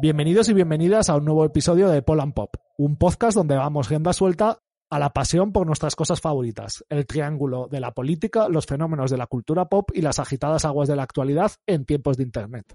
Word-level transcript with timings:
Bienvenidos 0.00 0.48
y 0.48 0.54
bienvenidas 0.54 1.10
a 1.10 1.16
un 1.16 1.26
nuevo 1.26 1.44
episodio 1.44 1.90
de 1.90 2.00
Poland 2.00 2.32
Pop, 2.32 2.54
un 2.78 2.96
podcast 2.96 3.36
donde 3.36 3.54
damos 3.54 3.90
rienda 3.90 4.14
suelta 4.14 4.58
a 4.88 4.98
la 4.98 5.10
pasión 5.10 5.52
por 5.52 5.66
nuestras 5.66 5.94
cosas 5.94 6.22
favoritas, 6.22 6.82
el 6.88 7.04
triángulo 7.04 7.68
de 7.70 7.80
la 7.80 7.92
política, 7.92 8.48
los 8.48 8.64
fenómenos 8.64 9.10
de 9.10 9.18
la 9.18 9.26
cultura 9.26 9.66
pop 9.66 9.90
y 9.92 10.00
las 10.00 10.18
agitadas 10.18 10.64
aguas 10.64 10.88
de 10.88 10.96
la 10.96 11.02
actualidad 11.02 11.52
en 11.66 11.84
tiempos 11.84 12.16
de 12.16 12.22
Internet. 12.22 12.74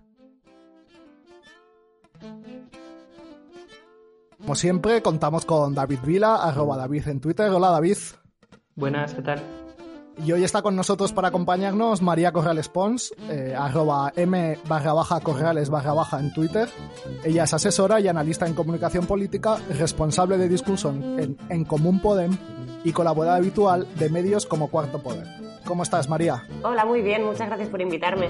Como 4.38 4.54
siempre, 4.54 5.02
contamos 5.02 5.48
con 5.48 5.74
David 5.74 6.02
Vila, 6.06 6.36
arroba 6.36 6.78
David 6.78 7.08
en 7.08 7.22
Twitter. 7.22 7.50
Hola 7.50 7.72
David. 7.72 7.98
Buenas, 8.76 9.16
¿qué 9.16 9.24
tal? 9.24 9.65
Y 10.24 10.32
hoy 10.32 10.44
está 10.44 10.62
con 10.62 10.76
nosotros 10.76 11.12
para 11.12 11.28
acompañarnos 11.28 12.02
María 12.02 12.32
Corrales 12.32 12.70
Pons, 12.70 13.14
eh, 13.30 13.54
arroba 13.58 14.14
m 14.16 14.58
barra 14.68 14.94
baja 14.94 15.20
Corrales 15.20 15.70
barra 15.70 15.94
baja 15.94 16.20
en 16.20 16.34
Twitter. 16.34 16.70
Ella 17.24 17.44
es 17.44 17.54
asesora 17.54 18.00
y 18.00 18.08
analista 18.08 18.48
en 18.48 18.54
comunicación 18.54 19.06
política, 19.06 19.58
responsable 19.78 20.38
de 20.38 20.48
discurso 20.48 20.90
en, 20.90 21.38
en 21.50 21.66
Común 21.66 22.00
Podem 22.00 22.38
y 22.84 22.92
colaboradora 22.92 23.38
habitual 23.38 23.88
de 23.96 24.10
medios 24.10 24.46
como 24.46 24.70
Cuarto 24.70 25.02
Poder. 25.02 25.28
¿Cómo 25.66 25.84
estás, 25.84 26.08
María? 26.08 26.44
Hola, 26.64 26.86
muy 26.86 27.02
bien, 27.02 27.26
muchas 27.26 27.48
gracias 27.48 27.70
por 27.70 27.82
invitarme. 27.82 28.30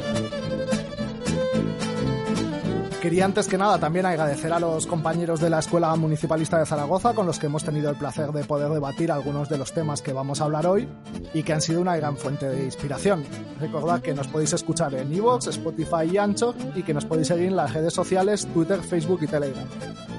Quería 3.05 3.25
antes 3.25 3.47
que 3.47 3.55
nada 3.55 3.77
también 3.77 4.07
agradecer 4.07 4.51
a 4.51 4.59
los 4.59 4.87
compañeros 4.87 5.39
de 5.39 5.47
la 5.47 5.59
Escuela 5.59 5.95
Municipalista 5.95 6.57
de 6.57 6.65
Zaragoza 6.65 7.13
con 7.13 7.27
los 7.27 7.37
que 7.37 7.45
hemos 7.45 7.63
tenido 7.63 7.87
el 7.91 7.97
placer 7.97 8.31
de 8.31 8.43
poder 8.43 8.71
debatir 8.71 9.11
algunos 9.11 9.47
de 9.47 9.59
los 9.59 9.73
temas 9.73 10.01
que 10.01 10.11
vamos 10.11 10.41
a 10.41 10.45
hablar 10.45 10.65
hoy 10.65 10.87
y 11.31 11.43
que 11.43 11.53
han 11.53 11.61
sido 11.61 11.81
una 11.81 11.95
gran 11.97 12.17
fuente 12.17 12.49
de 12.49 12.63
inspiración. 12.63 13.23
Recordad 13.59 14.01
que 14.01 14.15
nos 14.15 14.27
podéis 14.27 14.53
escuchar 14.53 14.95
en 14.95 15.13
iVoox, 15.13 15.49
Spotify 15.49 16.13
y 16.13 16.17
Anchor 16.17 16.55
y 16.73 16.81
que 16.81 16.95
nos 16.95 17.05
podéis 17.05 17.27
seguir 17.27 17.45
en 17.45 17.55
las 17.55 17.75
redes 17.75 17.93
sociales 17.93 18.47
Twitter, 18.51 18.81
Facebook 18.81 19.19
y 19.21 19.27
Telegram, 19.27 19.67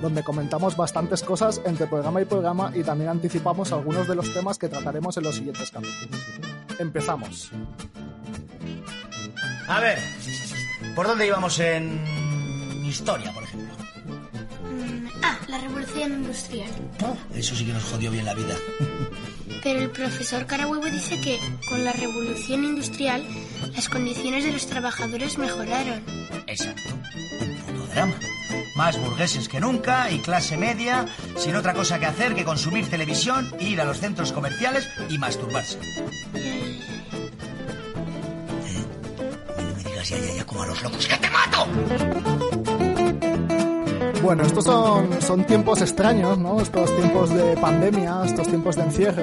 donde 0.00 0.22
comentamos 0.22 0.76
bastantes 0.76 1.24
cosas 1.24 1.60
entre 1.64 1.88
programa 1.88 2.22
y 2.22 2.24
programa 2.24 2.70
y 2.72 2.84
también 2.84 3.10
anticipamos 3.10 3.72
algunos 3.72 4.06
de 4.06 4.14
los 4.14 4.32
temas 4.32 4.58
que 4.58 4.68
trataremos 4.68 5.16
en 5.16 5.24
los 5.24 5.34
siguientes 5.34 5.72
capítulos. 5.72 6.20
Empezamos. 6.78 7.50
A 9.66 9.80
ver, 9.80 9.98
¿por 10.94 11.08
dónde 11.08 11.26
íbamos 11.26 11.58
en 11.58 12.25
historia, 12.88 13.32
por 13.32 13.42
ejemplo? 13.42 13.74
Ah, 15.22 15.38
la 15.48 15.58
revolución 15.58 16.12
industrial. 16.12 16.70
Eso 17.34 17.54
sí 17.54 17.64
que 17.64 17.72
nos 17.72 17.84
jodió 17.84 18.10
bien 18.10 18.24
la 18.24 18.34
vida. 18.34 18.54
Pero 19.62 19.80
el 19.80 19.90
profesor 19.90 20.46
Carahuevo 20.46 20.86
dice 20.86 21.20
que 21.20 21.40
con 21.68 21.84
la 21.84 21.92
revolución 21.92 22.64
industrial 22.64 23.26
las 23.74 23.88
condiciones 23.88 24.44
de 24.44 24.52
los 24.52 24.66
trabajadores 24.66 25.38
mejoraron. 25.38 26.04
Exacto. 26.46 26.94
Un 27.40 27.56
puto 27.56 27.86
drama. 27.92 28.14
Más 28.76 29.00
burgueses 29.00 29.48
que 29.48 29.58
nunca 29.58 30.10
y 30.10 30.20
clase 30.20 30.56
media 30.56 31.06
sin 31.36 31.56
otra 31.56 31.74
cosa 31.74 31.98
que 31.98 32.06
hacer 32.06 32.34
que 32.34 32.44
consumir 32.44 32.88
televisión, 32.88 33.52
ir 33.58 33.80
a 33.80 33.84
los 33.84 33.98
centros 33.98 34.32
comerciales 34.32 34.88
y 35.08 35.18
masturbarse. 35.18 35.78
¿Eh? 36.34 36.82
No 39.56 39.74
me 39.74 39.82
digas 39.82 40.08
ya, 40.08 40.18
ya, 40.18 40.34
ya, 40.34 40.44
como 40.44 40.62
a 40.62 40.66
los 40.66 40.82
locos, 40.82 41.06
¡que 41.06 41.16
te 41.16 41.30
mato! 41.30 42.55
Bueno, 44.26 44.42
estos 44.42 44.64
son, 44.64 45.22
son 45.22 45.44
tiempos 45.44 45.80
extraños, 45.82 46.36
¿no? 46.36 46.60
Estos 46.60 46.92
tiempos 46.96 47.32
de 47.32 47.56
pandemia, 47.58 48.22
estos 48.24 48.48
tiempos 48.48 48.74
de 48.74 48.82
encierro. 48.82 49.22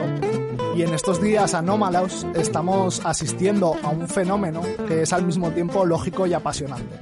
Y 0.77 0.83
en 0.83 0.93
estos 0.93 1.21
días 1.21 1.53
anómalos 1.53 2.25
estamos 2.35 3.05
asistiendo 3.05 3.75
a 3.83 3.89
un 3.89 4.07
fenómeno 4.07 4.61
que 4.87 5.01
es 5.01 5.11
al 5.11 5.25
mismo 5.25 5.51
tiempo 5.51 5.83
lógico 5.83 6.25
y 6.25 6.33
apasionante. 6.33 6.97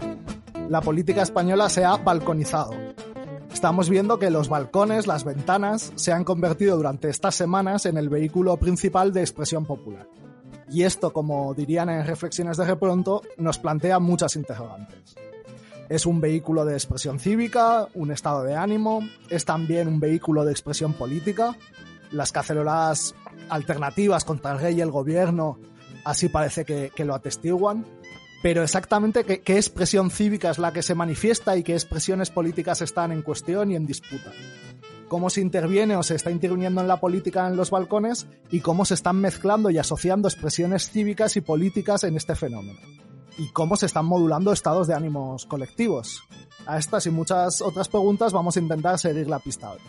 La 0.68 0.82
política 0.82 1.22
española 1.22 1.70
se 1.70 1.86
ha 1.86 1.96
balconizado. 1.98 2.72
Estamos 3.54 3.88
viendo 3.88 4.18
que 4.18 4.32
los 4.32 4.50
balcones, 4.50 5.06
las 5.06 5.24
ventanas, 5.24 5.94
se 5.94 6.12
han 6.12 6.24
convertido 6.24 6.78
durante 6.78 7.08
estas 7.08 7.36
semanas 7.36 7.86
en 7.86 7.98
el 7.98 8.10
vehículo 8.10 8.58
principal 8.58 9.14
de 9.14 9.22
expresión 9.22 9.64
popular. 9.64 10.08
Y 10.72 10.86
esto, 10.86 11.14
como 11.14 11.54
dirían 11.54 11.90
en 11.90 12.08
Reflexiones 12.08 12.58
de 12.58 12.66
Repronto, 12.66 13.22
nos 13.38 13.60
plantea 13.60 14.00
muchas 14.00 14.36
interrogantes. 14.36 15.16
Es 15.92 16.06
un 16.06 16.22
vehículo 16.22 16.64
de 16.64 16.72
expresión 16.72 17.20
cívica, 17.20 17.90
un 17.96 18.12
estado 18.12 18.44
de 18.44 18.56
ánimo, 18.56 19.06
es 19.30 19.44
también 19.44 19.90
un 19.90 20.00
vehículo 20.00 20.46
de 20.46 20.52
expresión 20.54 20.94
política. 20.94 21.58
Las 22.12 22.32
caceroladas 22.32 23.14
alternativas 23.50 24.24
contra 24.24 24.54
el 24.54 24.60
rey 24.60 24.78
y 24.78 24.80
el 24.82 24.90
gobierno 24.90 25.60
así 26.06 26.30
parece 26.30 26.64
que, 26.64 27.04
lo 27.04 27.14
atestiguan. 27.14 27.86
Pero 28.42 28.64
exactamente 28.64 29.26
qué, 29.26 29.42
qué 29.42 29.58
expresión 29.58 30.12
cívica 30.12 30.50
es 30.52 30.60
la 30.60 30.72
que 30.72 30.82
se 30.82 30.96
manifiesta 30.96 31.58
y 31.58 31.64
qué 31.64 31.74
expresiones 31.74 32.30
políticas 32.30 32.82
están 32.82 33.12
en 33.12 33.22
cuestión 33.22 33.70
y 33.72 33.76
en 33.76 33.86
disputa 33.86 34.32
cómo 35.10 35.30
se 35.30 35.42
interviene 35.42 35.98
o 35.98 36.04
se 36.04 36.16
está 36.16 36.32
interviniendo 36.32 36.80
en 36.80 36.88
la 36.88 37.02
política 37.02 37.46
en 37.50 37.58
los 37.58 37.70
balcones 37.70 38.28
y 38.50 38.62
cómo 38.62 38.86
se 38.86 38.94
están 38.94 39.18
mezclando 39.18 39.70
y 39.70 39.78
asociando 39.78 40.30
expresiones 40.30 40.90
cívicas 40.90 41.36
y 41.36 41.42
políticas 41.42 42.06
en 42.06 42.16
este 42.16 42.34
fenómeno 42.34 42.80
y 43.38 43.50
cómo 43.50 43.76
se 43.76 43.86
están 43.86 44.06
modulando 44.06 44.52
estados 44.52 44.88
de 44.88 44.94
ánimos 44.94 45.46
colectivos. 45.46 46.24
A 46.66 46.78
estas 46.78 47.06
y 47.06 47.10
muchas 47.10 47.62
otras 47.62 47.88
preguntas 47.88 48.34
vamos 48.34 48.56
a 48.56 48.60
intentar 48.60 49.00
seguir 49.00 49.28
la 49.28 49.40
pista 49.40 49.72
hoy. 49.72 49.80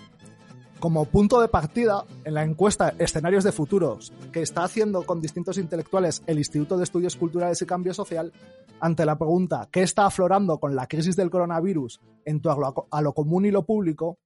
Como 0.80 1.04
punto 1.04 1.40
de 1.40 1.46
partida, 1.46 2.04
en 2.24 2.34
la 2.34 2.42
encuesta 2.42 2.94
Escenarios 2.98 3.44
de 3.44 3.52
Futuros, 3.52 4.12
que 4.32 4.42
está 4.42 4.64
haciendo 4.64 5.04
con 5.04 5.20
distintos 5.20 5.56
intelectuales 5.56 6.24
el 6.26 6.38
Instituto 6.38 6.76
de 6.76 6.84
Estudios 6.84 7.14
Culturales 7.14 7.62
y 7.62 7.66
Cambio 7.66 7.94
Social, 7.94 8.32
ante 8.80 9.06
la 9.06 9.16
pregunta 9.16 9.68
¿qué 9.70 9.82
está 9.82 10.06
aflorando 10.06 10.58
con 10.58 10.74
la 10.74 10.88
crisis 10.88 11.14
del 11.14 11.30
coronavirus 11.30 12.00
en 12.24 12.40
torno 12.40 12.88
a 12.90 13.00
lo 13.00 13.12
común 13.12 13.46
y 13.46 13.52
lo 13.52 13.64
público? 13.64 14.18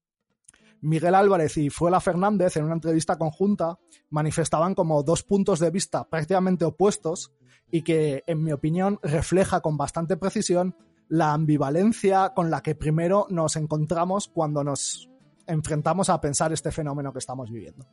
Miguel 0.80 1.14
Álvarez 1.14 1.56
y 1.56 1.68
Fuela 1.68 2.00
Fernández, 2.00 2.56
en 2.56 2.64
una 2.64 2.74
entrevista 2.74 3.18
conjunta, 3.18 3.78
manifestaban 4.08 4.74
como 4.74 5.02
dos 5.02 5.22
puntos 5.22 5.58
de 5.58 5.70
vista 5.70 6.08
prácticamente 6.08 6.64
opuestos 6.64 7.32
y 7.70 7.82
que, 7.82 8.22
en 8.26 8.42
mi 8.42 8.52
opinión, 8.52 8.98
refleja 9.02 9.60
con 9.60 9.76
bastante 9.76 10.16
precisión 10.16 10.76
la 11.08 11.32
ambivalencia 11.32 12.32
con 12.34 12.50
la 12.50 12.62
que 12.62 12.74
primero 12.74 13.26
nos 13.30 13.56
encontramos 13.56 14.28
cuando 14.28 14.64
nos 14.64 15.08
enfrentamos 15.46 16.08
a 16.08 16.20
pensar 16.20 16.52
este 16.52 16.72
fenómeno 16.72 17.12
que 17.12 17.20
estamos 17.20 17.50
viviendo. 17.50 17.86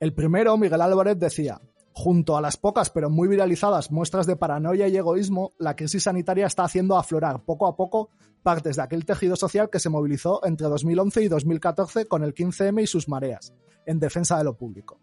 El 0.00 0.12
primero, 0.14 0.56
Miguel 0.56 0.80
Álvarez, 0.80 1.18
decía, 1.18 1.60
junto 1.92 2.36
a 2.36 2.40
las 2.40 2.56
pocas 2.56 2.90
pero 2.90 3.10
muy 3.10 3.28
viralizadas 3.28 3.90
muestras 3.90 4.26
de 4.26 4.36
paranoia 4.36 4.88
y 4.88 4.96
egoísmo, 4.96 5.52
la 5.58 5.76
crisis 5.76 6.04
sanitaria 6.04 6.46
está 6.46 6.64
haciendo 6.64 6.96
aflorar 6.96 7.44
poco 7.44 7.66
a 7.66 7.76
poco 7.76 8.10
partes 8.42 8.76
de 8.76 8.82
aquel 8.82 9.04
tejido 9.04 9.36
social 9.36 9.70
que 9.70 9.78
se 9.78 9.90
movilizó 9.90 10.44
entre 10.44 10.66
2011 10.66 11.22
y 11.22 11.28
2014 11.28 12.06
con 12.06 12.24
el 12.24 12.34
15M 12.34 12.82
y 12.82 12.86
sus 12.86 13.08
mareas, 13.08 13.54
en 13.86 14.00
defensa 14.00 14.38
de 14.38 14.44
lo 14.44 14.56
público. 14.56 15.00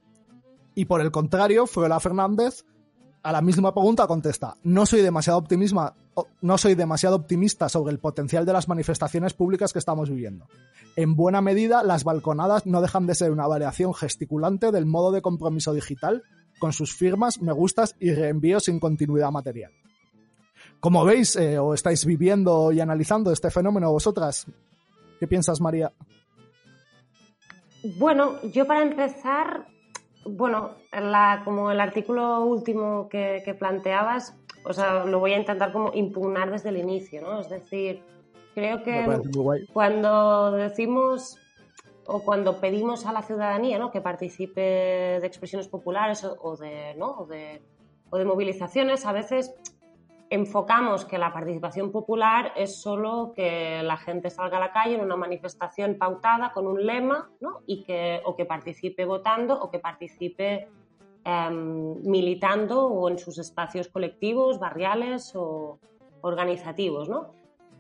Y 0.76 0.86
por 0.86 1.02
el 1.02 1.12
contrario, 1.12 1.68
Fruela 1.68 2.00
Fernández 2.00 2.66
a 3.22 3.32
la 3.32 3.42
misma 3.42 3.74
pregunta 3.74 4.08
contesta, 4.08 4.56
no 4.64 4.86
soy 4.86 5.02
demasiado 5.02 5.40
optimista, 5.40 5.94
no 6.42 6.58
soy 6.58 6.76
demasiado 6.76 7.18
optimista 7.18 7.70
sobre 7.70 7.92
el 7.92 8.00
potencial 8.00 8.46
de 8.46 8.54
las 8.54 8.68
manifestaciones 8.68 9.34
públicas 9.34 9.74
que 9.74 9.80
estamos 9.80 10.10
viviendo. 10.10 10.48
En 10.96 11.16
buena 11.16 11.42
medida, 11.42 11.84
las 11.84 12.04
balconadas 12.04 12.66
no 12.66 12.82
dejan 12.82 13.08
de 13.08 13.16
ser 13.16 13.32
una 13.32 13.48
variación 13.48 13.94
gesticulante 13.94 14.72
del 14.72 14.86
modo 14.86 15.12
de 15.12 15.22
compromiso 15.22 15.74
digital, 15.74 16.24
con 16.60 16.74
sus 16.74 16.96
firmas, 16.96 17.42
me 17.42 17.54
gustas 17.54 17.96
y 18.00 18.12
reenvíos 18.14 18.66
sin 18.66 18.80
continuidad 18.80 19.32
material. 19.32 19.72
Como 20.80 21.04
veis, 21.04 21.36
eh, 21.36 21.58
o 21.58 21.74
estáis 21.74 22.06
viviendo 22.06 22.72
y 22.72 22.80
analizando 22.80 23.32
este 23.32 23.50
fenómeno 23.50 23.92
vosotras, 23.92 24.46
¿qué 25.20 25.28
piensas, 25.28 25.60
María? 25.60 25.92
Bueno, 27.98 28.42
yo 28.44 28.66
para 28.66 28.82
empezar 28.82 29.68
bueno, 30.30 30.72
la, 30.92 31.42
como 31.44 31.72
el 31.72 31.80
artículo 31.80 32.42
último 32.42 33.10
que, 33.10 33.56
planteabas, 33.58 34.36
o 34.64 34.74
sea, 34.74 35.06
lo 35.06 35.20
voy 35.20 35.34
a 35.34 35.38
intentar 35.38 35.72
como 35.72 35.92
impugnar 35.94 36.52
desde 36.52 36.70
el 36.70 36.78
inicio, 36.78 37.22
¿no? 37.22 37.40
Es 37.40 37.50
decir, 37.50 38.04
creo 38.54 38.84
que 38.84 39.06
cuando 39.74 40.52
decimos 40.52 41.38
o 42.10 42.22
cuando 42.22 42.60
pedimos 42.60 43.06
a 43.06 43.14
la 43.14 43.22
ciudadanía 43.22 43.78
¿no? 43.78 43.92
que 43.92 44.02
participe 44.02 44.62
de 44.62 45.28
expresiones 45.28 45.68
populares 45.68 46.24
o, 46.24 46.58
de, 46.58 46.96
¿no? 46.96 47.12
o, 47.20 47.26
de, 47.28 47.62
o 48.10 48.18
de 48.18 48.26
movilizaciones, 48.26 49.06
a 49.06 49.12
veces 49.12 49.54
enfocamos 50.30 51.06
que 51.06 51.18
la 51.18 51.34
participación 51.34 51.92
popular 51.92 52.54
es 52.56 52.82
solo 52.82 53.34
que 53.36 53.82
la 53.84 53.98
gente 53.98 54.30
salga 54.30 54.58
a 54.58 54.60
la 54.60 54.72
calle 54.72 54.96
en 54.96 55.02
una 55.02 55.16
manifestación 55.16 55.98
pautada 55.98 56.52
con 56.54 56.68
un 56.68 56.86
lema 56.86 57.30
¿no? 57.40 57.62
y 57.66 57.84
que, 57.84 58.22
o 58.26 58.36
que 58.36 58.46
participe 58.46 59.06
votando 59.06 59.60
o 59.60 59.72
que 59.72 59.80
participe 59.80 60.68
em, 61.26 62.02
militando 62.04 62.86
o 62.88 63.10
en 63.10 63.18
sus 63.18 63.40
espacios 63.40 63.88
colectivos, 63.88 64.60
barriales 64.60 65.34
o 65.36 65.80
organizativos. 66.22 67.10
¿no? 67.10 67.34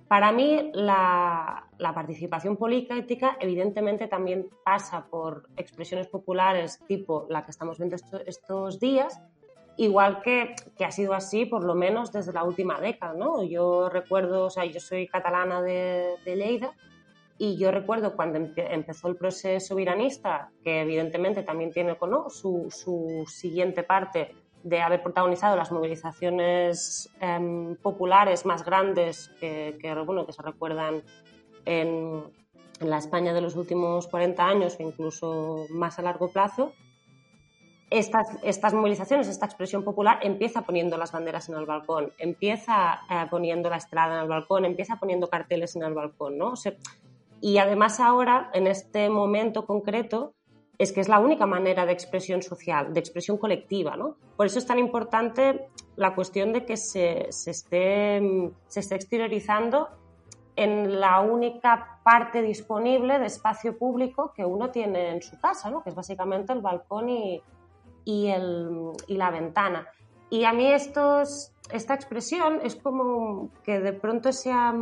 Para 0.09 0.31
mí 0.31 0.71
la, 0.73 1.67
participación 1.77 2.57
política 2.57 3.37
evidentemente 3.39 4.07
también 4.07 4.49
pasa 4.65 5.05
por 5.05 5.47
expresiones 5.55 6.07
populares 6.07 6.79
tipo 6.87 7.27
la 7.29 7.45
que 7.45 7.51
estamos 7.51 7.77
viendo 7.77 7.95
estos 8.25 8.79
días, 8.79 9.21
igual 9.79 10.21
que, 10.21 10.55
que, 10.77 10.83
ha 10.83 10.91
sido 10.91 11.13
así 11.13 11.45
por 11.45 11.63
lo 11.63 11.73
menos 11.73 12.11
desde 12.11 12.33
la 12.33 12.43
última 12.43 12.81
década, 12.81 13.13
¿no? 13.13 13.43
Yo 13.43 13.87
recuerdo, 13.87 14.45
o 14.45 14.49
sea, 14.49 14.65
yo 14.65 14.81
soy 14.81 15.07
catalana 15.07 15.61
de, 15.61 16.15
de 16.25 16.35
Lleida 16.35 16.73
y 17.37 17.57
yo 17.57 17.71
recuerdo 17.71 18.13
cuando 18.13 18.39
empezó 18.57 19.07
el 19.07 19.15
proceso 19.15 19.75
viranista, 19.75 20.51
que 20.65 20.81
evidentemente 20.81 21.43
también 21.43 21.71
tiene 21.71 21.97
¿no? 22.01 22.29
su, 22.29 22.67
su, 22.69 23.23
siguiente 23.25 23.83
parte 23.83 24.35
de 24.63 24.81
haber 24.81 25.01
protagonizado 25.01 25.55
las 25.55 25.71
movilizaciones 25.71 27.09
em, 27.21 27.77
populares 27.77 28.45
más 28.45 28.65
grandes 28.65 29.29
que, 29.39 29.77
que, 29.79 29.93
bueno, 29.95 30.25
que 30.25 30.33
se 30.33 30.41
recuerdan 30.41 31.01
en, 31.63 32.25
en 32.81 32.89
la 32.89 32.97
España 32.97 33.33
de 33.33 33.39
los 33.39 33.55
últimos 33.55 34.07
40 34.07 34.45
años 34.45 34.75
o 34.77 34.83
incluso 34.83 35.67
más 35.69 35.99
a 35.99 36.01
largo 36.01 36.27
plazo, 36.27 36.73
estas, 37.89 38.27
estas, 38.43 38.73
movilizaciones, 38.73 39.27
esta 39.27 39.45
expresión 39.45 39.83
popular 39.83 40.19
empieza 40.21 40.61
poniendo 40.61 40.97
las 40.97 41.11
banderas 41.11 41.49
en 41.49 41.55
el 41.55 41.65
balcón, 41.65 42.11
empieza 42.17 43.01
eh, 43.09 43.25
poniendo 43.29 43.69
la 43.69 43.77
estrada 43.77 44.15
en 44.15 44.21
el 44.21 44.27
balcón, 44.27 44.65
empieza 44.65 44.97
poniendo 44.97 45.27
carteles 45.27 45.75
en 45.75 45.83
el 45.83 45.93
balcón, 45.93 46.37
¿no? 46.37 46.53
y 47.41 47.57
además 47.57 47.99
ahora, 47.99 48.49
en 48.53 48.67
este 48.67 49.09
momento 49.09 49.65
concreto, 49.65 50.33
es 50.77 50.91
que 50.93 51.01
es 51.01 51.09
la 51.09 51.19
única 51.19 51.45
manera 51.45 51.85
de 51.85 51.93
expresión 51.93 52.41
social, 52.41 52.93
de 52.93 52.99
expresión 52.99 53.37
colectiva, 53.37 53.97
¿no? 53.97 54.15
Por 54.37 54.45
eso 54.45 54.59
es 54.59 54.65
tan 54.65 54.79
importante 54.79 55.67
la 55.97 56.15
cuestión 56.15 56.53
de 56.53 56.65
que 56.65 56.77
se, 56.77 57.27
se, 57.31 57.51
esté, 57.51 58.51
se 58.67 58.79
esté 58.79 58.95
exteriorizando 58.95 59.89
en 60.55 60.99
la 60.99 61.21
única 61.21 61.99
parte 62.03 62.41
disponible 62.41 63.19
de 63.19 63.27
espacio 63.27 63.77
público 63.77 64.33
que 64.33 64.43
uno 64.43 64.71
tiene 64.71 65.11
en 65.11 65.21
su 65.21 65.39
casa, 65.39 65.69
¿no? 65.69 65.81
que 65.81 65.89
es 65.89 65.95
básicamente 65.95 66.51
el 66.51 66.59
balcón 66.59 67.07
y, 67.07 67.41
y, 68.09 68.27
el, 68.27 68.91
y 69.07 69.17
la 69.17 69.29
ventana. 69.29 69.87
Y 70.31 70.43
a 70.43 70.53
mí 70.53 70.71
estos, 70.71 71.51
esta 71.71 71.93
expresión 71.93 72.59
es 72.63 72.75
como 72.75 73.51
que 73.63 73.79
de 73.79 73.93
pronto 73.93 74.31
se 74.31 74.51
ha, 74.51 74.73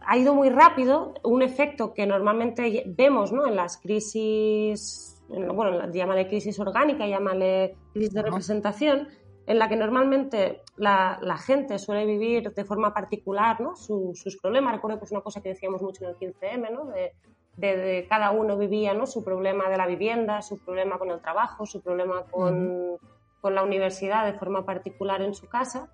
ha 0.00 0.16
ido 0.16 0.34
muy 0.34 0.50
rápido, 0.50 1.14
un 1.24 1.42
efecto 1.42 1.92
que 1.92 2.06
normalmente 2.06 2.84
vemos 2.86 3.32
¿no? 3.32 3.46
en 3.48 3.56
las 3.56 3.78
crisis, 3.78 5.20
bueno, 5.28 5.90
llámale 5.92 6.28
crisis 6.28 6.58
orgánica, 6.60 7.06
llámale 7.06 7.76
crisis 7.92 8.14
de 8.14 8.22
representación, 8.22 9.08
en 9.46 9.58
la 9.58 9.68
que 9.68 9.76
normalmente 9.76 10.62
la, 10.76 11.18
la, 11.20 11.36
gente 11.36 11.78
suele 11.78 12.06
vivir 12.06 12.52
de 12.52 12.64
forma 12.64 12.94
particular 12.94 13.60
¿no? 13.60 13.76
sus 13.76 14.38
problemas. 14.40 14.74
Recuerdo 14.74 14.98
que 14.98 15.04
es 15.04 15.12
una 15.12 15.20
cosa 15.20 15.42
que 15.42 15.50
decíamos 15.50 15.82
mucho 15.82 16.04
en 16.04 16.10
el 16.10 16.16
15M, 16.16 16.70
¿no? 16.72 16.86
de, 16.86 17.12
de, 17.56 18.06
cada 18.08 18.30
uno 18.30 18.56
vivía 18.56 18.94
¿no? 18.94 19.06
su 19.06 19.24
problema 19.24 19.68
de 19.68 19.76
la 19.76 19.86
vivienda, 19.86 20.42
su 20.42 20.58
problema 20.58 20.98
con 20.98 21.10
el 21.10 21.20
trabajo, 21.20 21.66
su 21.66 21.80
problema 21.80 22.24
con, 22.30 22.98
con 23.40 23.54
la 23.54 23.62
universidad 23.62 24.24
de 24.24 24.38
forma 24.38 24.64
particular 24.64 25.22
en 25.22 25.34
su 25.34 25.46
casa. 25.48 25.88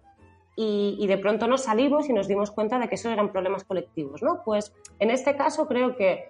Y, 0.57 0.97
y, 0.99 1.07
de 1.07 1.17
pronto 1.17 1.47
nos 1.47 1.63
salimos 1.63 2.09
y 2.09 2.13
nos 2.13 2.29
dimos 2.29 2.51
cuenta 2.51 2.79
de 2.79 2.89
que 2.89 2.97
esos 2.97 3.13
eran 3.13 3.33
problemas 3.33 3.65
colectivos. 3.65 4.23
¿no? 4.23 4.43
Pues 4.45 4.75
en 4.99 5.11
este 5.11 5.37
caso 5.37 5.67
creo 5.67 5.97
que 5.97 6.29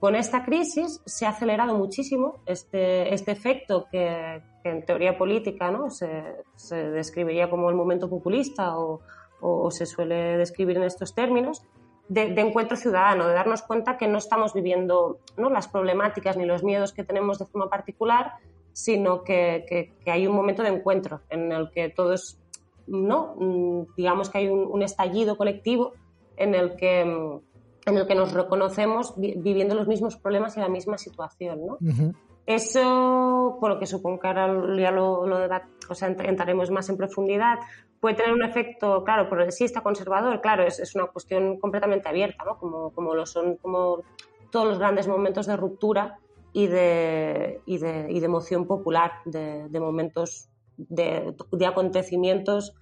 con 0.00 0.14
esta 0.14 0.44
crisis 0.44 1.00
se 1.04 1.26
ha 1.26 1.30
acelerado 1.30 1.74
muchísimo 1.74 2.36
este, 2.46 3.12
este 3.12 3.32
efecto 3.32 3.86
que, 3.90 4.42
que 4.62 4.70
en 4.70 4.84
teoría 4.84 5.16
política 5.16 5.70
¿no? 5.70 5.90
se, 5.90 6.22
se, 6.54 6.90
describiría 6.90 7.48
como 7.48 7.70
el 7.70 7.76
momento 7.76 8.08
populista 8.08 8.78
o, 8.78 9.00
o, 9.40 9.70
se 9.70 9.86
suele 9.86 10.36
describir 10.36 10.76
en 10.76 10.84
estos 10.84 11.14
términos, 11.14 11.62
de, 12.08 12.40
encuentro 12.40 12.76
ciudadano, 12.76 13.26
de 13.26 13.34
darnos 13.34 13.62
cuenta 13.62 13.98
que 13.98 14.06
no 14.06 14.18
estamos 14.18 14.54
viviendo 14.54 15.18
¿no? 15.36 15.50
las 15.50 15.68
problemáticas 15.68 16.36
ni 16.36 16.46
los 16.46 16.62
miedos 16.62 16.92
que 16.92 17.04
tenemos 17.04 17.38
de 17.38 17.46
forma 17.46 17.68
particular, 17.68 18.34
sino 18.72 19.24
que, 19.24 19.64
que, 20.04 20.10
hay 20.10 20.26
un 20.26 20.34
momento 20.34 20.62
de 20.62 20.68
encuentro 20.68 21.20
en 21.30 21.50
el 21.50 21.70
que 21.70 21.88
todos, 21.88 22.38
¿no? 22.86 23.34
Mm, 23.38 23.94
digamos 23.96 24.28
que 24.28 24.38
hay 24.38 24.48
un, 24.48 24.82
estallido 24.82 25.36
colectivo 25.36 25.94
en 26.36 26.54
el 26.54 26.76
que 26.76 27.00
en 27.00 27.96
el 27.96 28.06
que 28.06 28.14
nos 28.16 28.32
reconocemos 28.32 29.14
viviendo 29.16 29.76
los 29.76 29.86
mismos 29.86 30.16
problemas 30.16 30.56
y 30.56 30.60
la 30.60 30.68
misma 30.68 30.98
situación. 30.98 31.64
¿no? 31.64 31.78
Eso, 32.46 33.58
por 33.60 33.70
lo 33.70 33.78
que 33.78 33.86
supongo 33.86 34.20
que 34.20 34.28
ahora 34.28 34.46
ya 34.78 34.92
lo, 34.92 35.26
lo 35.26 35.38
o 35.88 35.94
sea, 35.94 36.08
entraremos 36.08 36.70
más 36.70 36.88
en 36.88 36.96
profundidad, 36.96 37.58
puede 38.00 38.14
tener 38.14 38.32
un 38.32 38.44
efecto, 38.44 39.02
claro, 39.02 39.28
progresista, 39.28 39.82
conservador, 39.82 40.40
claro, 40.40 40.62
es, 40.64 40.78
es 40.78 40.94
una 40.94 41.06
cuestión 41.06 41.58
completamente 41.58 42.08
abierta, 42.08 42.44
¿no? 42.44 42.56
como, 42.58 42.92
como 42.92 43.14
lo 43.14 43.26
son 43.26 43.56
como 43.56 44.02
todos 44.50 44.66
los 44.66 44.78
grandes 44.78 45.08
momentos 45.08 45.46
de 45.46 45.56
ruptura 45.56 46.18
y 46.52 46.68
de, 46.68 47.60
y 47.66 47.78
de, 47.78 48.06
y 48.10 48.20
de 48.20 48.26
emoción 48.26 48.66
popular, 48.66 49.12
de, 49.24 49.68
de 49.68 49.80
momentos 49.80 50.48
de, 50.76 51.34
de 51.50 51.66
acontecimientos 51.66 52.74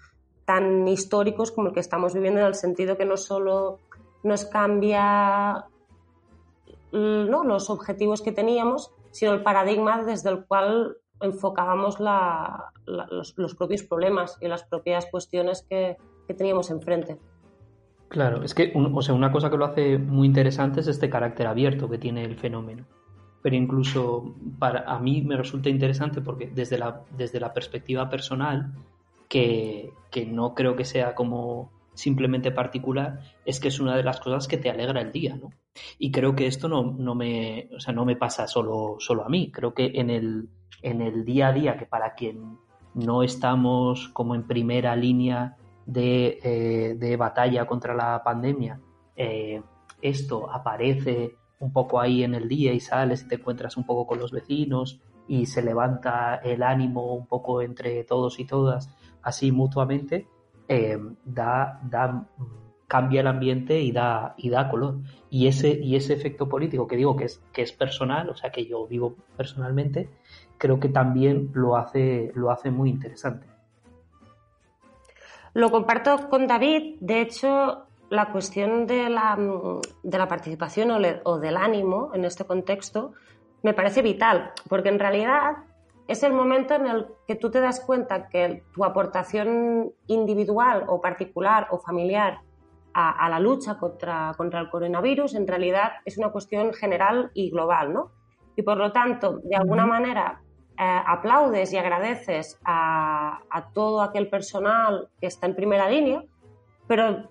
tan 0.44 0.87
históricos 0.87 1.52
como 1.52 1.69
el 1.69 1.75
que 1.75 1.81
estamos 1.81 2.12
viviendo 2.12 2.40
en 2.40 2.46
el 2.46 2.55
sentido 2.55 2.99
que 2.99 3.05
no 3.05 3.16
solo 3.16 3.78
nos 4.22 4.44
cambia 4.44 5.64
¿no? 6.93 7.44
los 7.44 7.70
objetivos 7.70 8.22
que 8.22 8.32
teníamos, 8.32 8.93
sino 9.14 9.32
el 9.32 9.44
paradigma 9.44 10.02
desde 10.02 10.28
el 10.28 10.44
cual 10.44 10.96
enfocábamos 11.20 11.99
los, 12.00 13.55
propios 13.56 13.84
problemas 13.84 14.37
y 14.40 14.49
las 14.49 14.64
propias 14.64 15.06
cuestiones 15.06 15.64
que, 15.70 15.96
teníamos 16.37 16.70
enfrente. 16.70 17.19
Claro, 18.08 18.42
es 18.42 18.54
que 18.54 18.73
o 18.75 19.02
sea, 19.02 19.14
una 19.14 19.30
cosa 19.30 19.50
que 19.50 19.56
lo 19.56 19.66
hace 19.66 19.99
muy 19.99 20.26
interesante 20.26 20.80
es 20.80 20.88
este 20.88 21.09
carácter 21.09 21.47
abierto 21.47 21.88
que 21.88 21.99
tiene 21.99 22.25
el 22.25 22.37
fenómeno. 22.37 22.85
Pero 23.40 23.54
incluso 23.54 24.35
para 24.59 24.80
a 24.80 24.99
mí 24.99 25.23
me 25.23 25.37
resulta 25.37 25.68
interesante 25.68 26.21
porque 26.21 26.49
desde 26.49 26.78
la, 26.78 27.02
desde 27.16 27.38
la 27.38 27.52
perspectiva 27.52 28.09
personal, 28.09 28.73
que, 29.28 29.92
que 30.11 30.26
no 30.26 30.54
creo 30.54 30.75
que 30.75 30.85
sea 30.85 31.14
como 31.14 31.71
simplemente 31.92 32.50
particular, 32.50 33.21
es 33.44 33.61
que 33.61 33.68
es 33.68 33.78
una 33.78 33.97
de 33.97 34.02
las 34.02 34.18
cosas 34.18 34.49
que 34.49 34.56
te 34.56 34.71
alegra 34.71 35.00
el 35.00 35.12
día, 35.12 35.37
¿no? 35.37 35.50
Y 35.99 36.11
creo 36.11 36.35
que 36.35 36.47
esto 36.47 36.69
no, 36.69 36.95
no 36.97 37.14
me, 37.14 37.69
o 37.75 37.81
sea, 37.81 37.93
no 37.93 38.04
me 38.04 38.16
pasa 38.16 38.47
solo, 38.47 38.97
solo 38.99 39.25
a 39.25 39.28
mí. 39.28 39.50
Creo 39.50 39.75
que 39.75 39.93
en 39.95 40.11
el, 40.11 40.49
en 40.83 41.00
el 41.00 41.25
día 41.25 41.49
a 41.49 41.52
día, 41.52 41.76
que 41.76 41.87
para 41.87 42.14
quien 42.14 42.59
no 42.95 43.23
estamos 43.23 44.09
como 44.11 44.35
en 44.35 44.47
primera 44.47 44.95
línea 44.95 45.57
de, 45.87 46.38
eh, 46.43 46.95
de 46.95 47.16
batalla 47.16 47.66
contra 47.66 47.95
la 47.95 48.23
pandemia, 48.23 48.81
eh, 49.16 49.62
esto 50.00 50.50
aparece 50.50 51.37
un 51.59 51.73
poco 51.73 52.00
ahí 52.00 52.23
en 52.23 52.35
el 52.35 52.49
día 52.49 52.73
y 52.73 52.81
sales 52.81 53.23
y 53.23 53.28
te 53.28 53.37
encuentras 53.37 53.76
un 53.76 53.87
poco 53.87 54.07
con 54.07 54.19
los 54.19 54.33
vecinos 54.33 55.00
y 55.26 55.47
se 55.47 55.62
levanta 55.62 56.37
el 56.37 56.62
ánimo 56.62 57.14
un 57.14 57.26
poco 57.26 57.62
entre 57.62 58.04
todos 58.04 58.38
y 58.38 58.45
todas, 58.45 58.95
así 59.23 59.50
mutuamente, 59.52 60.28
eh, 60.69 60.99
da, 61.25 61.81
da, 61.83 62.28
cambia 62.88 63.21
el 63.21 63.26
ambiente 63.26 63.81
y 63.81 63.93
da, 63.93 64.35
y 64.37 64.50
da 64.50 64.69
color. 64.69 64.97
Y 65.31 65.47
ese, 65.47 65.71
y 65.71 65.97
ese 65.97 66.14
efecto 66.14 66.49
político 66.49 66.87
que 66.87 66.97
digo 66.97 67.17
que 67.17 67.25
es, 67.25 67.43
que 67.53 67.62
es 67.62 67.73
personal, 67.73 68.29
o 68.29 68.37
sea, 68.37 68.50
que 68.50 68.67
yo 68.67 68.87
vivo 68.87 69.17
personalmente, 69.37 70.09
creo 70.59 70.79
que 70.79 70.88
también 70.88 71.50
lo 71.55 71.76
hace, 71.76 72.33
lo 72.35 72.50
hace 72.50 72.71
muy 72.71 72.91
interesante. 72.91 73.47
Lo 75.55 75.71
comparto 75.71 76.29
con 76.29 76.47
David. 76.47 76.97
De 77.00 77.21
hecho, 77.21 77.87
la 78.11 78.31
cuestión 78.33 78.87
de 78.87 79.09
la, 79.09 79.38
de 80.03 80.19
la 80.19 80.29
participación 80.29 80.91
o, 80.91 80.99
o 81.25 81.38
del 81.38 81.57
ánimo 81.57 82.11
en 82.14 82.25
este 82.25 82.45
contexto 82.45 83.12
me 83.62 83.73
parece 83.73 84.03
vital, 84.03 84.53
porque 84.69 84.91
en 84.91 84.99
realidad 84.99 85.57
es 86.07 86.23
el 86.23 86.33
momento 86.33 86.75
en 86.75 86.87
el 86.87 87.07
que 87.26 87.35
tú 87.35 87.50
te 87.50 87.61
das 87.61 87.81
cuenta 87.81 88.29
que 88.29 88.62
tu 88.75 88.85
aportación 88.85 89.93
individual 90.07 90.85
o 90.87 91.00
particular 91.00 91.69
o 91.71 91.79
familiar 91.79 92.41
a, 92.94 93.26
a, 93.26 93.28
la 93.28 93.40
lucha 93.40 93.76
contra, 93.76 94.32
contra 94.36 94.60
el 94.60 94.70
coronavirus 94.70 95.34
en 95.34 95.46
realidad 95.46 95.92
es 96.04 96.16
una 96.16 96.30
cuestión 96.30 96.72
general 96.72 97.30
y 97.34 97.50
global, 97.50 97.92
¿no? 97.92 98.12
Y 98.56 98.62
por 98.62 98.76
lo 98.76 98.92
tanto, 98.92 99.40
de 99.42 99.56
alguna 99.56 99.84
manera, 99.84 100.40
eh, 100.76 101.02
aplaudes 101.06 101.72
y 101.72 101.78
agradeces 101.78 102.58
a, 102.64 103.40
todo 103.74 104.02
aquel 104.02 104.28
personal 104.28 105.08
que 105.20 105.28
está 105.28 105.46
en 105.46 105.54
primera 105.54 105.88
línea, 105.88 106.24
pero 106.88 107.30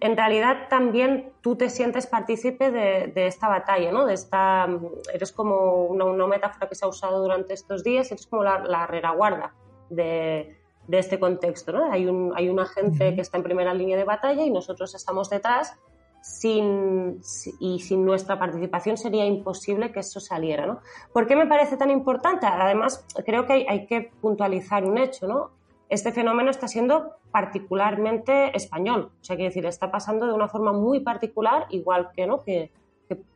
en 0.00 0.16
realidad 0.16 0.68
también 0.68 1.32
tú 1.40 1.56
te 1.56 1.70
sientes 1.70 2.06
partícipe 2.06 2.70
de, 2.70 3.26
esta 3.26 3.48
batalla, 3.48 3.90
¿no? 3.90 4.04
De 4.04 4.12
esta, 4.12 4.68
eres 5.14 5.32
como 5.32 5.86
una, 5.86 6.26
metáfora 6.26 6.68
que 6.68 6.74
se 6.74 6.84
ha 6.84 6.88
usado 6.88 7.22
durante 7.22 7.54
estos 7.54 7.82
días, 7.82 8.12
eres 8.12 8.26
como 8.26 8.44
la, 8.44 8.58
la 8.58 8.86
rereguarda 8.86 9.54
de, 9.88 10.57
este 10.90 11.20
contexto, 11.20 11.72
¿no? 11.72 11.92
Hay, 11.92 12.06
un, 12.06 12.32
hay 12.34 12.48
una 12.48 12.64
gente 12.64 13.14
que 13.14 13.20
está 13.20 13.36
en 13.36 13.42
primera 13.42 13.74
línea 13.74 13.96
de 13.96 14.04
batalla 14.04 14.42
y 14.42 14.50
nosotros 14.50 14.94
estamos 14.94 15.28
detrás 15.28 15.76
sin, 16.22 17.20
y 17.60 17.80
sin 17.80 18.04
nuestra 18.04 18.38
participación 18.38 18.96
sería 18.96 19.24
imposible 19.26 19.92
que 19.92 20.00
eso 20.00 20.20
saliera. 20.20 20.66
¿no? 20.66 20.80
¿Por 21.12 21.26
qué 21.26 21.36
me 21.36 21.46
parece 21.46 21.76
tan 21.76 21.90
importante? 21.90 22.46
Además, 22.46 23.04
creo 23.24 23.46
que 23.46 23.66
hay, 23.68 23.86
que 23.86 24.10
puntualizar 24.20 24.84
un 24.84 24.98
hecho. 24.98 25.26
¿no? 25.26 25.50
Este 25.88 26.12
fenómeno 26.12 26.50
está 26.50 26.68
siendo 26.68 27.16
particularmente 27.30 28.56
español. 28.56 29.10
O 29.20 29.24
sea, 29.24 29.36
quiere 29.36 29.50
decir, 29.50 29.66
está 29.66 29.90
pasando 29.90 30.26
de 30.26 30.32
una 30.32 30.48
forma 30.48 30.72
muy 30.72 31.00
particular, 31.00 31.66
igual 31.70 32.10
que, 32.14 32.26
¿no? 32.26 32.42
que, 32.42 32.70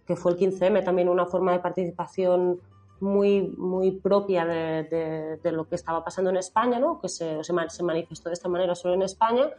que, 0.07 0.17
fue 0.17 0.33
el 0.33 0.39
15M 0.39 0.85
también 0.85 1.09
una 1.09 1.27
forma 1.27 1.53
de 1.53 1.61
participación 1.61 2.61
muy, 3.03 3.55
muy 3.59 3.91
propia 3.91 4.47
de, 4.47 5.39
de, 5.43 5.53
lo 5.53 5.69
que 5.69 5.75
estaba 5.75 6.03
pasando 6.03 6.31
en 6.31 6.39
España, 6.39 6.79
¿no? 6.79 7.01
que 7.01 7.09
se, 7.09 7.43
se, 7.45 7.53
se 7.69 7.83
manifestó 7.83 8.29
de 8.29 8.35
esta 8.35 8.49
manera 8.49 8.75
solo 8.75 8.95
en 8.95 9.03
España 9.03 9.51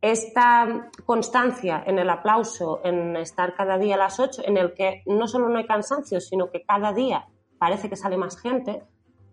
esta 0.00 0.90
constancia 1.04 1.82
en 1.86 1.98
el 1.98 2.08
aplauso, 2.08 2.80
en 2.84 3.16
estar 3.16 3.54
cada 3.54 3.76
día 3.76 3.96
a 3.96 3.98
las 3.98 4.18
8, 4.18 4.42
en 4.46 4.56
el 4.56 4.72
que 4.72 5.02
no 5.06 5.28
solo 5.28 5.48
no 5.48 5.58
hay 5.58 5.66
cansancio, 5.66 6.20
sino 6.20 6.50
que 6.50 6.62
cada 6.62 6.92
día 6.92 7.26
parece 7.58 7.90
que 7.90 7.96
sale 7.96 8.16
más 8.16 8.40
gente, 8.40 8.82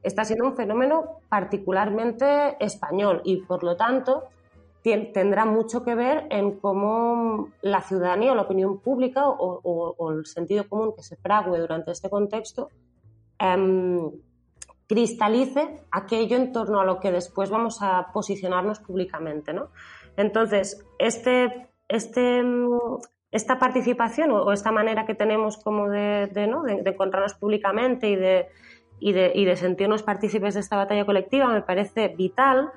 está 0.03 0.25
siendo 0.25 0.46
un 0.46 0.56
fenómeno 0.56 1.22
particularmente 1.29 2.58
español 2.60 3.22
y 3.24 3.38
por 3.38 3.63
lo 3.63 3.77
tanto 3.77 4.25
tendrá 5.13 5.46
mucho 5.46 5.84
que 5.84 5.96
ver 5.96 6.27
en 6.29 6.60
cómo 6.60 7.50
la 7.62 7.82
ciudadanía 7.82 8.32
o 8.32 8.36
la 8.36 8.44
opinión 8.44 8.79
pública 8.79 9.27
o, 9.27 10.12
el 10.12 10.25
sentido 10.25 10.67
común 10.70 10.94
que 10.96 11.03
se 11.03 11.17
frague 11.17 11.58
durante 11.60 11.91
este 11.91 12.10
contexto 12.10 12.70
em, 13.39 14.12
cristalice 14.88 15.82
aquello 15.91 16.38
en 16.38 16.51
torno 16.51 16.79
a 16.79 16.86
lo 16.86 17.00
que 17.00 17.12
después 17.12 17.50
vamos 17.50 17.79
a 17.82 18.12
posicionarnos 18.13 18.79
públicamente. 18.79 19.53
¿no? 19.53 19.70
Entonces, 20.15 20.86
este, 20.98 21.70
este, 21.88 22.41
esta 23.32 23.60
participación 23.60 24.32
o, 24.32 24.51
esta 24.51 24.72
manera 24.72 25.06
que 25.06 25.15
tenemos 25.15 25.58
como 25.58 25.89
de, 25.89 26.29
encontrarnos 26.86 27.36
públicamente 27.36 28.10
y 28.10 28.15
de, 28.15 28.48
y, 29.00 29.13
de, 29.13 29.56
sentirnos 29.56 30.03
partícipes 30.03 30.53
de 30.53 30.62
esta 30.62 30.77
batalla 30.77 31.06
colectiva 31.06 31.48
me 31.48 31.62
parece 31.62 32.08
vital, 32.10 32.72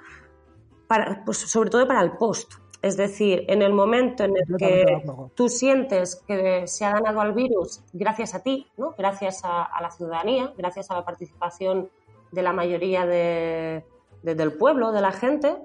para, 0.89 1.25
pues 1.25 1.39
sobre 1.39 1.71
todo 1.71 1.87
para 1.87 2.03
el 2.03 2.13
post. 2.13 2.53
Es 2.83 2.97
decir, 2.97 3.45
en 3.49 3.61
el 3.63 3.75
momento 3.75 4.25
en 4.25 4.35
el 4.37 4.57
que 4.57 5.03
tú 5.35 5.49
sientes 5.49 6.17
que 6.27 6.67
se 6.67 6.85
ha 6.85 6.93
ganado 6.93 7.21
al 7.21 7.35
virus 7.35 7.83
gracias 7.93 8.35
a 8.35 8.43
ti, 8.43 8.67
¿no? 8.79 8.95
gracias 8.97 9.43
a, 9.45 9.69
la 9.83 9.91
ciudadanía, 9.91 10.53
gracias 10.57 10.91
a 10.91 10.95
la 10.95 11.05
participación 11.05 11.91
de 12.33 12.43
la 12.43 12.53
mayoría 12.55 13.05
del 13.05 14.53
pueblo, 14.55 14.93
de 14.93 15.01
la 15.03 15.13
gente, 15.13 15.57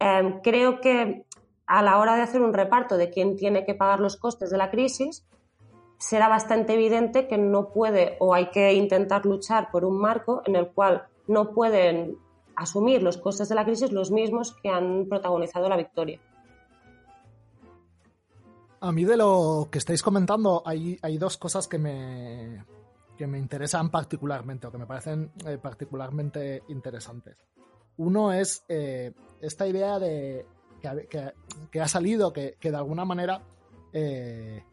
Em, 0.00 0.40
creo 0.40 0.80
que 0.80 1.26
a 1.66 1.82
la 1.82 1.98
hora 1.98 2.16
de 2.16 2.22
hacer 2.22 2.40
un 2.40 2.54
reparto 2.54 2.96
de 2.96 3.10
quién 3.10 3.36
tiene 3.36 3.66
que 3.66 3.74
pagar 3.74 4.00
los 4.00 4.16
costes 4.16 4.50
de 4.50 4.56
la 4.56 4.70
crisis, 4.70 5.26
será 5.98 6.26
bastante 6.28 6.72
evidente 6.72 7.28
que 7.28 7.36
no 7.36 7.68
puede 7.68 8.16
o 8.18 8.32
hay 8.34 8.50
que 8.50 8.72
intentar 8.72 9.26
luchar 9.26 9.70
por 9.70 9.84
un 9.84 10.00
marco 10.00 10.42
en 10.46 10.56
el 10.56 10.68
cual 10.68 11.04
no 11.28 11.52
pueden 11.52 12.16
asumir 12.56 13.02
los 13.02 13.18
costes 13.18 13.50
de 13.50 13.54
la 13.54 13.66
crisis 13.66 13.92
los 13.92 14.10
mismos 14.10 14.56
que 14.62 14.70
han 14.70 15.06
protagonizado 15.06 15.68
la 15.68 15.76
victoria. 15.76 16.18
A 18.80 18.92
mí 18.92 19.04
de 19.04 19.16
lo 19.16 19.68
que 19.70 19.78
estáis 19.78 20.02
comentando 20.02 20.62
hay, 20.64 20.98
hay 21.02 21.18
dos 21.18 21.36
cosas 21.36 21.68
que 21.68 21.78
me, 21.78 22.64
que 23.20 23.26
me 23.26 23.38
interesan 23.38 23.90
particularmente 23.90 24.66
o 24.66 24.72
que 24.72 24.78
me 24.78 24.86
parecen 24.86 25.30
eh, 25.44 25.58
particularmente 25.58 26.62
interesantes. 26.68 27.36
Uno 27.98 28.32
es 28.32 28.64
eh, 28.66 29.12
esta 29.42 29.66
idea 29.66 29.98
de 29.98 30.46
que, 30.80 31.80
ha 31.80 31.88
salido, 31.88 32.32
que, 32.32 32.56
de 32.58 32.76
alguna 32.76 33.04
manera 33.04 33.42
eh, 33.92 34.64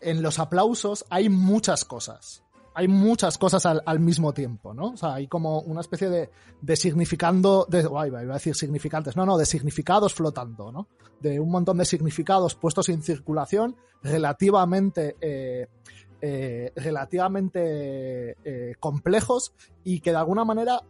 en 0.00 0.22
los 0.22 0.38
aplausos 0.38 1.04
hay 1.10 1.28
muchas 1.28 1.84
cosas. 1.84 2.44
Hay 2.78 2.88
muchas 2.88 3.38
cosas 3.38 3.64
al, 3.66 4.00
mismo 4.00 4.32
tiempo, 4.32 4.74
¿no? 4.74 4.90
O 4.90 4.96
sea, 4.96 5.14
hay 5.14 5.26
como 5.26 5.60
una 5.60 5.80
especie 5.80 6.08
de, 6.08 6.30
de 6.60 6.76
significando, 6.76 7.66
de, 7.68 7.80
iba 7.80 8.20
a 8.20 8.24
decir 8.24 8.54
significantes, 8.54 9.16
no, 9.16 9.24
no, 9.24 9.38
de 9.38 9.46
significados 9.46 10.14
flotando, 10.14 10.70
¿no? 10.70 10.88
De 11.20 11.40
un 11.40 11.50
montón 11.50 11.78
de 11.78 11.84
significados 11.84 12.54
puestos 12.54 12.88
en 12.90 13.02
circulación 13.02 13.76
relativamente 14.02 15.16
eh, 15.20 15.68
relativamente 16.76 18.36
complejos 18.78 19.52
y 19.84 20.00
que 20.00 20.10
de 20.10 20.16
alguna 20.16 20.44
manera 20.44 20.80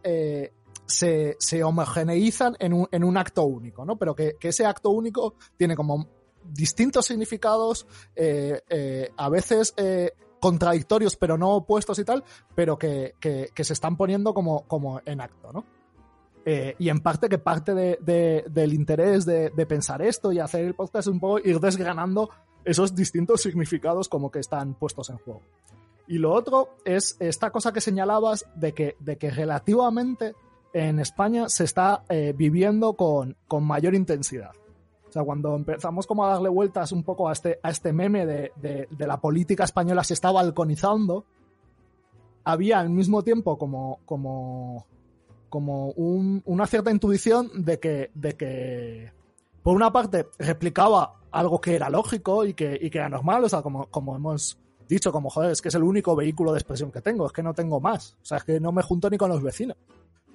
se, 0.87 1.35
se 1.39 1.63
homogeneizan 1.63 2.55
en 2.59 2.73
un, 2.73 2.87
en 2.91 3.03
un, 3.03 3.17
acto 3.17 3.43
único, 3.43 3.85
¿no? 3.85 3.97
Pero 3.97 4.15
que, 4.15 4.35
ese 4.41 4.65
acto 4.65 4.89
único 4.89 5.35
tiene 5.57 5.75
como 5.75 6.07
distintos 6.43 7.05
significados, 7.05 7.85
eh, 8.15 8.61
eh, 8.69 9.11
a 9.17 9.29
veces 9.29 9.73
eh, 9.77 10.11
contradictorios 10.39 11.15
pero 11.15 11.37
no 11.37 11.55
opuestos 11.55 11.99
y 11.99 12.05
tal, 12.05 12.23
pero 12.55 12.77
que, 12.77 13.13
se 13.55 13.73
están 13.73 13.97
poniendo 13.97 14.33
como, 14.33 14.61
como 14.67 15.01
en 15.05 15.21
acto, 15.21 15.51
¿no? 15.53 15.65
y 16.79 16.87
en 16.87 17.01
parte 17.01 17.27
que 17.27 17.39
parte 17.39 17.73
de, 17.73 18.45
del 18.49 18.73
interés 18.73 19.25
de, 19.25 19.49
pensar 19.67 20.01
esto 20.01 20.31
y 20.31 20.39
hacer 20.39 20.63
el 20.63 20.75
podcast 20.75 21.07
es 21.07 21.07
un 21.07 21.19
poco 21.19 21.39
ir 21.39 21.59
desgranando 21.59 22.29
esos 22.63 22.95
distintos 22.95 23.41
significados 23.41 24.07
como 24.07 24.31
que 24.31 24.39
están 24.39 24.73
puestos 24.73 25.09
en 25.09 25.17
juego. 25.17 25.41
Y 26.07 26.19
lo 26.19 26.33
otro 26.33 26.69
es 26.85 27.17
esta 27.19 27.51
cosa 27.51 27.73
que 27.73 27.81
señalabas 27.81 28.45
de 28.55 28.73
que, 28.73 28.95
de 28.99 29.17
que 29.17 29.29
relativamente 29.29 30.35
en 30.73 30.99
España 30.99 31.49
se 31.49 31.63
está 31.63 32.03
eh, 32.09 32.33
viviendo 32.35 32.93
con, 32.93 33.35
mayor 33.61 33.95
intensidad. 33.95 34.51
Sea, 35.17 35.25
cuando 35.25 35.55
empezamos 35.55 36.05
como 36.05 36.25
a 36.25 36.29
darle 36.29 36.49
vueltas 36.49 36.91
un 36.91 37.01
poco 37.01 37.27
a 37.27 37.33
este, 37.33 37.59
a 37.63 37.71
este 37.71 37.91
meme 37.91 38.27
de, 38.27 38.87
la 38.99 39.19
política 39.19 39.63
española 39.63 40.03
se 40.03 40.13
está 40.13 40.31
balconizando, 40.31 41.25
había 42.43 42.79
al 42.79 42.91
mismo 42.91 43.23
tiempo 43.23 43.57
como, 43.57 43.97
como, 44.05 44.85
como 45.49 45.89
una 45.89 46.67
cierta 46.67 46.91
intuición 46.91 47.49
de 47.55 47.79
que, 47.79 48.11
de 48.13 48.33
que, 48.33 49.11
por 49.63 49.75
una 49.75 49.91
parte, 49.91 50.27
replicaba 50.37 51.15
algo 51.31 51.59
que 51.59 51.75
era 51.75 51.89
lógico 51.89 52.45
y 52.45 52.53
que, 52.53 52.77
y 52.79 52.91
que 52.91 52.99
era 52.99 53.09
normal, 53.09 53.43
o 53.43 53.49
sea, 53.49 53.63
como, 53.63 53.87
como 53.87 54.15
hemos 54.15 54.59
dicho, 54.87 55.11
como 55.11 55.31
joder, 55.31 55.49
es 55.49 55.63
que 55.63 55.69
es 55.69 55.75
el 55.75 55.83
único 55.83 56.15
vehículo 56.15 56.51
de 56.51 56.59
expresión 56.59 56.91
que 56.91 57.01
tengo, 57.01 57.25
es 57.25 57.33
que 57.33 57.41
no 57.41 57.55
tengo 57.55 57.81
más, 57.81 58.17
o 58.21 58.25
sea, 58.25 58.37
es 58.37 58.43
que 58.43 58.59
no 58.59 58.71
me 58.71 58.83
junto 58.83 59.09
ni 59.09 59.17
con 59.17 59.31
los 59.31 59.41
vecinos. 59.41 59.77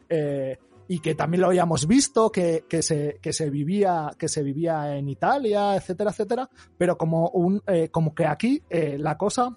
Eh, 0.09 0.59
y 0.89 0.99
que 1.01 1.15
también 1.15 1.41
lo 1.41 1.49
habíamos 1.49 1.87
visto, 1.87 2.31
que, 2.31 2.65
se, 2.81 3.19
que, 3.21 3.33
se 3.33 3.51
vivía, 3.51 4.11
que 4.19 4.29
se 4.29 4.43
vivía 4.43 4.97
en 4.97 5.09
Italia, 5.09 5.77
etcétera, 5.77 6.11
etcétera, 6.11 6.51
pero 6.77 6.99
como, 6.99 7.29
un, 7.31 7.63
eh, 7.67 7.89
como 7.89 8.15
que 8.15 8.27
aquí 8.27 8.63
eh, 8.69 8.97
la 8.99 9.17
cosa 9.17 9.57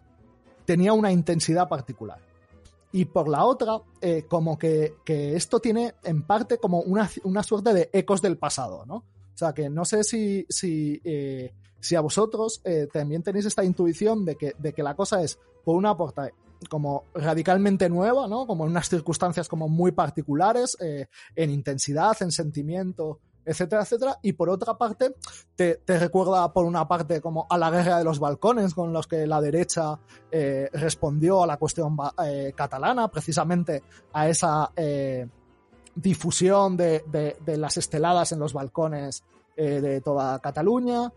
tenía 0.65 0.93
una 0.93 1.11
intensidad 1.11 1.67
particular. 1.67 2.19
Y 2.91 3.05
por 3.05 3.27
la 3.27 3.43
otra, 3.43 3.81
como 4.29 4.57
que, 4.57 4.95
esto 5.05 5.59
tiene 5.59 5.95
en 6.03 6.23
parte 6.23 6.57
como 6.57 6.79
una, 6.79 7.09
una, 7.23 7.43
suerte 7.43 7.73
de 7.73 7.89
ecos 7.91 8.21
del 8.21 8.37
pasado, 8.37 8.85
¿no? 8.85 8.95
O 8.95 9.37
sea, 9.37 9.51
que 9.53 9.69
no 9.69 9.83
sé 9.83 10.05
si, 10.05 10.45
si, 10.47 11.01
si 11.81 11.95
a 11.95 11.99
vosotros 11.99 12.61
también 12.93 13.21
tenéis 13.21 13.47
esta 13.47 13.65
intuición 13.65 14.23
de 14.23 14.37
que, 14.37 14.53
de 14.57 14.71
que 14.71 14.81
la 14.81 14.95
cosa 14.95 15.21
es, 15.21 15.37
por 15.65 15.75
una 15.75 15.97
como 16.69 17.05
radicalmente 17.13 17.89
nueva, 17.89 18.27
¿no? 18.27 18.47
Como 18.47 18.65
en 18.65 18.71
unas 18.71 18.89
circunstancias 18.89 19.47
como 19.47 19.67
muy 19.67 19.91
particulares, 19.91 20.77
eh, 20.81 21.07
en 21.35 21.51
intensidad, 21.51 22.15
en 22.21 22.31
sentimiento, 22.31 23.19
etcétera, 23.43 23.83
etcétera. 23.83 24.19
Y 24.21 24.33
por 24.33 24.49
otra 24.49 24.77
parte, 24.77 25.15
te, 25.55 25.79
recuerda 25.85 26.51
por 26.51 26.65
una 26.65 26.87
parte 26.87 27.21
como 27.21 27.45
a 27.49 27.57
la 27.57 27.69
guerra 27.69 27.97
de 27.97 28.03
los 28.03 28.19
balcones 28.19 28.73
con 28.73 28.91
los 28.91 29.07
que 29.07 29.27
la 29.27 29.39
derecha 29.41 29.99
eh, 30.31 30.69
respondió 30.73 31.43
a 31.43 31.47
la 31.47 31.57
cuestión 31.57 31.95
eh, 32.23 32.53
catalana, 32.55 33.07
precisamente 33.09 33.83
a 34.13 34.27
esa 34.29 34.71
difusión 35.95 36.75
de, 36.75 37.03
de, 37.45 37.57
las 37.57 37.77
esteladas 37.77 38.31
en 38.31 38.39
los 38.39 38.51
balcones 38.51 39.23
de 39.55 40.01
toda 40.01 40.39
Cataluña. 40.39 41.11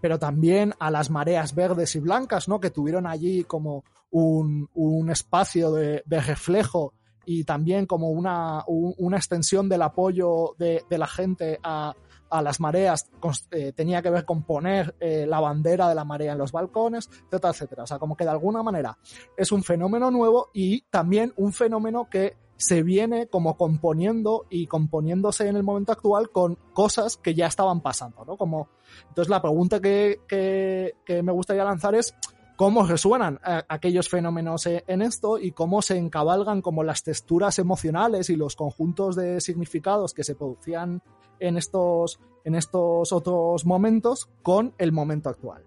Pero 0.00 0.18
también 0.18 0.74
a 0.78 0.90
las 0.90 1.10
mareas 1.10 1.54
verdes 1.54 1.94
y 1.96 2.00
blancas, 2.00 2.48
¿no? 2.48 2.60
Que 2.60 2.70
tuvieron 2.70 3.06
allí 3.06 3.44
como 3.44 3.84
un, 4.10 5.08
espacio 5.10 5.72
de, 5.72 6.02
reflejo 6.06 6.94
y 7.26 7.44
también 7.44 7.86
como 7.86 8.10
una, 8.10 8.62
una 8.66 9.16
extensión 9.16 9.68
del 9.68 9.82
apoyo 9.82 10.54
de, 10.58 10.84
la 10.90 11.06
gente 11.06 11.58
a, 11.62 11.94
a 12.34 12.42
las 12.42 12.58
mareas 12.58 13.08
eh, 13.52 13.72
tenía 13.72 14.02
que 14.02 14.10
ver 14.10 14.24
con 14.24 14.42
poner 14.42 14.96
eh, 14.98 15.24
la 15.24 15.38
bandera 15.38 15.88
de 15.88 15.94
la 15.94 16.04
marea 16.04 16.32
en 16.32 16.38
los 16.38 16.50
balcones, 16.50 17.08
etcétera, 17.08 17.50
etcétera. 17.50 17.82
O 17.84 17.86
sea, 17.86 17.98
como 17.98 18.16
que 18.16 18.24
de 18.24 18.30
alguna 18.30 18.62
manera 18.62 18.98
es 19.36 19.52
un 19.52 19.62
fenómeno 19.62 20.10
nuevo 20.10 20.50
y 20.52 20.82
también 20.90 21.32
un 21.36 21.52
fenómeno 21.52 22.08
que 22.10 22.36
se 22.56 22.82
viene 22.82 23.26
como 23.26 23.56
componiendo 23.56 24.46
y 24.48 24.66
componiéndose 24.66 25.48
en 25.48 25.56
el 25.56 25.62
momento 25.62 25.92
actual 25.92 26.30
con 26.30 26.56
cosas 26.72 27.16
que 27.16 27.34
ya 27.34 27.46
estaban 27.46 27.80
pasando, 27.80 28.24
¿no? 28.24 28.68
Entonces 29.08 29.28
la 29.28 29.42
pregunta 29.42 29.80
que, 29.80 30.20
que, 30.28 31.22
me 31.22 31.32
gustaría 31.32 31.64
lanzar 31.64 31.94
es, 31.94 32.14
cómo 32.56 32.84
resuenan 32.84 33.40
eh, 33.46 33.62
aquellos 33.68 34.08
fenómenos 34.08 34.66
e, 34.66 34.84
en 34.86 35.02
esto 35.02 35.38
y 35.38 35.50
cómo 35.52 35.82
se 35.82 35.96
encabalgan 35.96 36.62
como 36.62 36.84
las 36.84 37.02
texturas 37.02 37.58
emocionales 37.58 38.30
y 38.30 38.36
los 38.36 38.56
conjuntos 38.56 39.16
de 39.16 39.40
significados 39.40 40.14
que 40.14 40.24
se 40.24 40.34
producían 40.34 41.02
en 41.40 41.56
estos, 41.56 42.20
en 42.44 42.54
estos 42.54 43.12
otros 43.12 43.66
momentos 43.66 44.28
con 44.42 44.74
el 44.78 44.92
momento 44.92 45.28
actual. 45.28 45.64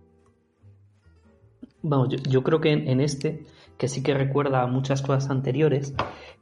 Vamos, 1.83 2.09
yo, 2.09 2.43
creo 2.43 2.59
que 2.59 2.71
en, 2.71 2.99
este, 2.99 3.45
que 3.77 3.87
sí 3.87 4.03
que 4.03 4.13
recuerda 4.13 4.61
a 4.61 4.67
muchas 4.67 5.01
cosas 5.01 5.29
anteriores, 5.29 5.93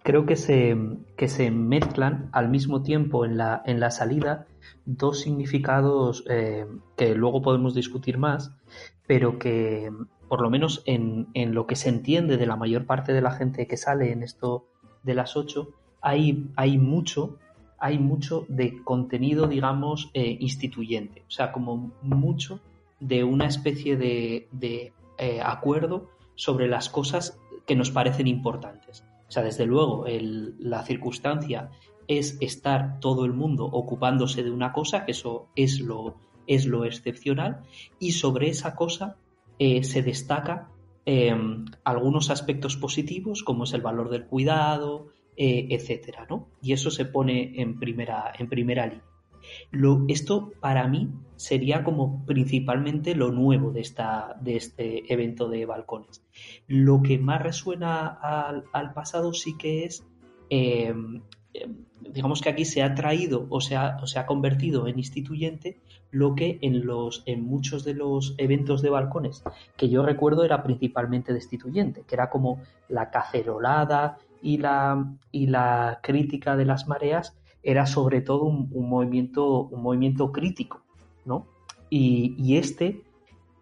creo 0.04 0.25
que 0.25 0.36
se, 0.36 0.77
que 1.18 1.27
se 1.27 1.51
mezclan 1.51 2.30
al 2.32 2.50
mismo 2.50 2.82
tiempo 2.82 3.25
en 3.25 3.38
la, 3.38 3.62
en 3.65 3.80
la 3.80 3.92
salida 3.92 4.48
dos 4.86 5.22
significados 5.22 6.24
eh, 6.30 6.65
que 6.96 7.15
luego 7.15 7.42
podemos 7.42 7.74
discutir 7.74 8.18
más, 8.18 8.51
pero 9.08 9.39
que, 9.39 9.92
por 10.27 10.42
lo 10.42 10.50
menos 10.50 10.84
en, 10.86 11.27
lo 11.54 11.68
que 11.68 11.75
se 11.75 11.89
entiende 11.89 12.38
de 12.38 12.46
la 12.46 12.56
mayor 12.56 12.86
parte 12.86 13.13
de 13.13 13.22
la 13.22 13.32
gente 13.32 13.68
que 13.68 13.77
sale 13.77 14.12
en 14.12 14.24
esto 14.24 14.68
de 15.04 15.15
las 15.15 15.36
8, 15.36 15.70
hay, 16.01 16.50
hay 16.56 16.77
mucho 16.77 17.38
hay 17.77 18.00
mucho 18.00 18.46
de 18.48 18.82
contenido, 18.84 19.48
digamos, 19.48 20.10
eh, 20.13 20.38
instituyente. 20.39 21.24
O 21.27 21.32
sea, 21.32 21.51
como 21.51 21.92
mucho 22.01 22.62
de 23.00 23.24
una 23.24 23.46
especie 23.46 23.98
de, 23.98 24.48
eh, 25.18 25.42
acuerdo 25.44 26.10
sobre 26.36 26.68
las 26.68 26.89
cosas 26.89 27.39
que 27.65 27.75
nos 27.75 27.92
parecen 27.92 28.27
importantes. 28.27 29.04
O 29.27 29.32
sea, 29.32 29.44
desde 29.44 29.65
luego, 29.65 30.06
la 30.60 30.84
circunstancia 30.84 31.72
es 32.08 32.38
estar 32.42 33.00
todo 33.00 33.25
el 33.25 33.34
mundo 33.34 33.65
ocupándose 33.65 34.44
de 34.44 34.51
una 34.51 34.72
cosa, 34.72 35.06
que 35.06 35.12
eso 35.12 35.48
es 35.56 35.80
lo, 35.80 36.15
es 36.48 36.65
lo 36.65 36.86
excepcional, 36.86 37.63
y 38.00 38.12
sobre 38.12 38.50
esa 38.50 38.75
cosa 38.75 39.18
eh, 39.58 39.84
se 39.84 40.04
destaca 40.04 40.70
em, 41.06 41.65
algunos 41.84 42.30
aspectos 42.30 42.77
positivos, 42.77 43.44
como 43.44 43.63
es 43.63 43.74
el 43.74 43.82
valor 43.82 44.10
del 44.10 44.25
cuidado, 44.25 45.08
eh, 45.38 45.68
etcétera, 45.72 46.27
¿no? 46.30 46.48
Y 46.62 46.74
eso 46.74 46.92
se 46.92 47.06
pone 47.06 47.62
en 47.62 47.80
primera, 47.80 48.32
en 48.38 48.48
primera 48.48 48.86
línea. 48.86 49.04
Lo, 49.71 50.05
esto 50.07 50.51
para 50.59 50.87
mí 50.87 51.09
sería 51.35 51.83
como 51.83 52.25
principalmente 52.25 53.15
lo 53.15 53.31
nuevo 53.31 53.71
de, 53.71 53.81
esta, 53.81 54.37
de 54.41 54.55
este 54.55 55.11
evento 55.13 55.49
de 55.49 55.65
balcones. 55.65 56.23
Lo 56.67 57.01
que 57.01 57.17
más 57.17 57.41
resuena 57.41 58.07
al, 58.07 58.93
pasado 58.93 59.33
sí 59.33 59.57
que 59.57 59.85
es 59.85 60.05
em, 60.49 61.21
digamos 62.01 62.41
que 62.41 62.49
aquí 62.49 62.65
se 62.65 62.83
ha 62.83 62.93
traído 62.95 63.47
o 63.49 63.61
se 63.61 63.75
ha, 63.75 63.97
o 64.01 64.07
se 64.07 64.19
ha 64.19 64.25
convertido 64.25 64.87
en 64.87 64.99
instituyente 64.99 65.77
lo 66.11 66.35
que 66.35 66.59
en, 66.61 66.85
los, 66.85 67.23
en 67.25 67.43
muchos 67.43 67.83
de 67.83 67.93
los 67.93 68.35
eventos 68.37 68.81
de 68.81 68.89
balcones 68.89 69.43
que 69.75 69.89
yo 69.89 70.05
recuerdo 70.05 70.43
era 70.43 70.63
principalmente 70.63 71.33
destituyente, 71.33 72.03
que 72.07 72.15
era 72.15 72.29
como 72.29 72.61
la 72.87 73.09
cacerolada 73.09 74.17
y 74.41 74.57
la, 74.57 75.13
y 75.31 75.47
la 75.47 75.99
crítica 76.01 76.55
de 76.55 76.65
las 76.65 76.87
mareas 76.87 77.35
era 77.65 77.88
sobre 77.88 78.22
todo 78.22 78.43
un, 78.43 78.69
movimiento, 78.72 79.62
un 79.63 79.81
movimiento 79.81 80.31
crítico, 80.31 80.84
¿no? 81.25 81.48
Y, 81.89 82.57
este 82.57 83.01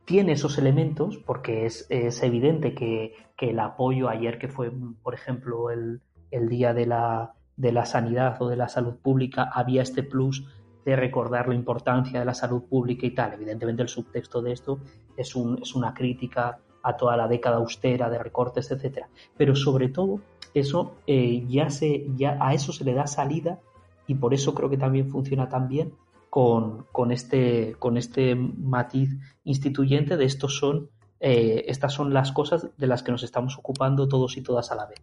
tiene 0.05 0.33
esos 0.33 0.57
elementos 0.57 1.17
porque 1.17 1.65
es, 1.65 1.87
evidente 1.89 2.75
que, 2.75 3.13
que, 3.37 3.51
el 3.51 3.59
apoyo 3.59 4.09
ayer 4.09 4.37
que 4.37 4.49
fue, 4.49 4.71
por 5.01 5.13
ejemplo, 5.13 5.71
el, 5.71 6.01
el 6.29 6.49
día 6.49 6.73
de 6.73 6.85
la, 6.85 7.33
de 7.55 7.71
la 7.71 7.85
sanidad 7.85 8.41
o 8.41 8.49
de 8.49 8.57
la 8.57 8.67
salud 8.67 8.95
pública 8.95 9.49
había 9.53 9.81
este 9.81 10.03
plus 10.03 10.45
de 10.83 10.97
recordar 10.97 11.47
la 11.47 11.55
importancia 11.55 12.19
de 12.19 12.25
la 12.25 12.33
salud 12.33 12.63
pública 12.63 13.05
y 13.05 13.11
tal. 13.11 13.33
Evidentemente 13.33 13.83
el 13.83 13.87
subtexto 13.87 14.41
de 14.41 14.51
esto 14.51 14.79
es, 15.15 15.35
un, 15.35 15.59
es 15.61 15.73
una 15.75 15.93
crítica 15.93 16.59
a 16.81 16.97
toda 16.97 17.15
la 17.15 17.29
década 17.29 17.57
austera 17.57 18.09
de 18.09 18.17
recortes, 18.17 18.69
etcétera. 18.69 19.07
Pero 19.37 19.55
sobre 19.55 19.87
todo 19.87 20.19
eso 20.53 20.95
eh, 21.07 21.45
ya 21.47 21.69
se 21.69 22.05
ya 22.15 22.37
a 22.41 22.53
eso 22.53 22.73
se 22.73 22.83
le 22.83 22.93
da 22.93 23.07
salida 23.07 23.59
y 24.07 24.15
por 24.15 24.33
eso 24.33 24.53
creo 24.53 24.69
que 24.69 24.77
también 24.77 25.09
funciona 25.09 25.49
tan 25.49 25.67
bien 25.67 25.93
con, 26.29 26.85
con 26.91 27.11
este 27.11 27.75
con 27.79 27.97
este 27.97 28.35
matiz 28.35 29.09
instituyente 29.43 30.17
de 30.17 30.25
estos 30.25 30.57
son 30.57 30.89
eh, 31.19 31.65
estas 31.67 31.93
son 31.93 32.13
las 32.13 32.33
cosas 32.33 32.67
de 32.77 32.87
las 32.87 33.01
que 33.01 33.11
nos 33.11 33.23
estamos 33.23 33.57
ocupando 33.57 34.09
todos 34.09 34.35
y 34.35 34.41
todas 34.41 34.71
a 34.71 34.75
la 34.75 34.87
vez. 34.87 35.01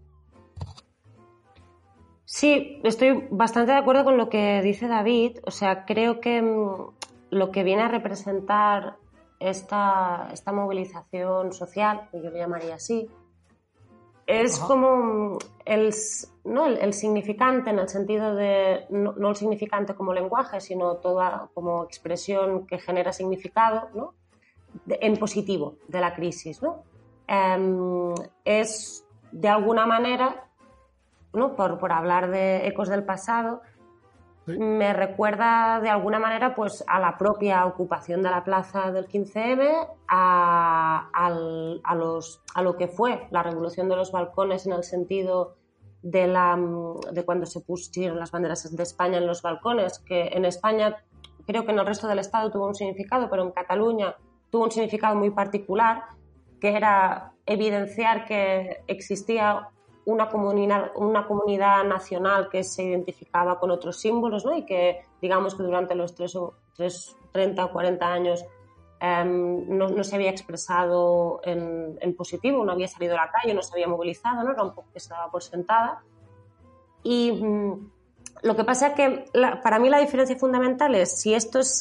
Sí, 2.26 2.78
estoy 2.84 3.26
bastante 3.30 3.72
de 3.72 3.78
acuerdo 3.78 4.04
con 4.04 4.18
lo 4.18 4.28
que 4.28 4.60
dice 4.60 4.86
David. 4.86 5.38
O 5.46 5.50
sea, 5.50 5.86
creo 5.86 6.20
que 6.20 6.42
mm, 6.42 6.92
lo 7.30 7.50
que 7.50 7.64
viene 7.64 7.82
a 7.82 7.88
representar 7.88 8.96
esta, 9.38 10.28
esta 10.32 10.52
movilización 10.52 11.54
social, 11.54 12.08
que 12.12 12.22
yo 12.22 12.30
le 12.30 12.38
llamaría 12.38 12.74
así, 12.74 13.08
es 14.30 14.58
como 14.58 14.96
mm, 14.96 15.38
el, 15.64 15.94
¿no? 16.44 16.66
El, 16.66 16.92
significante 16.92 17.70
en 17.70 17.78
el 17.78 17.88
sentido 17.88 18.34
de, 18.34 18.86
no, 18.90 19.28
el 19.28 19.36
significante 19.36 19.94
como 19.94 20.14
lenguaje, 20.14 20.60
sino 20.60 20.96
toda 20.96 21.50
como 21.54 21.84
expresión 21.84 22.66
que 22.66 22.78
genera 22.78 23.12
significado, 23.12 23.88
¿no? 23.94 24.14
en 24.88 25.16
positivo 25.16 25.74
de 25.88 26.00
la 26.00 26.14
crisis. 26.14 26.62
¿no? 26.62 26.84
Em, 27.26 28.14
es 28.44 29.04
de 29.32 29.48
alguna 29.48 29.86
manera 29.86 30.46
por, 31.32 31.92
hablar 31.92 32.30
de 32.30 32.66
ecos 32.66 32.88
del 32.88 33.04
pasado, 33.04 33.62
me 34.58 34.92
recuerda 34.92 35.80
de 35.80 35.88
alguna 35.88 36.18
manera 36.18 36.54
pues, 36.54 36.84
a 36.86 37.00
la 37.00 37.18
propia 37.18 37.66
ocupación 37.66 38.22
de 38.22 38.30
la 38.30 38.44
plaza 38.44 38.92
del 38.92 39.06
15M, 39.08 39.88
a, 40.08 41.94
los, 41.94 42.42
a 42.54 42.62
lo 42.62 42.76
que 42.76 42.88
fue 42.88 43.26
la 43.30 43.42
revolución 43.42 43.88
de 43.88 43.96
los 43.96 44.12
balcones 44.12 44.66
en 44.66 44.72
el 44.72 44.84
sentido 44.84 45.56
de, 46.02 46.26
la, 46.26 46.58
de 47.12 47.24
cuando 47.24 47.46
se 47.46 47.60
pusieron 47.60 48.18
las 48.18 48.30
banderas 48.30 48.74
de 48.74 48.82
España 48.82 49.18
en 49.18 49.26
los 49.26 49.42
balcones, 49.42 49.98
que 49.98 50.28
en 50.32 50.44
España 50.44 50.96
creo 51.46 51.64
que 51.64 51.72
en 51.72 51.78
el 51.78 51.86
resto 51.86 52.06
del 52.06 52.18
Estado 52.18 52.50
tuvo 52.50 52.66
un 52.66 52.74
significado, 52.74 53.28
pero 53.28 53.42
en 53.42 53.50
Cataluña 53.50 54.16
tuvo 54.50 54.64
un 54.64 54.70
significado 54.70 55.16
muy 55.16 55.30
particular, 55.30 56.04
que 56.60 56.76
era 56.76 57.32
evidenciar 57.46 58.26
que 58.26 58.82
existía 58.86 59.68
una 60.10 60.28
comunidad, 60.28 60.90
una 60.96 61.26
comunidad 61.26 61.84
nacional 61.84 62.48
que 62.48 62.64
se 62.64 62.82
identificaba 62.82 63.58
con 63.58 63.70
otros 63.70 63.98
símbolos 64.00 64.44
¿no? 64.44 64.56
y 64.56 64.64
que 64.64 65.04
digamos 65.20 65.54
que 65.54 65.62
durante 65.62 65.94
los 65.94 66.14
tres, 66.14 66.34
o, 66.36 66.54
30 67.32 67.64
o 67.64 67.72
40 67.72 68.06
años 68.06 68.44
em, 69.00 69.68
no, 69.68 70.02
se 70.02 70.16
había 70.16 70.30
expresado 70.30 71.40
en, 71.44 72.14
positivo, 72.16 72.64
no 72.64 72.72
había 72.72 72.88
salido 72.88 73.14
a 73.14 73.26
la 73.26 73.30
calle, 73.30 73.54
no 73.54 73.62
se 73.62 73.72
había 73.72 73.88
movilizado, 73.88 74.42
¿no? 74.42 74.52
era 74.52 74.62
un 74.62 74.74
poco 74.74 74.88
que 74.92 74.98
estaba 74.98 75.30
por 75.30 75.42
sentada. 75.42 76.02
Y 77.02 77.32
mm, 77.32 77.90
lo 78.42 78.56
que 78.56 78.64
pasa 78.64 78.88
es 78.88 78.94
que 78.94 79.24
para 79.62 79.78
mí 79.78 79.88
la 79.88 79.98
diferencia 79.98 80.36
fundamental 80.36 80.94
es 80.94 81.20
si 81.20 81.34
estos 81.34 81.78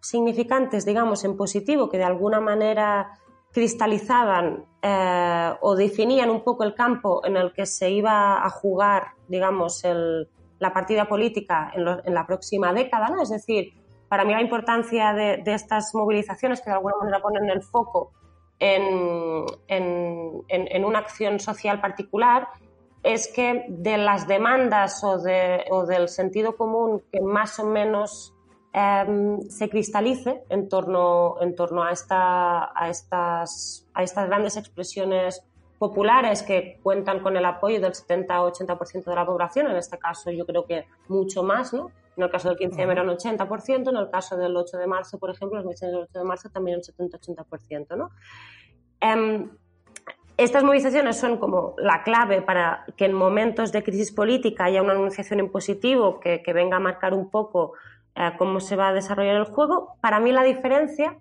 significantes, 0.00 0.84
digamos, 0.84 1.24
en 1.24 1.36
positivo, 1.36 1.88
que 1.88 1.98
de 1.98 2.04
alguna 2.04 2.40
manera 2.40 3.18
cristalizaban 3.52 4.64
eh, 4.82 5.52
o 5.60 5.74
definían 5.74 6.30
un 6.30 6.42
poco 6.42 6.64
el 6.64 6.74
campo 6.74 7.24
en 7.24 7.36
el 7.36 7.52
que 7.52 7.66
se 7.66 7.90
iba 7.90 8.44
a 8.44 8.50
jugar, 8.50 9.08
digamos, 9.26 9.82
la 10.58 10.72
partida 10.72 11.06
política 11.06 11.72
en, 11.74 12.14
la 12.14 12.26
próxima 12.26 12.72
década, 12.72 13.08
¿no? 13.08 13.22
Es 13.22 13.30
decir, 13.30 13.72
para 14.08 14.24
mí 14.24 14.32
la 14.32 14.40
importancia 14.40 15.12
de, 15.12 15.42
estas 15.46 15.94
movilizaciones 15.94 16.60
que 16.60 16.70
de 16.70 16.76
alguna 16.76 16.96
manera 16.98 17.20
ponen 17.20 17.48
el 17.50 17.62
foco 17.62 18.12
en, 18.58 19.44
en, 19.68 20.84
una 20.84 20.98
acción 20.98 21.38
social 21.38 21.80
particular 21.80 22.48
es 23.02 23.28
que 23.28 23.64
de 23.68 23.96
las 23.98 24.26
demandas 24.26 25.04
o, 25.04 25.18
de, 25.18 25.64
o 25.70 25.86
del 25.86 26.08
sentido 26.08 26.56
común 26.56 27.02
que 27.12 27.20
más 27.20 27.58
o 27.60 27.66
menos 27.66 28.34
Em, 28.72 29.40
se 29.48 29.68
cristalice 29.70 30.42
en 30.50 30.68
torno, 30.68 31.36
en 31.40 31.54
torno 31.54 31.82
a, 31.82 31.90
esta, 31.90 32.70
a, 32.78 32.90
estas, 32.90 33.86
a 33.94 34.02
estas 34.02 34.26
grandes 34.26 34.56
expresiones 34.58 35.42
populares 35.78 36.42
que 36.42 36.78
cuentan 36.82 37.20
con 37.20 37.36
el 37.36 37.44
apoyo 37.46 37.80
del 37.80 37.94
70 37.94 38.42
o 38.42 38.52
80% 38.52 39.04
de 39.04 39.14
la 39.14 39.24
población, 39.24 39.68
en 39.68 39.76
este 39.76 39.98
caso 39.98 40.30
yo 40.30 40.44
creo 40.44 40.66
que 40.66 40.86
mucho 41.08 41.42
más, 41.42 41.72
¿no? 41.72 41.90
En 42.16 42.24
el 42.24 42.30
caso 42.30 42.48
del 42.48 42.58
15M 42.58 42.90
era 42.90 43.02
un 43.02 43.08
80%, 43.08 43.88
en 43.88 43.96
el 43.96 44.10
caso 44.10 44.36
del 44.36 44.56
8 44.56 44.76
de 44.76 44.86
marzo, 44.86 45.18
por 45.18 45.30
ejemplo, 45.30 45.56
los 45.56 45.64
movilizaciones 45.64 45.94
del 45.94 46.02
8 46.10 46.18
de 46.18 46.24
marzo 46.24 46.50
también 46.50 46.78
un 46.78 46.82
70-80%, 46.82 47.96
¿no? 47.96 48.10
Em, 49.00 49.50
estas 50.36 50.62
movilizaciones 50.62 51.16
son 51.16 51.38
como 51.38 51.74
la 51.78 52.02
clave 52.02 52.42
para 52.42 52.84
que 52.96 53.06
en 53.06 53.12
momentos 53.12 53.72
de 53.72 53.82
crisis 53.82 54.12
política 54.12 54.64
haya 54.64 54.82
una 54.82 54.92
anunciación 54.92 55.40
en 55.40 55.50
positivo 55.50 56.20
que, 56.20 56.42
que 56.42 56.52
venga 56.52 56.76
a 56.76 56.80
marcar 56.80 57.14
un 57.14 57.30
poco 57.30 57.72
cómo 58.38 58.60
se 58.60 58.76
va 58.76 58.88
a 58.88 58.92
desarrollar 58.92 59.36
el 59.36 59.44
juego. 59.44 59.96
Para 60.00 60.20
mí 60.20 60.32
la 60.32 60.42
diferencia 60.42 61.18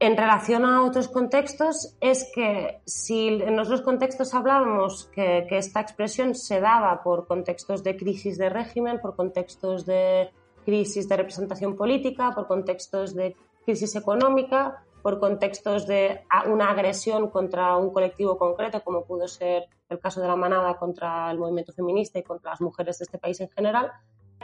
en 0.00 0.16
relación 0.16 0.64
a 0.64 0.84
otros 0.84 1.08
contextos 1.08 1.96
es 2.00 2.30
que 2.32 2.80
si 2.84 3.28
en 3.28 3.58
otros 3.58 3.82
contextos 3.82 4.32
hablábamos 4.32 5.06
que, 5.12 5.46
esta 5.50 5.80
expresión 5.80 6.34
se 6.34 6.60
daba 6.60 7.02
por 7.02 7.26
contextos 7.26 7.82
de 7.82 7.96
crisis 7.96 8.38
de 8.38 8.48
régimen, 8.48 9.00
por 9.00 9.16
contextos 9.16 9.84
de 9.86 10.30
crisis 10.64 11.08
de 11.08 11.16
representación 11.16 11.74
política, 11.76 12.32
por 12.34 12.46
contextos 12.46 13.14
de 13.14 13.34
crisis 13.64 13.96
económica, 13.96 14.84
por 15.02 15.18
contextos 15.18 15.86
de 15.86 16.22
una 16.46 16.70
agresión 16.70 17.28
contra 17.30 17.76
un 17.76 17.92
colectivo 17.92 18.38
concreto, 18.38 18.82
como 18.84 19.04
pudo 19.04 19.26
ser 19.26 19.64
el 19.88 19.98
caso 19.98 20.20
de 20.20 20.28
la 20.28 20.36
manada 20.36 20.76
contra 20.76 21.30
el 21.30 21.38
movimiento 21.38 21.72
feminista 21.72 22.18
y 22.18 22.22
contra 22.22 22.50
las 22.50 22.60
mujeres 22.60 22.98
de 22.98 23.04
este 23.04 23.18
país 23.18 23.40
en 23.40 23.48
general. 23.48 23.90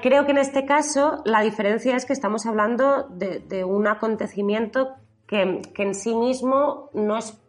Creo 0.02 0.26
que 0.26 0.32
en 0.32 0.38
este 0.38 0.66
caso 0.66 1.22
la 1.24 1.40
diferencia 1.40 1.96
es 1.96 2.04
que 2.04 2.12
estamos 2.12 2.46
hablando 2.46 3.08
de 3.08 3.64
un 3.64 3.86
acontecimiento 3.86 4.96
que, 5.26 5.62
en 5.76 5.94
sí 5.94 6.14
mismo 6.14 6.90
no, 6.92 7.16
es, 7.16 7.40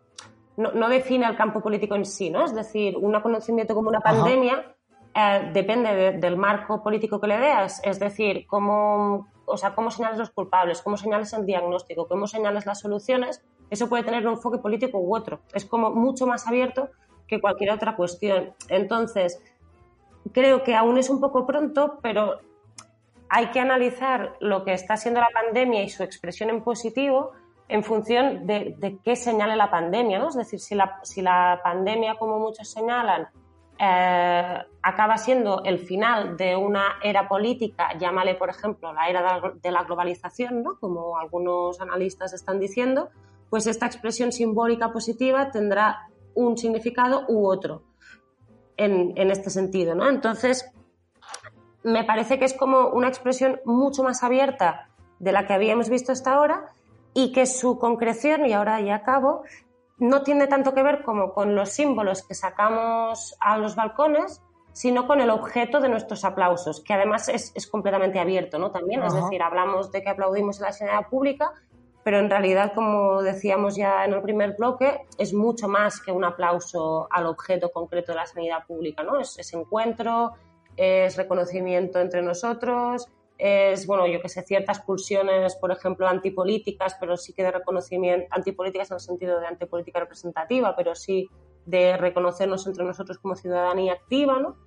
no, 0.57 0.89
define 0.89 1.25
el 1.25 1.35
campo 1.35 1.61
político 1.61 1.95
en 1.95 2.05
sí, 2.05 2.29
¿no? 2.29 2.45
Es 2.45 2.55
decir, 2.55 2.97
un 2.97 3.19
conocimiento 3.21 3.75
como 3.75 3.89
una 3.89 3.99
pandemia 3.99 4.75
eh, 5.13 5.51
depende 5.53 6.13
del 6.13 6.37
marco 6.37 6.81
político 6.81 7.19
que 7.19 7.27
le 7.27 7.37
veas, 7.37 7.81
es 7.83 7.99
decir, 7.99 8.45
cómo, 8.47 9.27
o 9.45 9.57
sea, 9.57 9.75
cómo 9.75 9.91
señales 9.91 10.17
los 10.17 10.29
culpables, 10.29 10.81
cómo 10.81 10.97
señales 10.97 11.33
el 11.33 11.45
diagnóstico, 11.45 12.07
cómo 12.07 12.27
señales 12.27 12.65
las 12.65 12.79
soluciones, 12.79 13.43
eso 13.69 13.89
puede 13.89 14.03
tener 14.03 14.25
un 14.25 14.33
enfoque 14.33 14.59
político 14.59 14.99
u 14.99 15.15
otro. 15.15 15.39
Es 15.53 15.65
como 15.65 15.91
mucho 15.91 16.27
más 16.27 16.47
abierto 16.47 16.89
que 17.27 17.41
cualquier 17.41 17.71
otra 17.71 17.95
cuestión. 17.95 18.53
Entonces, 18.69 19.41
creo 20.31 20.63
que 20.63 20.75
aún 20.75 20.97
es 20.97 21.09
un 21.09 21.19
poco 21.19 21.45
pronto, 21.45 21.99
pero 22.01 22.39
hay 23.29 23.47
que 23.47 23.59
analizar 23.59 24.35
lo 24.39 24.63
que 24.63 24.73
está 24.73 24.97
siendo 24.97 25.19
la 25.19 25.29
pandemia 25.33 25.83
y 25.83 25.89
su 25.89 26.03
expresión 26.03 26.49
en 26.49 26.61
positivo 26.63 27.31
en 27.67 27.83
función 27.83 28.45
de, 28.45 28.99
qué 29.03 29.15
señale 29.15 29.55
la 29.55 29.71
pandemia, 29.71 30.19
¿no? 30.19 30.29
Es 30.29 30.35
decir, 30.35 30.59
si 30.59 30.75
la, 30.75 30.99
si 31.01 31.21
la 31.21 31.59
pandemia, 31.63 32.15
como 32.15 32.37
muchos 32.37 32.69
señalan, 32.69 33.27
eh, 33.79 34.57
acaba 34.83 35.17
siendo 35.17 35.63
el 35.63 35.79
final 35.79 36.37
de 36.37 36.55
una 36.55 36.97
era 37.01 37.27
política, 37.27 37.89
llámale, 37.97 38.35
por 38.35 38.49
ejemplo, 38.49 38.93
la 38.93 39.09
era 39.09 39.41
de 39.61 39.71
la 39.71 39.83
globalización, 39.83 40.61
¿no? 40.61 40.77
Como 40.79 41.17
algunos 41.17 41.81
analistas 41.81 42.33
están 42.33 42.59
diciendo, 42.59 43.09
pues 43.49 43.65
esta 43.65 43.87
expresión 43.87 44.31
simbólica 44.31 44.91
positiva 44.91 45.49
tendrá 45.49 46.07
un 46.35 46.57
significado 46.57 47.25
u 47.27 47.47
otro 47.47 47.81
en, 48.77 49.13
en 49.15 49.31
este 49.31 49.49
sentido, 49.49 49.95
¿no? 49.95 50.09
Entonces, 50.09 50.71
me 51.83 52.03
parece 52.03 52.39
que 52.39 52.45
es 52.45 52.53
como 52.53 52.87
una 52.89 53.07
expresión 53.07 53.59
mucho 53.65 54.03
más 54.03 54.23
abierta 54.23 54.89
de 55.19 55.31
la 55.31 55.45
que 55.45 55.53
habíamos 55.53 55.89
visto 55.89 56.11
hasta 56.11 56.33
ahora 56.33 56.73
y 57.13 57.31
que 57.31 57.45
su 57.45 57.79
concreción, 57.79 58.45
y 58.45 58.53
ahora 58.53 58.81
ya 58.81 58.95
acabo, 58.95 59.43
no 59.97 60.23
tiene 60.23 60.47
tanto 60.47 60.73
que 60.73 60.83
ver 60.83 61.03
como 61.03 61.33
con 61.33 61.55
los 61.55 61.69
símbolos 61.69 62.23
que 62.23 62.33
sacamos 62.33 63.37
a 63.39 63.57
los 63.57 63.75
balcones, 63.75 64.41
sino 64.73 65.07
con 65.07 65.21
el 65.21 65.29
objeto 65.29 65.79
de 65.79 65.87
nuestros 65.87 66.25
aplausos, 66.25 66.81
que 66.81 66.93
además 66.93 67.29
es, 67.29 67.53
es 67.55 67.67
completamente 67.67 68.19
abierto, 68.19 68.59
¿no? 68.59 68.71
También, 68.71 69.01
es 69.03 69.13
decir, 69.13 69.41
hablamos 69.41 69.91
de 69.91 70.03
que 70.03 70.09
aplaudimos 70.09 70.57
en 70.57 70.63
la 70.63 70.73
sanidad 70.73 71.07
pública, 71.07 71.53
pero 72.05 72.19
en 72.19 72.29
realidad, 72.29 72.73
como 72.75 73.23
decíamos 73.23 73.75
ya 73.75 74.05
en 74.05 74.13
el 74.13 74.21
primer 74.21 74.55
bloque, 74.55 75.07
es 75.17 75.33
mucho 75.33 75.67
más 75.67 75.99
que 75.99 76.11
un 76.11 76.23
aplauso 76.23 77.07
al 77.09 77.25
objeto 77.25 77.71
concreto 77.71 78.11
de 78.11 78.17
la 78.17 78.27
sanidad 78.27 78.63
pública, 78.67 79.01
¿no? 79.01 79.19
Es, 79.19 79.39
es 79.39 79.51
encuentro, 79.55 80.33
es 80.77 81.17
reconocimiento 81.17 81.99
entre 81.99 82.21
nosotros, 82.21 83.07
es, 83.39 83.87
bueno, 83.87 84.05
yo 84.05 84.21
que 84.21 84.29
sé, 84.29 84.43
ciertas 84.43 84.81
pulsiones, 84.81 85.55
por 85.55 85.71
ejemplo, 85.71 86.07
antipolíticas, 86.07 86.95
pero 86.99 87.17
sí 87.17 87.33
que 87.33 87.41
de 87.41 87.49
reconocimiento, 87.49 88.27
antipolíticas 88.29 88.91
en 88.91 88.95
el 88.95 89.01
sentido 89.01 89.39
de 89.39 89.47
antipolítica 89.47 89.99
representativa, 89.99 90.75
pero 90.75 90.93
sí 90.93 91.27
de 91.65 91.97
reconocernos 91.97 92.67
entre 92.67 92.85
nosotros 92.85 93.17
como 93.17 93.35
ciudadanía 93.35 93.93
activa, 93.93 94.39
¿no? 94.39 94.57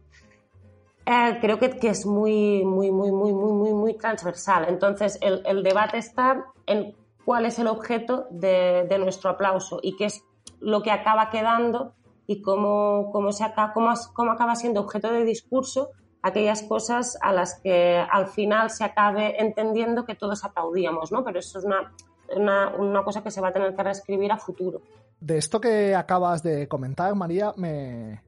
Eh, 1.06 1.38
creo 1.40 1.60
que, 1.60 1.70
que, 1.78 1.90
es 1.90 2.04
muy, 2.04 2.64
muy, 2.64 2.90
muy, 2.90 3.12
muy, 3.12 3.32
muy, 3.32 3.52
muy, 3.52 3.72
muy 3.74 3.94
transversal. 3.94 4.66
Entonces, 4.68 5.20
el, 5.22 5.40
el 5.46 5.62
debate 5.62 5.98
está 5.98 6.44
en 6.66 6.96
cuál 7.28 7.44
es 7.44 7.58
el 7.58 7.66
objeto 7.66 8.26
de, 8.30 8.86
de, 8.88 8.98
nuestro 8.98 9.28
aplauso 9.28 9.80
y 9.82 9.96
qué 9.96 10.06
es 10.06 10.24
lo 10.60 10.82
que 10.82 10.90
acaba 10.90 11.28
quedando 11.28 11.92
y 12.26 12.40
cómo, 12.40 13.10
cómo, 13.12 13.32
se 13.32 13.44
acaba, 13.44 13.74
cómo, 13.74 13.92
cómo 14.14 14.30
acaba 14.30 14.56
siendo 14.56 14.80
objeto 14.80 15.12
de 15.12 15.24
discurso 15.24 15.90
aquellas 16.22 16.62
cosas 16.62 17.18
a 17.20 17.34
las 17.34 17.60
que 17.60 17.98
al 17.98 18.28
final 18.28 18.70
se 18.70 18.82
acabe 18.82 19.42
entendiendo 19.42 20.06
que 20.06 20.14
todos 20.14 20.42
aplaudíamos, 20.42 21.12
¿no? 21.12 21.22
Pero 21.22 21.40
eso 21.40 21.58
es 21.58 21.66
una, 21.66 22.72
una, 22.78 23.04
cosa 23.04 23.22
que 23.22 23.30
se 23.30 23.42
va 23.42 23.48
a 23.48 23.52
tener 23.52 23.76
que 23.76 23.82
reescribir 23.82 24.32
a 24.32 24.38
futuro. 24.38 24.80
De 25.20 25.36
esto 25.36 25.60
que 25.60 25.94
acabas 25.94 26.42
de 26.42 26.66
comentar, 26.66 27.14
María, 27.14 27.52
me... 27.58 28.22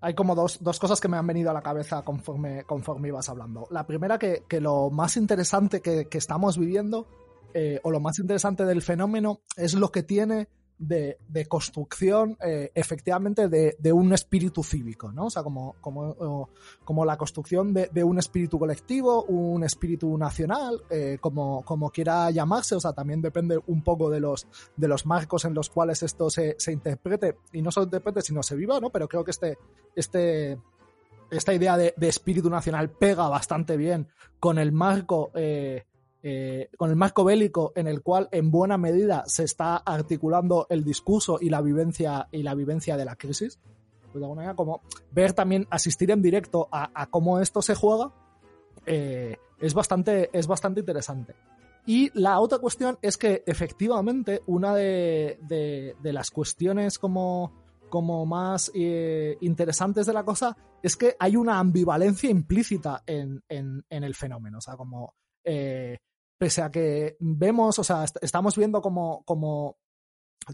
Hay 0.00 0.14
como 0.14 0.34
dos, 0.34 0.56
dos, 0.62 0.78
cosas 0.78 1.02
que 1.02 1.08
me 1.08 1.18
han 1.18 1.26
venido 1.26 1.50
a 1.50 1.52
la 1.52 1.60
cabeza 1.60 2.00
conforme, 2.00 2.64
conforme 2.64 3.08
ibas 3.08 3.28
hablando. 3.28 3.66
La 3.70 3.86
primera, 3.86 4.18
que, 4.18 4.44
que 4.48 4.58
lo 4.58 4.88
más 4.88 5.18
interesante 5.18 5.82
que, 5.82 6.08
que 6.08 6.16
estamos 6.16 6.56
viviendo, 6.56 7.06
eh, 7.54 7.80
o 7.82 7.90
lo 7.90 8.00
más 8.00 8.18
interesante 8.18 8.64
del 8.64 8.82
fenómeno, 8.82 9.40
es 9.56 9.74
lo 9.74 9.90
que 9.90 10.02
tiene 10.02 10.48
de, 10.78 11.46
construcción 11.48 12.36
eh, 12.44 12.70
efectivamente 12.74 13.48
de, 13.48 13.92
un 13.92 14.12
espíritu 14.12 14.62
cívico, 14.62 15.12
¿no? 15.12 15.26
O 15.26 15.30
sea, 15.30 15.42
como, 15.42 15.76
como, 15.80 16.48
como 16.84 17.04
la 17.04 17.16
construcción 17.16 17.72
de, 17.72 18.04
un 18.04 18.18
espíritu 18.18 18.58
colectivo, 18.58 19.24
un 19.24 19.64
espíritu 19.64 20.16
nacional, 20.18 20.82
eh, 20.90 21.18
como, 21.20 21.62
como 21.64 21.90
quiera 21.90 22.30
llamarse, 22.30 22.74
o 22.74 22.80
sea, 22.80 22.92
también 22.92 23.22
depende 23.22 23.60
un 23.66 23.82
poco 23.82 24.10
de 24.10 24.20
los, 24.20 24.46
de 24.76 24.88
los 24.88 25.06
marcos 25.06 25.44
en 25.44 25.54
los 25.54 25.70
cuales 25.70 26.02
esto 26.02 26.28
se, 26.30 26.56
interprete, 26.68 27.36
y 27.52 27.62
no 27.62 27.70
solo 27.70 27.84
interprete, 27.84 28.22
sino 28.22 28.42
se 28.42 28.56
viva, 28.56 28.80
¿no? 28.80 28.90
Pero 28.90 29.08
creo 29.08 29.24
que 29.24 29.30
este, 29.30 29.58
este, 29.94 30.58
esta 31.30 31.54
idea 31.54 31.76
de, 31.76 31.94
espíritu 32.00 32.50
nacional 32.50 32.90
pega 32.90 33.28
bastante 33.28 33.76
bien 33.76 34.08
con 34.40 34.58
el 34.58 34.72
marco 34.72 35.30
eh, 36.26 36.70
con 36.78 36.88
el 36.88 36.96
marco 36.96 37.22
bélico 37.22 37.74
en 37.76 37.86
el 37.86 38.00
cual 38.00 38.30
en 38.32 38.50
buena 38.50 38.78
medida 38.78 39.24
se 39.26 39.44
está 39.44 39.76
articulando 39.76 40.66
el 40.70 40.82
discurso 40.82 41.36
y 41.38 41.50
la 41.50 41.60
vivencia 41.60 42.28
y 42.32 42.42
la 42.42 42.54
vivencia 42.54 42.96
de 42.96 43.04
la 43.04 43.14
crisis. 43.14 43.58
Pues 44.10 44.14
de 44.14 44.24
alguna 44.24 44.36
manera, 44.40 44.56
como 44.56 44.80
ver 45.12 45.34
también, 45.34 45.66
asistir 45.68 46.10
en 46.10 46.22
directo 46.22 46.66
a, 46.72 47.06
cómo 47.10 47.40
esto 47.40 47.60
se 47.60 47.74
juega, 47.74 48.10
eh, 48.86 49.36
es, 49.60 49.74
bastante, 49.74 50.30
es 50.32 50.46
bastante 50.46 50.80
interesante. 50.80 51.34
Y 51.84 52.10
la 52.18 52.40
otra 52.40 52.58
cuestión 52.58 52.96
es 53.02 53.18
que 53.18 53.42
efectivamente 53.44 54.40
una 54.46 54.74
de, 54.74 55.94
las 56.00 56.30
cuestiones 56.30 56.98
como, 56.98 57.52
como 57.90 58.24
más 58.24 58.72
eh, 58.74 59.36
interesantes 59.42 60.06
de 60.06 60.14
la 60.14 60.24
cosa 60.24 60.56
es 60.82 60.96
que 60.96 61.16
hay 61.18 61.36
una 61.36 61.58
ambivalencia 61.58 62.30
implícita 62.30 63.02
en, 63.06 63.42
el 63.50 64.14
fenómeno. 64.14 64.56
O 64.56 64.62
sea, 64.62 64.78
como 64.78 65.12
pese 66.44 66.60
a 66.60 66.70
que 66.70 67.16
vemos, 67.20 67.78
o 67.78 67.84
sea, 67.84 68.04
estamos 68.20 68.54
viendo 68.54 68.82
como, 68.82 69.24
como 69.24 69.78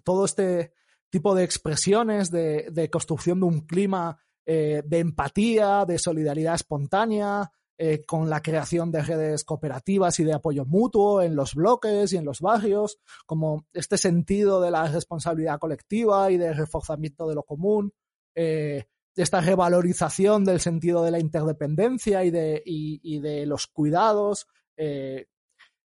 todo 0.05 0.25
este 0.25 0.73
tipo 1.11 1.35
de 1.35 1.43
expresiones 1.43 2.31
de, 2.31 2.89
construcción 2.93 3.41
de 3.41 3.47
un 3.47 3.63
clima 3.63 4.17
eh, 4.47 4.85
de 4.87 5.01
empatía, 5.01 5.85
de 5.85 5.99
solidaridad 5.99 6.55
espontánea, 6.55 7.51
eh, 7.77 8.05
con 8.07 8.31
la 8.31 8.41
creación 8.41 8.93
de 8.93 9.03
redes 9.03 9.43
cooperativas 9.43 10.21
y 10.21 10.23
de 10.23 10.33
apoyo 10.33 10.65
mutuo 10.65 11.23
en 11.23 11.35
los 11.35 11.57
bloques 11.57 12.13
y 12.13 12.19
en 12.19 12.25
los 12.25 12.39
barrios, 12.41 13.01
como 13.27 13.67
este 13.73 13.99
sentido 13.99 14.61
de 14.61 14.71
la 14.71 14.87
responsabilidad 14.87 15.59
colectiva 15.59 16.31
y 16.31 16.37
de 16.37 16.53
reforzamiento 16.53 17.29
de 17.29 17.35
lo 17.35 17.43
común, 17.43 17.93
eh, 18.37 18.85
esta 19.17 19.41
revalorización 19.41 20.45
del 20.45 20.61
sentido 20.61 21.03
de 21.03 21.11
la 21.11 21.19
interdependencia 21.19 22.23
y 22.23 22.31
de, 22.31 22.63
y 22.65 23.19
de 23.19 23.45
los 23.45 23.67
cuidados, 23.67 24.47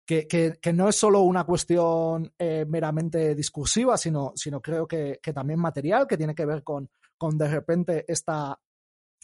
que, 0.09 0.73
no 0.73 0.89
es 0.89 0.97
solo 0.97 1.21
una 1.21 1.45
cuestión 1.45 2.33
eh, 2.39 2.65
meramente 2.67 3.35
discursiva, 3.35 3.99
sino, 3.99 4.33
sino 4.37 4.63
creo 4.63 4.89
que, 4.89 5.21
también 5.35 5.61
material, 5.61 6.07
que 6.07 6.17
tiene 6.17 6.35
que 6.35 6.47
ver 6.47 6.65
con, 6.65 6.89
con 7.19 7.37
de 7.37 7.47
repente 7.47 8.07
esta, 8.09 8.59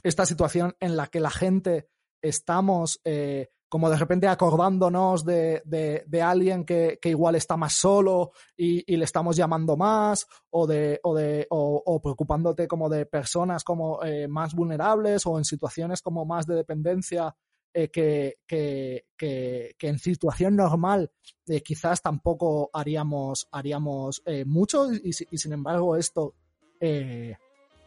esta 0.03 0.27
situación 0.27 0.77
en 0.81 0.97
la 0.97 1.07
que 1.07 1.21
la 1.21 1.31
gente 1.31 1.89
estamos 2.21 3.01
eh, 3.03 3.49
como 3.67 3.89
de 3.89 3.97
repente 3.97 4.29
acordándonos 4.29 5.25
de, 5.25 5.63
de, 5.65 6.23
alguien 6.23 6.65
que, 6.65 6.99
igual 7.03 7.35
está 7.35 7.57
más 7.57 7.73
solo 7.73 8.33
y, 8.57 8.95
le 8.95 9.05
estamos 9.05 9.37
llamando 9.37 9.77
más, 9.77 10.27
o 10.51 10.67
de, 10.67 11.01
o 11.03 11.15
de, 11.15 11.47
o, 11.51 12.01
preocupándote 12.01 12.69
como 12.69 12.89
de 12.89 13.07
personas 13.07 13.65
como 13.65 14.01
eh, 14.05 14.29
más 14.29 14.55
vulnerables 14.55 15.27
o 15.27 15.39
en 15.39 15.45
situaciones 15.45 16.03
como 16.03 16.25
más 16.25 16.47
de 16.47 16.55
dependencia 16.55 17.35
eh, 17.77 17.89
que, 17.89 18.39
que, 18.47 19.05
que, 19.17 19.75
en 19.81 19.99
situación 19.99 20.55
normal 20.55 21.11
eh, 21.49 21.61
quizás 21.61 22.01
tampoco 22.01 22.71
haríamos, 22.73 23.49
haríamos 23.51 24.23
eh, 24.27 24.45
mucho 24.45 24.93
y, 24.93 25.13
sin 25.13 25.53
embargo 25.53 25.97
esto 25.97 26.37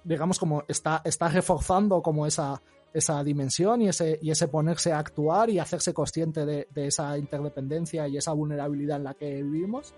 digamos 0.03 0.39
como 0.39 0.65
está, 0.67 1.01
está 1.05 1.29
reforzando 1.29 2.01
como 2.01 2.27
esa, 2.27 2.61
esa 2.93 3.23
dimensión 3.23 3.81
y 3.81 3.87
ese, 3.87 4.19
y 4.21 4.29
ese 4.29 4.49
ponerse 4.49 4.91
a 4.91 4.99
actuar 4.99 5.49
y 5.49 5.59
hacerse 5.59 5.93
consciente 5.93 6.45
de, 6.45 6.67
esa 6.75 7.17
interdependencia 7.17 8.09
y 8.09 8.17
esa 8.17 8.33
vulnerabilidad 8.33 8.97
en 8.97 9.03
la 9.05 9.13
que 9.13 9.41
vivimos. 9.41 9.93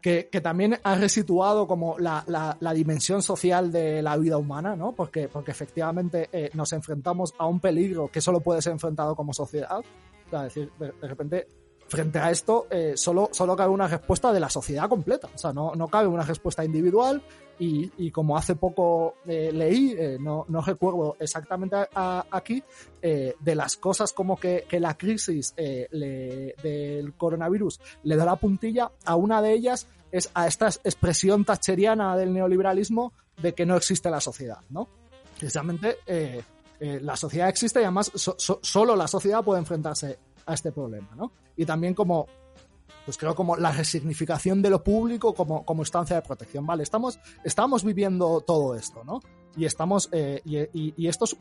Que, 0.00 0.28
también 0.42 0.78
ha 0.82 0.94
resituado 0.94 1.66
como 1.66 1.98
la, 1.98 2.24
la, 2.26 2.72
dimensión 2.72 3.22
social 3.22 3.70
de 3.72 4.00
la 4.02 4.16
vida 4.16 4.38
humana, 4.38 4.76
¿no? 4.76 4.92
Porque, 4.92 5.28
porque 5.28 5.50
efectivamente 5.50 6.28
eh, 6.32 6.50
nos 6.54 6.72
enfrentamos 6.72 7.34
a 7.38 7.46
un 7.46 7.60
peligro 7.60 8.08
que 8.08 8.20
solo 8.20 8.40
puede 8.40 8.62
ser 8.62 8.72
enfrentado 8.72 9.14
como 9.14 9.32
sociedad. 9.32 9.80
es 10.32 10.42
decir, 10.42 10.70
de, 10.78 11.08
repente 11.08 11.46
frente 11.88 12.18
a 12.18 12.30
esto 12.30 12.66
eh, 12.70 12.92
solo, 12.96 13.30
solo 13.32 13.56
cabe 13.56 13.72
una 13.72 13.88
respuesta 13.88 14.32
de 14.32 14.40
la 14.40 14.50
sociedad 14.50 14.88
completa. 14.88 15.28
O 15.34 15.38
sea, 15.38 15.52
no, 15.52 15.74
no 15.74 15.88
cabe 15.88 16.06
una 16.06 16.22
respuesta 16.22 16.64
individual 16.64 17.22
y, 17.58 17.90
y 17.96 18.10
como 18.10 18.36
hace 18.36 18.54
poco 18.54 19.16
eh, 19.26 19.50
leí, 19.52 19.94
eh, 19.98 20.18
no, 20.20 20.44
no, 20.48 20.60
recuerdo 20.60 21.16
exactamente 21.18 21.76
aquí, 21.94 22.62
de 23.00 23.54
las 23.54 23.76
cosas 23.76 24.12
como 24.12 24.36
que, 24.36 24.64
que 24.68 24.78
la 24.78 24.96
crisis 24.96 25.54
del 25.56 27.14
coronavirus 27.16 27.80
le 28.04 28.16
da 28.16 28.24
la 28.24 28.36
puntilla, 28.36 28.92
a 29.04 29.16
una 29.16 29.42
de 29.42 29.52
ellas 29.54 29.88
es 30.12 30.30
a 30.34 30.46
esta 30.46 30.68
expresión 30.68 31.44
tacheriana 31.44 32.16
del 32.16 32.32
neoliberalismo 32.32 33.12
de 33.40 33.54
que 33.54 33.66
no 33.66 33.76
existe 33.76 34.10
la 34.10 34.20
sociedad, 34.20 34.58
¿no? 34.70 34.88
Precisamente 35.38 35.98
la 36.78 37.16
sociedad 37.16 37.48
existe 37.48 37.80
y 37.80 37.84
además 37.84 38.12
solo 38.14 38.94
la 38.94 39.08
sociedad 39.08 39.42
puede 39.42 39.60
enfrentarse 39.60 40.18
a 40.48 40.54
este 40.54 40.72
problema, 40.72 41.14
¿no? 41.14 41.30
Y 41.56 41.66
también 41.66 41.94
como, 41.94 42.26
pues 43.04 43.18
creo 43.18 43.34
como 43.34 43.56
la 43.56 43.70
resignificación 43.70 44.62
de 44.62 44.70
lo 44.70 44.82
público 44.82 45.34
como, 45.34 45.64
como 45.64 45.82
instancia 45.82 46.16
de 46.16 46.22
protección, 46.22 46.66
¿vale? 46.66 46.82
Estamos, 46.82 47.20
estamos 47.44 47.84
viviendo 47.84 48.40
todo 48.40 48.74
esto, 48.74 49.04
¿no? 49.04 49.20
Y 49.56 49.66
estamos, 49.66 50.08
eh, 50.12 50.40
y, 50.44 51.06
esto 51.06 51.26
es 51.26 51.36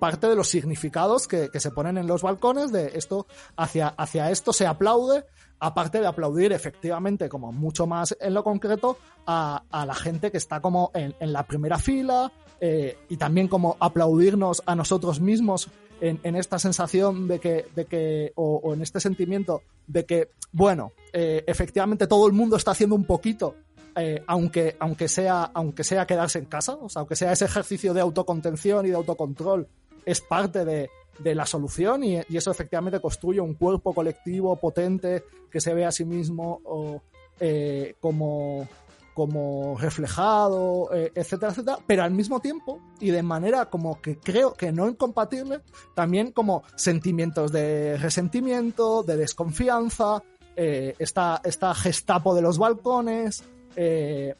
parte 0.00 0.26
de 0.26 0.34
los 0.34 0.48
significados 0.48 1.28
que, 1.28 1.48
se 1.60 1.70
ponen 1.70 1.98
en 1.98 2.08
los 2.08 2.22
balcones 2.22 2.72
de 2.72 2.92
esto, 2.94 3.26
hacia, 3.56 3.88
hacia 3.88 4.30
esto 4.32 4.52
se 4.52 4.66
aplaude, 4.66 5.24
aparte 5.60 6.00
de 6.00 6.06
aplaudir 6.08 6.52
efectivamente 6.52 7.28
como 7.28 7.52
mucho 7.52 7.86
más 7.86 8.16
en 8.20 8.34
lo 8.34 8.42
concreto 8.42 8.96
a, 9.26 9.62
la 9.70 9.94
gente 9.94 10.32
que 10.32 10.38
está 10.38 10.60
como 10.60 10.90
en, 10.94 11.14
la 11.20 11.46
primera 11.46 11.78
fila 11.78 12.32
eh, 12.60 12.98
y 13.08 13.16
también 13.16 13.46
como 13.46 13.76
aplaudirnos 13.78 14.62
a 14.66 14.74
nosotros 14.74 15.20
mismos 15.20 15.68
en, 16.00 16.34
esta 16.34 16.58
sensación 16.58 17.28
de 17.28 17.38
que, 17.38 17.66
de 17.76 17.84
que 17.84 18.32
o, 18.34 18.72
en 18.72 18.82
este 18.82 19.00
sentimiento 19.00 19.62
de 19.86 20.06
que, 20.06 20.30
bueno, 20.52 20.92
eh, 21.12 21.44
efectivamente 21.46 22.06
todo 22.06 22.26
el 22.26 22.32
mundo 22.32 22.56
está 22.56 22.70
haciendo 22.70 22.96
un 22.96 23.04
poquito, 23.04 23.54
eh, 23.96 24.22
aunque, 24.26 24.76
aunque, 24.78 25.08
sea, 25.08 25.50
aunque 25.52 25.84
sea 25.84 26.06
quedarse 26.06 26.38
en 26.38 26.46
casa, 26.46 26.76
o 26.80 26.88
sea, 26.88 27.00
aunque 27.00 27.16
sea 27.16 27.32
ese 27.32 27.44
ejercicio 27.44 27.92
de 27.92 28.00
autocontención 28.00 28.86
y 28.86 28.90
de 28.90 28.94
autocontrol, 28.94 29.68
es 30.04 30.20
parte 30.20 30.64
de, 30.64 30.90
de 31.22 31.34
la 31.34 31.46
solución 31.46 32.04
y, 32.04 32.16
eso 32.16 32.50
efectivamente 32.50 33.00
construye 33.00 33.40
un 33.40 33.54
cuerpo 33.54 33.94
colectivo 33.94 34.56
potente 34.56 35.24
que 35.50 35.60
se 35.60 35.74
ve 35.74 35.84
a 35.84 35.92
sí 35.92 36.04
mismo 36.04 37.02
eh, 37.38 37.94
como, 38.00 38.66
como 39.14 39.76
reflejado, 39.78 40.90
eh, 40.94 41.12
etcétera, 41.14 41.52
etcétera, 41.52 41.78
pero 41.86 42.02
al 42.02 42.12
mismo 42.12 42.40
tiempo 42.40 42.80
y 43.00 43.10
de 43.10 43.22
manera 43.22 43.66
como 43.66 44.00
que 44.00 44.18
creo 44.18 44.54
que 44.54 44.72
no 44.72 44.88
incompatible, 44.88 45.60
también 45.94 46.32
como 46.32 46.62
sentimientos 46.76 47.52
de 47.52 47.96
resentimiento, 47.98 49.02
de 49.02 49.16
desconfianza, 49.16 50.22
eh, 50.56 50.94
esta, 50.98 51.40
esta 51.44 51.74
gestapo 51.74 52.34
de 52.34 52.42
los 52.42 52.58
balcones, 52.58 53.44
eh, 53.76 54.34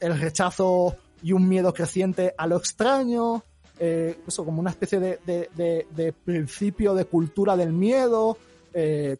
el 0.00 0.20
rechazo 0.20 0.96
y 1.22 1.32
un 1.32 1.48
miedo 1.48 1.72
creciente 1.72 2.34
a 2.36 2.46
lo 2.46 2.56
extraño, 2.56 3.44
eso 3.78 4.44
como 4.44 4.60
una 4.60 4.70
especie 4.70 4.98
de, 4.98 5.18
de, 5.26 5.86
de, 5.90 6.12
principio 6.12 6.94
de 6.94 7.04
cultura 7.04 7.56
del 7.56 7.72
miedo, 7.72 8.38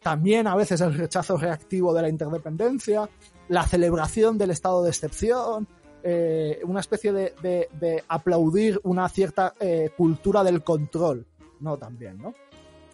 también 0.01 0.47
a 0.47 0.55
veces 0.55 0.81
el 0.81 0.93
rechazo 0.93 1.37
reactivo 1.37 1.93
de 1.93 2.01
la 2.01 2.09
interdependencia, 2.09 3.09
la 3.49 3.63
celebración 3.63 4.37
del 4.37 4.51
estado 4.51 4.83
de 4.83 4.89
excepción, 4.89 5.67
eh, 6.03 6.61
una 6.63 6.79
especie 6.79 7.11
de, 7.11 8.03
aplaudir 8.07 8.79
una 8.83 9.09
cierta 9.09 9.53
eh, 9.59 9.89
cultura 9.97 10.43
del 10.43 10.63
control, 10.63 11.25
¿no? 11.59 11.77
También, 11.77 12.17
¿no? 12.17 12.33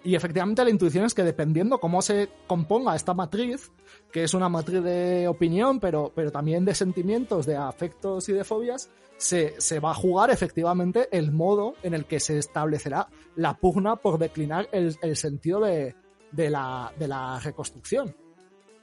Y 0.03 0.15
efectivamente 0.15 0.63
la 0.63 0.69
intuición 0.69 1.05
es 1.05 1.13
que 1.13 1.23
dependiendo 1.23 1.79
cómo 1.79 2.01
se 2.01 2.29
componga 2.47 2.95
esta 2.95 3.13
matriz, 3.13 3.71
que 4.11 4.23
es 4.23 4.33
una 4.33 4.49
matriz 4.49 4.83
de 4.83 5.27
opinión, 5.27 5.79
pero, 5.79 6.11
pero 6.13 6.31
también 6.31 6.65
de 6.65 6.75
sentimientos, 6.75 7.45
de 7.45 7.55
afectos 7.55 8.27
y 8.29 8.33
de 8.33 8.43
fobias, 8.43 8.89
se, 9.23 9.79
va 9.79 9.91
a 9.91 9.93
jugar 9.93 10.29
efectivamente 10.29 11.07
el 11.11 11.31
modo 11.31 11.75
en 11.81 11.93
el 11.93 12.05
que 12.05 12.19
se 12.19 12.37
establecerá 12.37 13.07
la 13.35 13.53
pugna 13.55 13.95
por 13.95 14.19
declinar 14.19 14.67
el, 14.71 15.15
sentido 15.15 15.61
de, 15.61 15.95
la, 16.49 17.39
reconstrucción, 17.43 18.13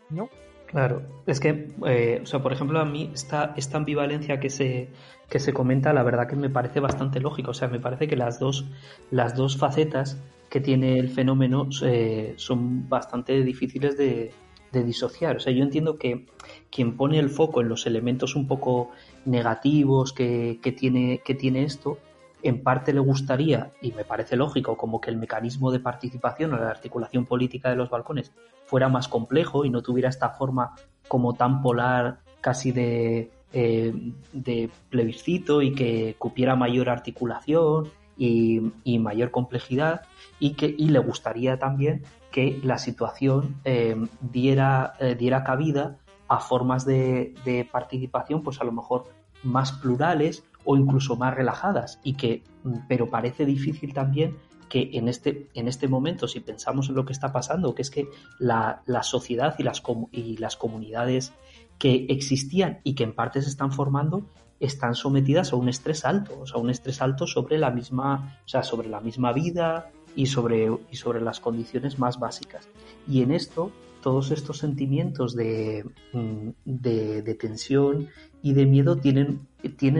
¿no? 0.08 0.28
Claro, 0.66 1.02
es 1.26 1.40
que, 1.40 1.68
eh, 1.84 2.20
o 2.22 2.26
sea, 2.26 2.40
por 2.40 2.52
ejemplo, 2.52 2.78
a 2.78 2.84
mí 2.84 3.10
esta, 3.12 3.54
esta 3.56 3.76
ambivalencia 3.76 4.38
que 4.38 4.50
se, 4.50 4.88
que 5.28 5.40
se 5.40 5.52
comenta, 5.52 5.92
la 5.92 6.04
verdad 6.04 6.28
que 6.28 6.36
me 6.36 6.48
parece 6.48 6.78
bastante 6.78 7.18
lógica. 7.18 7.50
O 7.50 7.54
sea, 7.54 7.66
me 7.66 7.80
parece 7.80 8.06
que 8.06 8.14
las 8.14 8.38
dos, 8.38 8.66
las 9.10 9.34
dos 9.34 9.56
facetas 9.56 10.16
que 10.48 10.60
tiene 10.60 10.98
el 10.98 11.08
fenómeno 11.08 11.68
eh, 11.82 12.34
son 12.36 12.88
bastante 12.88 13.42
difíciles 13.42 13.98
de, 13.98 14.32
de, 14.70 14.84
disociar. 14.84 15.36
O 15.36 15.40
sea, 15.40 15.52
yo 15.52 15.64
entiendo 15.64 15.98
que 15.98 16.26
quien 16.70 16.96
pone 16.96 17.18
el 17.18 17.30
foco 17.30 17.60
en 17.60 17.68
los 17.68 17.84
elementos 17.86 18.36
un 18.36 18.46
poco 18.46 18.90
negativos 19.24 20.12
que, 20.12 20.58
que, 20.62 20.72
tiene, 20.72 21.20
que 21.24 21.34
tiene 21.34 21.64
esto, 21.64 21.98
en 22.42 22.62
parte 22.62 22.92
le 22.92 23.00
gustaría, 23.00 23.70
y 23.82 23.92
me 23.92 24.04
parece 24.04 24.36
lógico, 24.36 24.76
como 24.76 25.00
que 25.00 25.10
el 25.10 25.16
mecanismo 25.16 25.70
de 25.70 25.80
participación 25.80 26.54
o 26.54 26.58
la 26.58 26.70
articulación 26.70 27.26
política 27.26 27.70
de 27.70 27.76
los 27.76 27.90
balcones 27.90 28.32
fuera 28.64 28.88
más 28.88 29.08
complejo 29.08 29.64
y 29.64 29.70
no 29.70 29.82
tuviera 29.82 30.08
esta 30.08 30.30
forma 30.30 30.74
como 31.08 31.34
tan 31.34 31.60
polar 31.60 32.20
casi 32.40 32.72
de, 32.72 33.30
eh, 33.52 33.92
de 34.32 34.70
plebiscito 34.90 35.60
y 35.60 35.74
que 35.74 36.14
cupiera 36.18 36.54
mayor 36.54 36.88
articulación 36.88 37.88
y, 38.16 38.60
mayor 38.98 39.30
complejidad 39.30 40.02
y 40.38 40.52
que 40.52 40.72
y 40.76 40.90
le 40.90 40.98
gustaría 40.98 41.58
también 41.58 42.02
que 42.30 42.60
la 42.62 42.78
situación 42.78 43.56
eh, 43.64 43.96
diera, 44.20 44.94
eh, 45.00 45.16
diera 45.16 45.42
cabida 45.42 45.96
a 46.30 46.38
formas 46.38 46.86
de, 46.86 47.68
participación 47.72 48.42
pues 48.42 48.60
a 48.60 48.64
lo 48.64 48.70
mejor 48.70 49.08
más 49.42 49.72
plurales 49.72 50.44
o 50.64 50.76
incluso 50.76 51.16
más 51.16 51.34
relajadas 51.34 51.98
y 52.04 52.14
que 52.14 52.44
mm, 52.62 52.86
pero 52.88 53.10
parece 53.10 53.44
difícil 53.44 53.92
también 53.92 54.36
que 54.68 54.90
en 54.92 55.08
este, 55.08 55.48
en 55.54 55.66
este 55.66 55.88
momento, 55.88 56.28
si 56.28 56.38
pensamos 56.38 56.88
en 56.88 56.94
lo 56.94 57.04
que 57.04 57.12
está 57.12 57.32
pasando, 57.32 57.74
que 57.74 57.82
es 57.82 57.90
que 57.90 58.06
la, 58.38 58.82
sociedad 59.02 59.56
y 59.58 59.64
las, 59.64 59.82
y 60.12 60.36
las 60.36 60.56
comunidades 60.56 61.32
que 61.76 62.06
existían 62.08 62.78
y 62.84 62.94
que 62.94 63.02
en 63.02 63.12
parte 63.12 63.42
se 63.42 63.48
están 63.48 63.72
formando 63.72 64.22
están 64.60 64.94
sometidas 64.94 65.52
a 65.52 65.56
un 65.56 65.68
estrés 65.68 66.04
alto, 66.04 66.38
o 66.40 66.46
sea, 66.46 66.60
un 66.60 66.70
estrés 66.70 67.02
alto 67.02 67.26
sobre 67.26 67.58
la 67.58 67.72
misma, 67.72 68.38
o 68.44 68.48
sea, 68.48 68.62
sobre 68.62 68.88
la 68.88 69.00
misma 69.00 69.32
vida 69.32 69.90
y 70.14 70.26
sobre, 70.26 70.70
y 70.92 70.96
sobre 70.96 71.20
las 71.20 71.40
condiciones 71.40 71.98
más 71.98 72.20
básicas. 72.20 72.68
Y 73.08 73.22
en 73.22 73.32
esto, 73.32 73.72
todos 74.00 74.30
estos 74.30 74.58
sentimientos 74.58 75.34
de, 75.34 75.84
mm, 76.12 76.50
de, 76.64 77.34
tensión 77.34 78.08
y 78.42 78.54
de 78.54 78.66
miedo 78.66 78.96
tienen, 78.96 79.48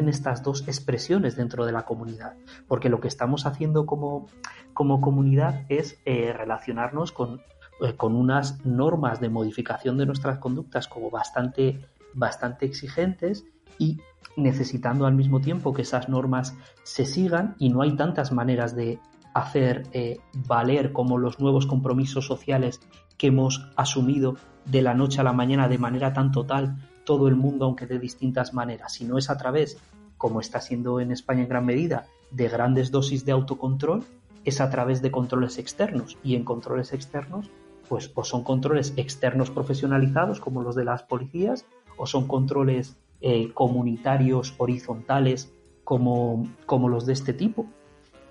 estas 0.09 0.43
dos 0.43 0.67
expresiones 0.67 1.37
dentro 1.37 1.67
de 1.67 1.73
la 1.73 1.85
comunidad, 1.85 2.35
porque 2.67 2.89
lo 2.89 3.01
que 3.01 3.09
estamos 3.09 3.47
haciendo 3.47 3.87
como, 3.87 4.27
comunidad 4.75 5.65
es 5.69 5.99
eh, 6.05 6.33
relacionarnos 6.33 7.13
con, 7.13 7.41
eh, 7.83 7.95
con, 7.97 8.17
unas 8.17 8.65
normas 8.65 9.21
de 9.21 9.29
modificación 9.29 9.99
de 9.99 10.07
nuestras 10.07 10.39
conductas 10.39 10.89
como 10.89 11.11
bastante, 11.11 11.81
bastante 12.15 12.67
exigentes 12.67 13.45
y 13.79 13.99
necesitando 14.37 15.07
al 15.07 15.15
mismo 15.15 15.41
tiempo 15.41 15.75
que 15.75 15.83
esas 15.83 16.09
normas 16.09 16.57
se 16.83 17.05
sigan 17.05 17.57
y 17.59 17.69
no 17.69 17.83
hay 17.83 17.97
tantas 17.97 18.33
maneras 18.33 18.75
de 18.75 18.99
hacer 19.35 19.85
eh, 19.93 20.19
valer 20.49 20.93
como 20.93 21.19
los 21.19 21.41
nuevos 21.41 21.67
compromisos 21.67 22.27
sociales 22.27 22.81
que 23.21 23.27
hemos 23.27 23.69
asumido 23.77 24.37
de 24.65 24.81
la 24.81 24.95
noche 24.95 25.21
a 25.21 25.25
la 25.25 25.35
mañana 25.35 25.69
de 25.69 25.77
manera 25.77 26.15
tan 26.15 26.33
total 26.33 26.79
todo 27.05 27.29
el 27.29 27.37
mundo, 27.37 27.67
aunque 27.67 27.85
de 27.85 27.99
distintas 27.99 28.55
maneras. 28.55 28.95
Si 28.95 29.05
no 29.05 29.19
es 29.19 29.29
a 29.29 29.37
través, 29.37 29.77
como 30.17 30.41
está 30.41 30.63
siendo 30.63 31.01
en 31.01 31.13
España 31.13 31.43
en 31.43 31.49
gran 31.51 31.67
medida, 31.67 32.07
de 32.31 32.49
grandes 32.49 32.91
dosis 32.91 33.27
de 33.27 33.33
autocontrol, 33.33 34.05
es 34.47 34.63
a 34.63 34.71
través 34.71 35.03
de 35.03 35.11
controles 35.11 35.59
externos. 35.59 36.17
Y 36.25 36.35
en 36.35 36.45
controles 36.45 36.95
externos, 36.95 37.51
pues 37.91 38.11
o 38.15 38.25
son 38.25 38.43
controles 38.43 38.95
externos 38.97 39.51
profesionalizados, 39.51 40.41
como 40.41 40.63
los 40.63 40.75
de 40.75 40.87
las 40.87 41.03
policías, 41.03 41.67
o 41.99 42.07
son 42.07 42.27
controles 42.27 42.97
eh, 43.21 43.53
comunitarios 43.53 44.55
horizontales, 44.57 45.53
como, 45.85 46.49
como 46.65 46.89
los 46.89 47.05
de 47.05 47.13
este 47.13 47.35
tipo. 47.35 47.67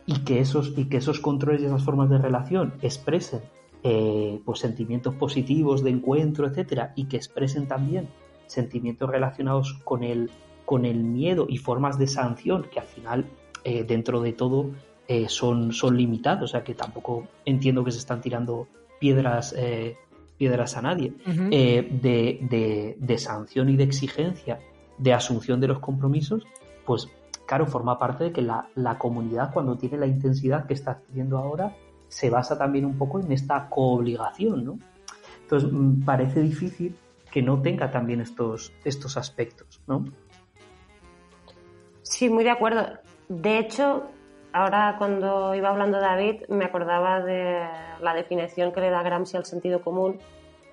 Y 0.08 0.24
que 0.24 0.40
esos, 0.40 0.74
y 0.76 0.86
que 0.86 0.98
esos 0.98 1.20
controles 1.20 1.62
y 1.62 1.66
esas 1.66 1.84
formas 1.84 2.10
de 2.10 2.18
relación 2.18 2.74
expresen 2.82 3.42
eh, 3.82 4.42
pues 4.44 4.60
sentimientos 4.60 5.16
positivos 5.16 5.84
de 5.84 5.92
encuentro, 5.92 6.46
etcétera, 6.46 6.92
y 6.98 7.06
que 7.06 7.16
expresen 7.16 7.66
también 7.66 8.10
sentimientos 8.46 9.10
relacionados 9.10 9.80
con 9.86 10.04
el, 10.04 10.30
con 10.66 10.84
el 10.84 11.04
miedo 11.04 11.46
y 11.48 11.58
formas 11.58 11.98
de 11.98 12.08
sanción 12.08 12.66
que 12.72 12.80
al 12.82 12.86
final 12.86 13.26
eh, 13.64 13.86
dentro 13.86 14.20
de 14.20 14.34
todo 14.34 14.72
eh, 15.08 15.30
son, 15.30 15.72
son 15.72 15.96
limitados, 15.96 16.44
o 16.44 16.48
sea 16.52 16.64
que 16.64 16.74
tampoco 16.74 17.28
entiendo 17.46 17.86
que 17.86 17.92
se 17.92 18.00
están 18.00 18.20
tirando 18.20 18.68
piedras, 19.00 19.56
piedras 20.38 20.76
a 20.76 20.82
nadie. 20.82 21.14
De, 21.26 22.98
de, 23.00 23.18
sanción 23.18 23.70
y 23.70 23.78
de 23.78 23.86
exigencia, 23.86 24.60
de 24.98 25.14
asunción 25.14 25.62
de 25.62 25.70
los 25.70 25.80
compromisos, 25.80 26.44
pues 26.86 27.08
claro, 27.48 27.66
forma 27.66 27.98
parte 27.98 28.26
de 28.26 28.32
que 28.34 28.42
la, 28.42 28.68
la 28.76 28.98
comunidad 28.98 29.54
cuando 29.54 29.78
tiene 29.78 29.98
la 29.98 30.06
intensidad 30.06 30.68
que 30.68 30.74
está 30.74 31.00
teniendo 31.00 31.38
ahora, 31.38 31.78
se 32.10 32.30
basa 32.30 32.58
también 32.58 32.86
un 32.86 32.98
poco 32.98 33.20
en 33.20 33.32
esta 33.32 33.70
coobligación, 33.70 34.66
¿no? 34.66 34.80
Entonces, 35.44 35.72
mm, 35.72 36.04
parece 36.04 36.42
difícil 36.42 36.96
que 37.32 37.42
no 37.42 37.62
tenga 37.62 37.90
también 37.92 38.22
estos, 38.22 38.74
estos 38.84 39.16
aspectos, 39.16 39.82
¿no? 39.88 40.06
Sí, 42.02 42.30
muy 42.30 42.44
de 42.44 42.50
acuerdo. 42.50 42.88
De 43.30 43.60
hecho, 43.60 44.04
ahora 44.52 44.96
cuando 44.98 45.54
iba 45.54 45.70
hablando 45.70 46.00
David, 46.00 46.44
me 46.50 46.66
acordaba 46.66 47.22
de 47.22 47.66
la 48.02 48.14
definición 48.14 48.72
que 48.72 48.82
le 48.82 48.90
da 48.90 49.04
Gramsci 49.04 49.38
al 49.38 49.46
sentido 49.46 49.82
común, 49.82 50.20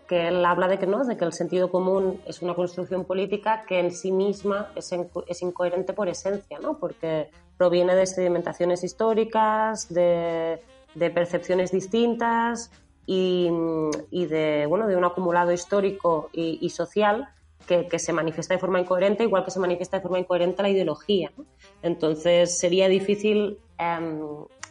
que 0.08 0.28
él 0.28 0.44
habla 0.44 0.68
de 0.68 0.78
que 0.78 0.86
no, 0.86 1.04
de 1.04 1.16
que 1.16 1.24
el 1.24 1.32
sentido 1.32 1.70
común 1.70 2.20
es 2.26 2.40
una 2.40 2.54
construcción 2.54 3.04
política 3.04 3.64
que 3.66 3.80
en 3.80 3.90
sí 3.90 4.12
misma 4.12 4.72
es, 4.74 4.90
es 5.26 5.42
incoherente 5.42 5.92
por 5.92 6.08
esencia, 6.08 6.58
¿no? 6.58 6.78
Porque 6.78 7.30
proviene 7.58 7.94
de 7.94 8.06
sedimentaciones 8.06 8.84
históricas, 8.84 9.92
de 9.92 10.62
de 10.96 11.10
percepciones 11.10 11.70
distintas 11.70 12.70
y, 13.04 13.48
de, 14.10 14.66
bueno, 14.68 14.88
de 14.88 14.96
un 14.96 15.04
acumulado 15.04 15.52
histórico 15.52 16.30
y, 16.32 16.68
social 16.70 17.28
que, 17.66 17.98
se 17.98 18.12
manifiesta 18.12 18.54
de 18.54 18.60
forma 18.60 18.80
incoherente, 18.80 19.24
igual 19.24 19.44
que 19.44 19.50
se 19.50 19.60
manifiesta 19.60 19.98
de 19.98 20.02
forma 20.02 20.18
incoherente 20.18 20.62
la 20.62 20.70
ideología. 20.70 21.30
Entonces 21.82 22.58
sería 22.58 22.88
difícil 22.88 23.58
em, 23.78 24.20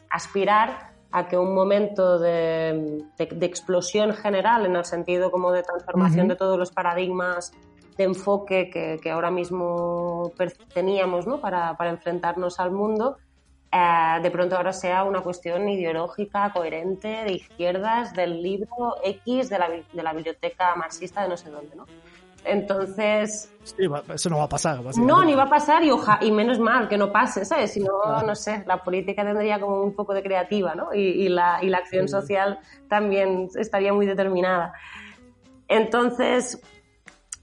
aspirar 0.09 0.95
a 1.11 1.27
que 1.27 1.37
un 1.37 1.53
momento 1.53 2.19
de, 2.19 3.03
explosión 3.17 4.13
general, 4.13 4.65
en 4.65 4.75
el 4.75 4.85
sentido 4.85 5.31
como 5.31 5.51
de 5.51 5.63
transformación 5.63 6.27
de 6.27 6.35
todos 6.35 6.57
los 6.57 6.71
paradigmas 6.71 7.53
de 7.97 8.03
enfoque 8.03 8.69
que, 8.69 9.11
ahora 9.11 9.31
mismo 9.31 10.33
teníamos 10.73 11.27
¿no? 11.27 11.39
para, 11.39 11.77
para 11.77 11.91
enfrentarnos 11.91 12.59
al 12.59 12.71
mundo, 12.71 13.17
eh, 13.75 14.21
de 14.21 14.31
pronto 14.31 14.55
ahora 14.55 14.71
sea 14.71 15.03
una 15.03 15.21
cuestión 15.21 15.67
ideológica, 15.67 16.51
coherente, 16.53 17.07
de 17.07 17.33
izquierdas, 17.33 18.13
del 18.13 18.41
libro 18.41 18.95
X 19.03 19.49
de 19.49 19.59
la, 19.59 19.69
de 19.69 20.03
la 20.03 20.13
biblioteca 20.13 20.75
marxista 20.75 21.23
de 21.23 21.29
no 21.29 21.37
sé 21.37 21.49
dónde, 21.49 21.75
¿no? 21.75 21.85
Entonces... 22.45 23.51
Sí, 23.63 23.87
eso 24.13 24.29
no 24.29 24.37
va 24.37 24.43
a 24.43 24.49
pasar. 24.49 24.79
No, 24.97 25.25
ni 25.25 25.33
va 25.33 25.43
a 25.43 25.49
pasar 25.49 25.83
y, 25.83 25.89
y 26.21 26.31
menos 26.31 26.59
mal 26.59 26.87
que 26.87 26.97
no 26.97 27.11
pase, 27.11 27.43
¿sabes? 27.43 27.73
Si 27.73 27.79
no, 27.79 28.21
no 28.23 28.35
sé, 28.35 28.63
la 28.67 28.83
política 28.83 29.23
tendría 29.25 29.59
como 29.59 29.81
un 29.81 29.95
poco 29.95 30.13
de 30.13 30.21
creativa, 30.21 30.75
¿no? 30.75 30.93
Y, 30.93 31.25
y, 31.25 31.29
la, 31.29 31.57
y 31.63 31.69
la 31.69 31.79
acción 31.79 32.07
social 32.07 32.59
también 32.87 33.49
estaría 33.55 33.91
muy 33.93 34.05
determinada. 34.05 34.73
Entonces, 35.67 36.61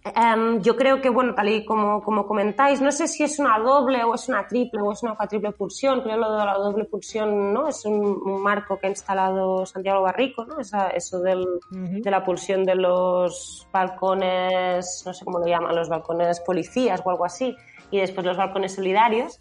Em, 0.04 0.60
yo 0.60 0.74
creo 0.74 1.00
que, 1.00 1.08
bueno, 1.10 1.32
tal 1.32 1.48
y 1.48 1.64
como, 1.64 2.02
como, 2.02 2.26
comentáis, 2.26 2.80
no 2.80 2.90
sé 2.90 3.06
si 3.06 3.22
es 3.22 3.38
una 3.38 3.58
doble 3.60 4.02
o 4.02 4.16
es 4.16 4.28
una 4.28 4.48
triple 4.48 4.80
o 4.82 4.90
es 4.90 5.02
una 5.04 5.14
cuatriple 5.14 5.52
pulsión. 5.52 6.00
Creo 6.02 6.16
lo 6.16 6.32
de 6.36 6.44
la 6.44 6.54
doble 6.54 6.84
pulsión, 6.84 7.52
¿no? 7.52 7.68
Es 7.68 7.84
un, 7.84 8.42
marco 8.42 8.78
que 8.78 8.88
ha 8.88 8.90
instalado 8.90 9.64
Santiago 9.64 10.02
Barrico, 10.02 10.44
¿no? 10.44 10.56
eso 10.58 11.20
del, 11.20 11.46
de 11.70 12.10
la 12.10 12.24
pulsión 12.24 12.64
de 12.64 12.74
los 12.74 13.66
balcones, 13.72 15.04
no 15.06 15.14
sé 15.14 15.24
cómo 15.24 15.38
lo 15.38 15.46
llaman, 15.46 15.76
los 15.76 15.88
balcones 15.88 16.40
policías 16.40 17.00
o 17.04 17.10
algo 17.10 17.24
así, 17.24 17.54
y 17.90 17.98
después 18.00 18.26
los 18.26 18.36
balcones 18.36 18.74
solidarios. 18.74 19.38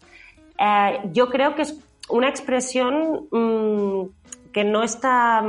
Eh, 0.59 1.09
yo 1.11 1.29
creo 1.29 1.55
que 1.55 1.63
es 1.63 1.79
una 2.09 2.29
expresión 2.29 3.27
mm, 3.31 4.51
que 4.51 4.63
no 4.63 4.83
está 4.83 5.43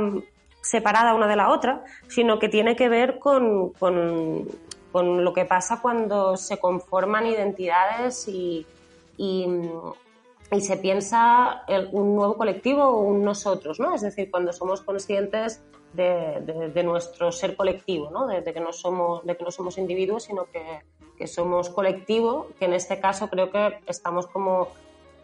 separada 0.63 1.13
una 1.13 1.27
de 1.27 1.35
la 1.35 1.49
otra, 1.49 1.83
sino 2.07 2.39
que 2.39 2.49
tiene 2.49 2.75
que 2.75 2.89
ver 2.89 3.19
con, 3.19 3.71
con 3.73 4.47
con 4.93 5.25
lo 5.25 5.33
que 5.33 5.43
pasa 5.43 5.81
cuando 5.81 6.37
se 6.37 6.59
conforman 6.59 7.25
identidades 7.25 8.27
y, 8.27 8.65
y, 9.17 9.47
se 10.61 10.77
piensa 10.77 11.63
un 11.91 12.15
nuevo 12.15 12.37
colectivo 12.37 12.83
o 12.83 12.99
un 12.99 13.23
nosotros, 13.23 13.79
¿no? 13.79 13.95
Es 13.95 14.01
decir, 14.01 14.29
cuando 14.29 14.53
somos 14.53 14.81
conscientes 14.81 15.63
de, 15.93 16.69
de, 16.71 16.83
nuestro 16.83 17.31
ser 17.31 17.55
colectivo, 17.55 18.11
¿no? 18.11 18.27
De, 18.27 18.43
que 18.43 18.59
no 18.59 18.71
somos, 18.71 19.25
de 19.25 19.35
que 19.35 19.43
no 19.43 19.49
somos 19.49 19.79
individuos, 19.79 20.25
sino 20.25 20.45
que, 20.45 20.83
que 21.17 21.25
somos 21.25 21.71
colectivo, 21.71 22.49
que 22.59 22.65
en 22.65 22.73
este 22.73 22.99
caso 22.99 23.29
creo 23.31 23.49
que 23.49 23.79
estamos 23.87 24.27
como 24.27 24.67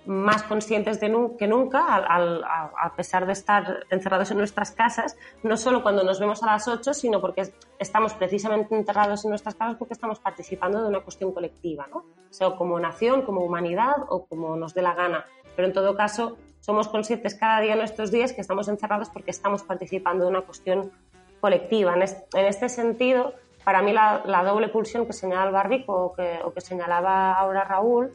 más 0.10 0.42
conscientes 0.42 1.00
de 1.00 1.36
que 1.38 1.48
nunca, 1.48 1.98
a 1.98 2.94
pesar 2.96 3.28
de 3.28 3.34
estar 3.34 3.86
encerrados 3.92 4.32
en 4.32 4.40
nuestras 4.40 4.72
casas, 4.72 5.16
no 5.44 5.56
solo 5.56 5.84
cuando 5.84 6.04
nos 6.04 6.20
vemos 6.20 6.42
a 6.42 6.48
las 6.48 6.68
8, 6.68 6.96
sino 6.96 7.22
porque 7.22 7.54
estamos 7.78 8.16
precisamente 8.16 8.76
encerrados 8.76 9.24
en 9.24 9.30
nuestras 9.30 9.54
casas 9.54 9.76
porque 9.78 9.94
estamos 9.94 10.20
participando 10.20 10.82
de 10.82 10.90
una 10.90 11.02
cuestión 11.02 11.32
colectiva, 11.32 11.86
¿no? 11.94 12.06
sea 12.32 12.56
como 12.56 12.80
nación, 12.80 13.22
como 13.22 13.42
humanidad 13.42 13.98
o 14.10 14.26
como 14.26 14.56
nos 14.56 14.74
dé 14.74 14.82
la 14.82 14.96
gana. 14.96 15.28
Pero 15.56 15.68
en 15.68 15.74
todo 15.76 15.96
caso, 15.96 16.38
somos 16.60 16.88
conscientes 16.88 17.36
cada 17.36 17.62
día 17.62 17.74
en 17.74 17.82
estos 17.82 18.12
días 18.12 18.34
que 18.34 18.42
estamos 18.42 18.68
encerrados 18.68 19.12
porque 19.12 19.30
estamos 19.30 19.62
participando 19.62 20.24
de 20.24 20.32
una 20.32 20.42
cuestión 20.42 20.92
colectiva. 21.40 21.94
En, 21.94 22.02
este 22.48 22.68
sentido, 22.68 23.36
para 23.64 23.84
mí 23.84 23.94
la, 23.94 24.44
doble 24.44 24.70
pulsión 24.70 25.06
que 25.06 25.14
señala 25.14 25.52
Barrico 25.52 25.94
o 25.94 26.14
que, 26.14 26.40
o 26.44 26.52
que 26.52 26.62
señalaba 26.62 27.34
ahora 27.34 27.64
Raúl, 27.64 28.12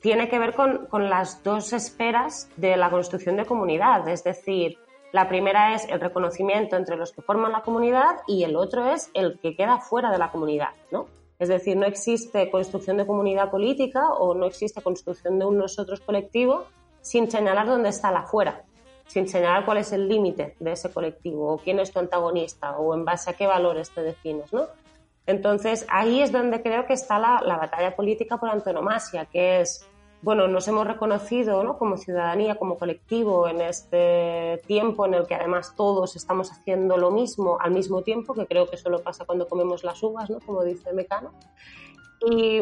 tiene 0.00 0.28
que 0.28 0.38
ver 0.38 0.54
con, 0.54 0.88
las 1.10 1.42
dos 1.42 1.72
esferas 1.72 2.48
de 2.56 2.76
la 2.76 2.90
construcción 2.90 3.36
de 3.36 3.44
comunidad, 3.44 4.08
es 4.08 4.24
decir, 4.24 4.78
la 5.12 5.28
primera 5.28 5.74
es 5.74 5.88
el 5.88 6.00
reconocimiento 6.00 6.76
entre 6.76 6.96
los 6.96 7.12
que 7.12 7.22
forman 7.22 7.52
la 7.52 7.62
comunidad 7.62 8.20
y 8.26 8.44
el 8.44 8.56
otro 8.56 8.90
es 8.92 9.10
el 9.12 9.38
que 9.40 9.56
queda 9.56 9.78
fuera 9.78 10.10
de 10.10 10.18
la 10.18 10.30
comunidad, 10.30 10.70
¿no? 10.90 11.06
Es 11.38 11.48
decir, 11.48 11.76
no 11.76 11.86
existe 11.86 12.50
construcción 12.50 12.96
de 12.98 13.06
comunidad 13.06 13.50
política 13.50 14.12
o 14.12 14.34
no 14.34 14.46
existe 14.46 14.82
construcción 14.82 15.38
de 15.38 15.46
un 15.46 15.58
nosotros 15.58 16.00
colectivo 16.00 16.66
sin 17.00 17.30
señalar 17.30 17.66
dónde 17.66 17.88
está 17.88 18.12
la 18.12 18.22
fuera, 18.22 18.62
sin 19.06 19.26
señalar 19.26 19.64
cuál 19.64 19.78
es 19.78 19.92
el 19.92 20.06
límite 20.06 20.54
de 20.60 20.72
ese 20.72 20.90
colectivo 20.92 21.54
o 21.54 21.58
quién 21.58 21.80
es 21.80 21.92
tu 21.92 21.98
antagonista 21.98 22.76
o 22.78 22.94
en 22.94 23.04
base 23.04 23.30
a 23.30 23.32
qué 23.32 23.46
valores 23.46 23.90
te 23.90 24.02
defines, 24.02 24.52
¿no? 24.52 24.66
Entonces, 25.26 25.86
ahí 25.88 26.22
es 26.22 26.32
donde 26.32 26.62
creo 26.62 26.86
que 26.86 26.92
está 26.92 27.18
la, 27.18 27.40
la 27.44 27.56
batalla 27.56 27.94
política 27.94 28.36
por 28.36 28.50
antonomasia, 28.50 29.26
que 29.26 29.60
es 29.60 29.86
bueno, 30.22 30.48
nos 30.48 30.68
hemos 30.68 30.86
reconocido 30.86 31.64
¿no? 31.64 31.78
como 31.78 31.96
ciudadanía, 31.96 32.56
como 32.56 32.76
colectivo 32.76 33.48
en 33.48 33.62
este 33.62 34.60
tiempo 34.66 35.06
en 35.06 35.14
el 35.14 35.26
que 35.26 35.34
además 35.34 35.74
todos 35.74 36.14
estamos 36.14 36.52
haciendo 36.52 36.98
lo 36.98 37.10
mismo 37.10 37.58
al 37.58 37.70
mismo 37.70 38.02
tiempo, 38.02 38.34
que 38.34 38.46
creo 38.46 38.68
que 38.68 38.76
solo 38.76 39.00
pasa 39.02 39.24
cuando 39.24 39.48
comemos 39.48 39.82
las 39.82 40.02
uvas, 40.02 40.28
¿no? 40.28 40.38
como 40.40 40.62
dice 40.62 40.92
Mecano. 40.92 41.32
Y, 42.20 42.60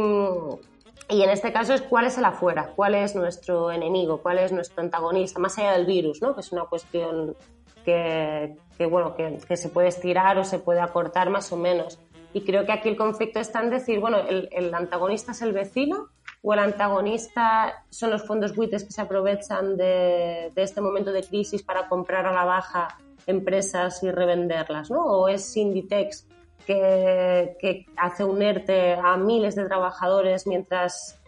y 1.09 1.23
en 1.23 1.31
este 1.31 1.53
caso 1.53 1.75
es 1.75 1.83
cuál 1.83 2.07
es 2.07 2.17
el 2.17 2.25
afuera, 2.27 2.73
cuál 2.77 2.95
es 2.95 3.17
nuestro 3.17 3.73
enemigo, 3.73 4.19
cuál 4.19 4.39
es 4.39 4.53
nuestro 4.53 4.83
antagonista, 4.83 5.41
más 5.41 5.59
allá 5.59 5.73
del 5.73 5.87
virus, 5.87 6.23
¿no? 6.23 6.35
que 6.35 6.43
es 6.43 6.53
una 6.53 6.65
cuestión 6.67 7.37
que, 7.85 8.55
que 8.77 8.87
bueno, 8.87 9.17
que, 9.17 9.39
que, 9.49 9.57
se 9.57 9.69
puede 9.69 9.89
estirar 9.89 10.39
o 10.39 10.45
se 10.45 10.61
puede 10.61 10.81
acortar 10.81 11.29
más 11.29 11.51
o 11.51 11.57
menos. 11.57 11.99
Y 12.33 12.43
creo 12.43 12.67
que 12.67 12.73
aquí 12.73 12.89
el 12.89 12.97
conflicto 12.97 13.41
está 13.41 13.61
en 13.63 13.71
decir, 13.71 13.99
bueno, 13.99 14.19
el, 14.19 14.49
el 14.53 14.73
antagonista 14.73 15.33
es 15.33 15.43
el 15.43 15.53
vecino 15.53 16.11
o 16.43 16.53
el 16.53 16.59
antagonista 16.61 17.85
son 17.91 18.11
los 18.11 18.25
fondos 18.25 18.55
buitres 18.55 18.85
que 18.85 18.93
se 18.93 19.01
aprovechan 19.01 19.77
de, 19.77 20.53
este 20.57 20.81
momento 20.81 21.13
de 21.13 21.23
crisis 21.23 21.63
para 21.63 21.89
comprar 21.89 22.27
a 22.27 22.33
la 22.33 22.45
baja 22.45 22.99
empresas 23.27 24.03
y 24.03 24.11
revenderlas, 24.11 24.91
¿no? 24.91 25.05
O 25.05 25.29
es 25.29 25.57
Inditex 25.57 26.27
que, 26.67 27.57
que 27.59 27.87
hace 27.97 28.25
un 28.25 28.41
ERTE 28.41 28.95
a 28.95 29.17
miles 29.17 29.55
de 29.57 29.65
trabajadores 29.65 30.47
mientras 30.47 31.21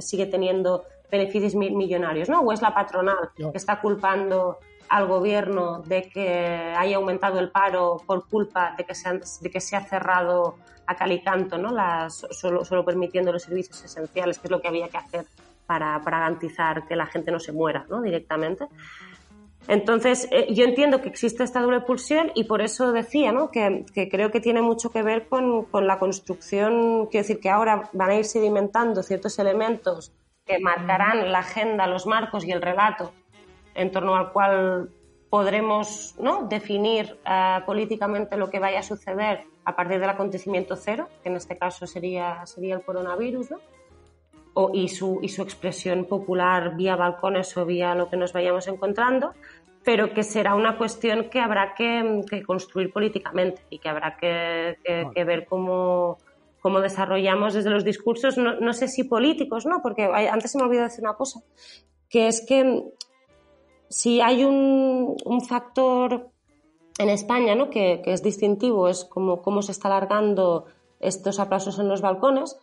sigue 0.00 0.26
teniendo 0.26 0.84
beneficios 1.10 1.54
millonarios, 1.54 2.28
¿no? 2.28 2.40
O 2.40 2.52
es 2.52 2.62
la 2.62 2.74
patronal 2.74 3.30
que 3.36 3.50
está 3.54 3.80
culpando 3.80 4.58
al 4.88 5.06
gobierno 5.06 5.80
de 5.80 6.08
que 6.08 6.74
haya 6.76 6.96
aumentado 6.96 7.38
el 7.38 7.50
paro 7.50 7.98
por 8.06 8.28
culpa 8.28 8.74
de 8.76 8.84
que 8.84 8.94
se, 8.94 9.20
de 9.40 9.50
que 9.50 9.60
se 9.60 9.76
ha 9.76 9.84
cerrado 9.84 10.56
a 10.86 10.94
cal 10.94 11.12
y 11.12 11.20
canto, 11.20 11.58
¿no? 11.58 11.72
Las, 11.72 12.26
solo, 12.30 12.64
solo, 12.64 12.84
permitiendo 12.84 13.32
los 13.32 13.42
servicios 13.42 13.82
esenciales, 13.84 14.38
que 14.38 14.46
es 14.46 14.50
lo 14.50 14.60
que 14.60 14.68
había 14.68 14.88
que 14.88 14.98
hacer 14.98 15.26
para, 15.66 16.00
para 16.02 16.18
garantizar 16.20 16.86
que 16.86 16.96
la 16.96 17.06
gente 17.06 17.30
no 17.30 17.40
se 17.40 17.52
muera 17.52 17.86
¿no? 17.88 18.02
directamente. 18.02 18.66
Entonces, 19.66 20.28
eh, 20.30 20.52
yo 20.52 20.64
entiendo 20.64 21.00
que 21.00 21.08
existe 21.08 21.42
esta 21.42 21.60
doble 21.60 21.80
pulsión 21.80 22.30
y 22.34 22.44
por 22.44 22.60
eso 22.60 22.92
decía 22.92 23.32
¿no? 23.32 23.50
que, 23.50 23.86
que 23.94 24.10
creo 24.10 24.30
que 24.30 24.40
tiene 24.40 24.60
mucho 24.60 24.90
que 24.90 25.02
ver 25.02 25.26
con, 25.26 25.64
con, 25.64 25.86
la 25.86 25.98
construcción, 25.98 27.06
quiero 27.06 27.24
decir 27.24 27.40
que 27.40 27.48
ahora 27.48 27.88
van 27.92 28.10
a 28.10 28.16
ir 28.16 28.26
sedimentando 28.26 29.02
ciertos 29.02 29.38
elementos 29.38 30.12
que 30.44 30.58
marcarán 30.58 31.32
la 31.32 31.38
agenda, 31.38 31.86
los 31.86 32.06
marcos 32.06 32.44
y 32.44 32.52
el 32.52 32.60
relato 32.60 33.12
en 33.74 33.90
torno 33.90 34.14
al 34.16 34.32
cual 34.32 34.90
podremos 35.30 36.14
¿no? 36.20 36.46
definir 36.46 37.18
eh, 37.26 37.60
políticamente 37.64 38.36
lo 38.36 38.50
que 38.50 38.58
vaya 38.58 38.80
a 38.80 38.82
suceder 38.82 39.46
a 39.64 39.76
partir 39.76 40.00
del 40.00 40.10
acontecimiento 40.10 40.76
cero, 40.76 41.08
que 41.22 41.28
en 41.28 41.36
este 41.36 41.56
caso 41.56 41.86
sería, 41.86 42.44
sería 42.46 42.74
el 42.74 42.82
coronavirus, 42.82 43.52
¿no? 43.52 43.58
y, 44.72 44.88
su, 44.88 45.18
y 45.22 45.28
su 45.28 45.42
expresión 45.42 46.04
popular 46.04 46.76
vía 46.76 46.96
balcones 46.96 47.56
o 47.56 47.66
vía 47.66 47.94
lo 47.94 48.08
que 48.08 48.16
nos 48.16 48.32
vayamos 48.32 48.68
encontrando, 48.68 49.34
pero 49.84 50.14
que 50.14 50.22
será 50.22 50.54
una 50.54 50.78
cuestión 50.78 51.28
que 51.28 51.40
habrá 51.40 51.74
que, 51.74 52.42
construir 52.46 52.92
políticamente 52.92 53.62
y 53.68 53.78
que 53.78 53.88
habrá 53.88 54.16
que, 54.16 54.76
ver 55.24 55.46
cómo, 55.46 56.18
cómo, 56.60 56.80
desarrollamos 56.80 57.54
desde 57.54 57.70
los 57.70 57.84
discursos, 57.84 58.38
no, 58.38 58.72
sé 58.72 58.88
si 58.88 59.04
políticos, 59.04 59.66
¿no? 59.66 59.82
Porque 59.82 60.04
antes 60.04 60.52
se 60.52 60.58
me 60.58 60.64
olvidó 60.64 60.84
decir 60.84 61.04
una 61.04 61.14
cosa, 61.14 61.40
que 62.08 62.28
es 62.28 62.44
que 62.46 62.82
si 63.90 64.20
hay 64.20 64.44
un, 64.44 65.16
un 65.24 65.40
factor 65.42 66.30
en 66.98 67.08
España 67.08 67.54
¿no? 67.54 67.70
que, 67.70 68.02
es 68.04 68.22
distintivo, 68.22 68.88
es 68.88 69.04
como 69.04 69.42
cómo 69.42 69.62
se 69.62 69.72
está 69.72 69.88
alargando 69.88 70.66
estos 71.00 71.40
aplausos 71.40 71.78
en 71.78 71.88
los 71.88 72.00
balcones, 72.00 72.58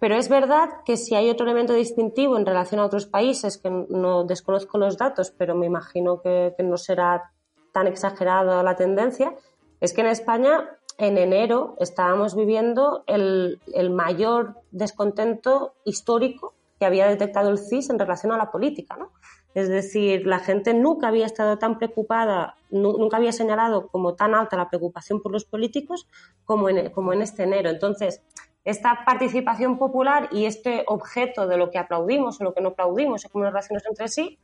pero 0.00 0.16
es 0.16 0.28
verdad 0.28 0.82
que 0.84 0.96
si 0.96 1.14
hay 1.14 1.28
otro 1.28 1.44
elemento 1.44 1.74
distintivo 1.74 2.36
en 2.36 2.46
relación 2.46 2.80
a 2.80 2.86
otros 2.86 3.06
países, 3.06 3.58
que 3.58 3.70
no 3.70 4.24
desconozco 4.24 4.78
los 4.78 4.96
datos, 4.96 5.30
pero 5.30 5.54
me 5.54 5.66
imagino 5.66 6.22
que, 6.22 6.54
no 6.58 6.78
será 6.78 7.32
tan 7.72 7.86
exagerada 7.86 8.62
la 8.62 8.76
tendencia, 8.76 9.34
es 9.80 9.92
que 9.92 10.00
en 10.00 10.08
España 10.08 10.70
en 10.98 11.16
enero 11.16 11.76
estábamos 11.78 12.34
viviendo 12.34 13.04
el, 13.06 13.60
mayor 13.90 14.56
descontento 14.70 15.74
histórico 15.84 16.54
que 16.78 16.86
había 16.86 17.06
detectado 17.06 17.50
el 17.50 17.58
CIS 17.58 17.90
en 17.90 17.98
relación 17.98 18.32
a 18.32 18.38
la 18.38 18.50
política. 18.50 18.96
¿no? 18.96 19.10
Es 19.54 19.68
decir, 19.68 20.26
la 20.26 20.38
gente 20.38 20.74
nunca 20.74 21.08
había 21.08 21.26
estado 21.26 21.58
tan 21.58 21.78
preocupada, 21.78 22.56
nunca 22.70 23.16
había 23.16 23.32
señalado 23.32 23.88
como 23.88 24.14
tan 24.14 24.34
alta 24.34 24.56
la 24.56 24.68
preocupación 24.68 25.20
por 25.20 25.32
los 25.32 25.44
políticos 25.44 26.08
como 26.44 26.68
en, 26.68 26.90
como 26.90 27.12
en 27.12 27.22
este 27.22 27.42
enero. 27.42 27.68
Entonces, 27.70 28.22
esta 28.64 29.04
participación 29.04 29.78
popular 29.78 30.28
y 30.30 30.44
este 30.44 30.84
objeto 30.86 31.46
de 31.48 31.56
lo 31.56 31.70
que 31.70 31.78
aplaudimos 31.78 32.40
o 32.40 32.44
lo 32.44 32.54
que 32.54 32.60
no 32.60 32.70
aplaudimos, 32.70 33.24
como 33.24 33.44
las 33.44 33.52
relaciones 33.52 33.84
entre 33.86 34.08
sí, 34.08 34.38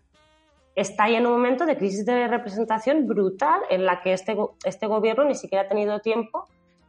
está 0.75 1.05
ahí 1.05 1.15
en 1.15 1.27
un 1.27 1.33
momento 1.33 1.67
de 1.67 1.77
crisis 1.77 2.05
de 2.05 2.27
representación 2.27 3.07
brutal 3.07 3.61
en 3.71 3.87
la 3.87 4.01
que 4.03 4.13
este, 4.13 4.37
este 4.65 4.87
gobierno 4.87 5.25
ni 5.25 5.35
siquiera 5.35 5.65
ha 5.65 5.69
tenido 5.69 6.01
tiempo 6.01 6.49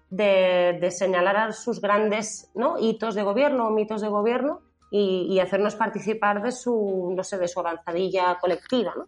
de, 0.10 0.88
señalar 0.92 1.38
a 1.38 1.52
sus 1.54 1.82
grandes 1.82 2.50
¿no? 2.54 2.78
hitos 2.80 3.16
de 3.16 3.24
gobierno 3.24 3.68
o 3.68 3.72
mitos 3.72 4.02
de 4.02 4.08
gobierno 4.08 4.62
y, 4.90 5.28
y, 5.30 5.40
hacernos 5.40 5.76
participar 5.76 6.42
de 6.42 6.52
su, 6.52 7.14
no 7.16 7.24
sé, 7.24 7.38
de 7.38 7.48
su 7.48 7.60
avanzadilla 7.60 8.38
colectiva. 8.40 8.94
¿no? 8.96 9.08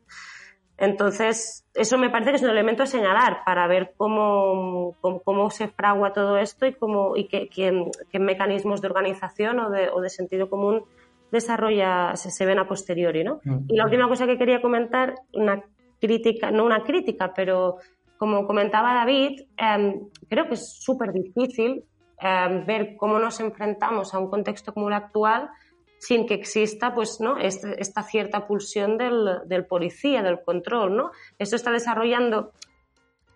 Entonces, 0.80 1.66
eso 1.74 1.98
me 1.98 2.10
parece 2.10 2.32
que 2.32 2.38
es 2.38 2.44
un 2.44 2.52
elemento 2.52 2.84
a 2.84 2.86
señalar 2.86 3.44
para 3.46 3.68
ver 3.68 3.94
cómo, 3.98 4.96
cómo, 5.02 5.50
se 5.50 5.68
fragua 5.68 6.14
todo 6.14 6.38
esto 6.38 6.66
y, 6.66 6.74
cómo, 6.74 7.18
y 7.18 7.28
qué, 7.28 7.50
qué, 7.50 8.20
mecanismos 8.20 8.82
de 8.82 8.88
organización 8.88 9.60
o 9.60 9.70
de, 9.70 9.90
o 9.90 10.00
de 10.00 10.10
sentido 10.10 10.50
común 10.50 10.84
desarrolla, 11.32 12.16
se, 12.16 12.46
ven 12.46 12.60
a 12.60 12.68
posteriori. 12.68 13.26
¿no? 13.26 13.42
Mm. 13.44 13.66
Y 13.68 13.76
la 13.76 13.86
última 13.86 14.08
cosa 14.08 14.26
que 14.26 14.38
quería 14.38 14.62
comentar, 14.62 15.16
una 15.34 15.62
crítica, 16.00 16.50
no 16.50 16.64
una 16.64 16.84
crítica, 16.84 17.34
pero 17.36 17.78
como 18.18 18.48
comentaba 18.48 18.94
David, 18.94 19.42
em, 19.58 20.08
creo 20.30 20.48
que 20.48 20.54
es 20.54 20.82
súper 20.82 21.12
difícil 21.12 21.84
em, 22.22 22.66
ver 22.66 22.96
cómo 22.96 23.20
nos 23.20 23.42
enfrentamos 23.42 24.14
a 24.14 24.20
un 24.20 24.30
contexto 24.30 24.74
como 24.74 24.88
el 24.88 24.94
actual 24.94 25.50
sin 26.00 26.26
que 26.26 26.34
exista 26.34 26.96
pues, 26.96 27.20
¿no? 27.20 27.38
Este, 27.38 27.80
esta 27.82 28.04
cierta 28.04 28.48
pulsión 28.48 28.98
del, 28.98 29.42
del, 29.46 29.66
policía, 29.66 30.24
del 30.24 30.42
control. 30.42 30.96
¿no? 30.96 31.12
Esto 31.38 31.56
está 31.56 31.72
desarrollando 31.72 32.54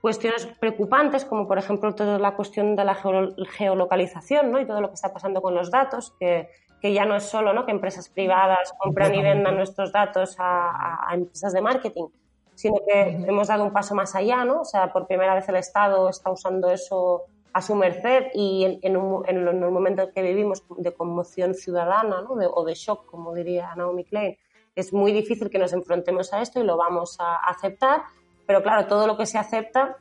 cuestiones 0.01 0.47
preocupantes, 0.59 1.25
como 1.25 1.47
por 1.47 1.57
ejemplo 1.57 1.93
toda 1.93 2.17
la 2.19 2.35
cuestión 2.35 2.75
de 2.75 2.85
la 2.85 2.95
geolocalización 2.95 4.51
¿no? 4.51 4.59
y 4.59 4.65
todo 4.65 4.81
lo 4.81 4.89
que 4.89 4.95
está 4.95 5.13
pasando 5.13 5.41
con 5.41 5.55
los 5.55 5.71
datos, 5.71 6.13
que, 6.19 6.49
que 6.81 6.93
ya 6.93 7.05
no 7.05 7.15
es 7.15 7.23
solo 7.23 7.53
¿no? 7.53 7.65
que 7.65 7.71
empresas 7.71 8.09
privadas 8.09 8.73
compran 8.79 9.13
y 9.13 9.21
vendan 9.21 9.55
nuestros 9.55 9.91
datos 9.91 10.35
a, 10.39 11.09
a, 11.09 11.13
empresas 11.13 11.53
de 11.53 11.61
marketing, 11.61 12.07
sino 12.55 12.77
que 12.85 13.01
hemos 13.27 13.47
dado 13.47 13.63
un 13.63 13.73
paso 13.73 13.95
más 13.95 14.15
allá, 14.15 14.45
¿no? 14.45 14.61
O 14.61 14.65
sea, 14.65 14.91
por 14.93 15.07
primera 15.07 15.33
vez 15.35 15.49
el 15.49 15.55
Estado 15.55 16.07
está 16.07 16.29
usando 16.29 16.69
eso 16.69 17.23
a 17.53 17.61
su 17.61 17.75
merced 17.75 18.25
y 18.33 18.79
en, 18.81 18.97
un, 18.97 19.27
en, 19.27 19.47
el 19.47 19.71
momento 19.71 20.11
que 20.11 20.23
vivimos 20.23 20.63
de 20.77 20.91
conmoción 20.91 21.53
ciudadana 21.53 22.21
¿no? 22.21 22.31
o 22.31 22.65
de 22.65 22.73
shock, 22.73 23.05
como 23.05 23.33
diría 23.33 23.73
Naomi 23.75 24.03
Klein, 24.03 24.37
es 24.75 24.91
muy 24.91 25.13
difícil 25.13 25.51
que 25.51 25.59
nos 25.59 25.71
enfrentemos 25.71 26.33
a 26.33 26.41
esto 26.41 26.59
y 26.59 26.63
lo 26.63 26.77
vamos 26.77 27.17
a 27.19 27.35
aceptar, 27.35 28.01
pero 28.47 28.63
claro, 28.63 28.87
todo 28.87 29.05
lo 29.05 29.15
que 29.15 29.27
se 29.27 29.37
acepta 29.37 29.97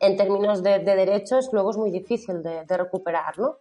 en 0.00 0.16
términos 0.16 0.64
de, 0.64 0.80
derechos 0.80 1.50
luego 1.52 1.70
es 1.70 1.76
muy 1.76 1.92
difícil 1.92 2.42
de, 2.42 2.64
de, 2.64 2.76
recuperar. 2.76 3.38
¿no? 3.38 3.56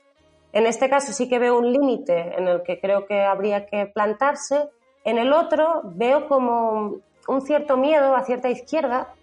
En 0.52 0.66
este 0.66 0.90
caso 0.90 1.14
sí 1.14 1.30
que 1.30 1.38
veo 1.38 1.58
un 1.58 1.72
límite 1.72 2.36
en 2.36 2.48
el 2.48 2.64
que 2.64 2.80
creo 2.80 3.06
que 3.06 3.22
habría 3.22 3.68
que 3.68 3.86
plantarse, 3.86 4.70
en 5.04 5.20
el 5.20 5.34
otro 5.34 5.82
veo 5.84 6.28
como 6.28 6.96
un 7.28 7.42
cierto 7.42 7.78
miedo 7.78 8.16
a 8.16 8.24
cierta 8.24 8.50
izquierda 8.50 9.14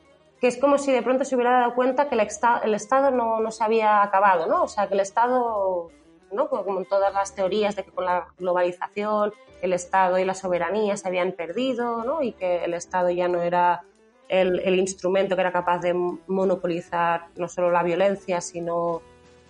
que 0.41 0.47
es 0.47 0.57
como 0.57 0.79
si 0.79 0.91
de 0.91 1.03
pronto 1.03 1.25
se 1.25 1.35
hubiera 1.35 1.61
dado 1.61 1.75
cuenta 1.75 2.09
que 2.09 2.15
el, 2.15 2.21
el 2.21 2.75
Estado 2.75 3.11
no, 3.11 3.41
no, 3.41 3.51
se 3.51 3.63
había 3.63 4.03
acabado, 4.03 4.47
¿no? 4.47 4.63
O 4.63 4.69
sea, 4.69 4.89
que 4.89 4.95
el 4.95 5.01
Estado, 5.01 5.91
¿no? 6.33 6.49
Como 6.49 6.79
en 6.79 6.87
todas 6.87 7.13
las 7.13 7.35
teorías 7.35 7.77
de 7.77 7.85
que 7.85 7.91
con 7.91 8.07
la 8.07 8.29
globalización 8.39 9.33
el 9.61 9.75
Estado 9.75 10.19
y 10.19 10.25
la 10.25 10.35
soberanía 10.35 10.97
se 10.97 11.07
habían 11.07 11.33
perdido, 11.33 12.05
¿no? 12.05 12.23
Y 12.23 12.33
que 12.33 12.65
el 12.65 12.73
Estado 12.73 13.11
ya 13.11 13.29
no 13.29 13.43
era 13.43 13.83
el, 14.29 14.61
el 14.61 14.79
instrumento 14.79 15.35
que 15.35 15.43
era 15.43 15.53
capaz 15.53 15.81
de 15.81 15.93
monopolizar 15.93 17.27
no 17.37 17.47
solo 17.47 17.71
la 17.71 17.83
violencia, 17.83 18.41
sino 18.41 19.03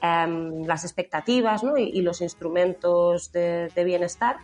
em, 0.03 0.65
las 0.65 0.85
expectativas, 0.85 1.63
¿no? 1.63 1.77
Y, 1.77 2.03
los 2.03 2.21
instrumentos 2.21 3.31
de 3.31 3.85
bienestar. 3.85 4.39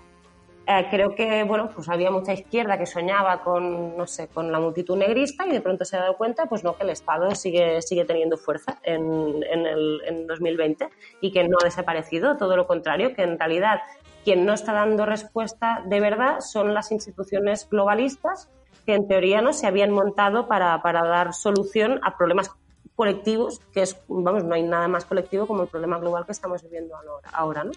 Eh, 0.69 0.89
creo 0.91 1.15
que 1.15 1.45
bueno 1.45 1.71
pues 1.73 1.89
había 1.89 2.11
mucha 2.11 2.33
izquierda 2.33 2.77
que 2.77 2.87
soñaba 2.87 3.41
con 3.45 3.97
no 3.97 4.05
sé 4.05 4.27
con 4.27 4.51
la 4.51 4.59
multitud 4.59 4.97
negrista 4.97 5.47
y 5.47 5.53
de 5.53 5.61
pronto 5.61 5.85
se 5.85 5.97
ha 5.97 6.01
dado 6.01 6.17
cuenta 6.17 6.47
pues 6.47 6.65
no 6.65 6.77
que 6.77 6.83
el 6.83 6.91
Estado 6.91 7.33
sigue 7.37 7.81
sigue 7.83 8.05
teniendo 8.05 8.37
fuerza 8.37 8.81
en, 8.83 9.45
en 9.49 9.65
el 9.65 10.03
en 10.05 10.27
2020 10.27 10.89
y 11.21 11.31
que 11.31 11.47
no 11.47 11.59
ha 11.61 11.65
desaparecido 11.65 12.37
todo 12.37 12.57
lo 12.57 12.67
contrario 12.67 13.15
que 13.15 13.23
en 13.23 13.39
realidad 13.39 13.79
quien 14.25 14.45
no 14.45 14.55
está 14.55 14.73
dando 14.73 15.07
respuesta 15.07 15.85
de 15.87 16.01
verdad 16.01 16.41
son 16.41 16.75
las 16.75 16.91
instituciones 16.91 17.69
globalistas 17.71 18.51
que 18.85 18.95
en 18.95 19.07
teoría 19.07 19.43
no 19.43 19.53
se 19.53 19.69
habían 19.69 19.93
montado 19.93 20.49
para, 20.49 20.83
para 20.83 21.07
dar 21.07 21.33
solución 21.33 22.01
a 22.03 22.17
problemas 22.17 22.51
colectivos 22.97 23.61
que 23.73 23.83
es 23.83 23.97
vamos 24.09 24.43
no 24.43 24.57
hay 24.57 24.65
nada 24.65 24.89
más 24.89 25.05
colectivo 25.05 25.47
como 25.47 25.63
el 25.63 25.69
problema 25.69 26.01
global 26.01 26.27
que 26.27 26.33
estamos 26.33 26.61
viviendo 26.65 26.97
ahora, 26.97 27.31
ahora 27.33 27.63
¿no? 27.63 27.71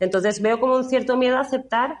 entonces 0.00 0.40
veo 0.40 0.58
como 0.58 0.76
un 0.76 0.84
cierto 0.84 1.18
miedo 1.18 1.36
a 1.36 1.40
aceptar 1.40 2.00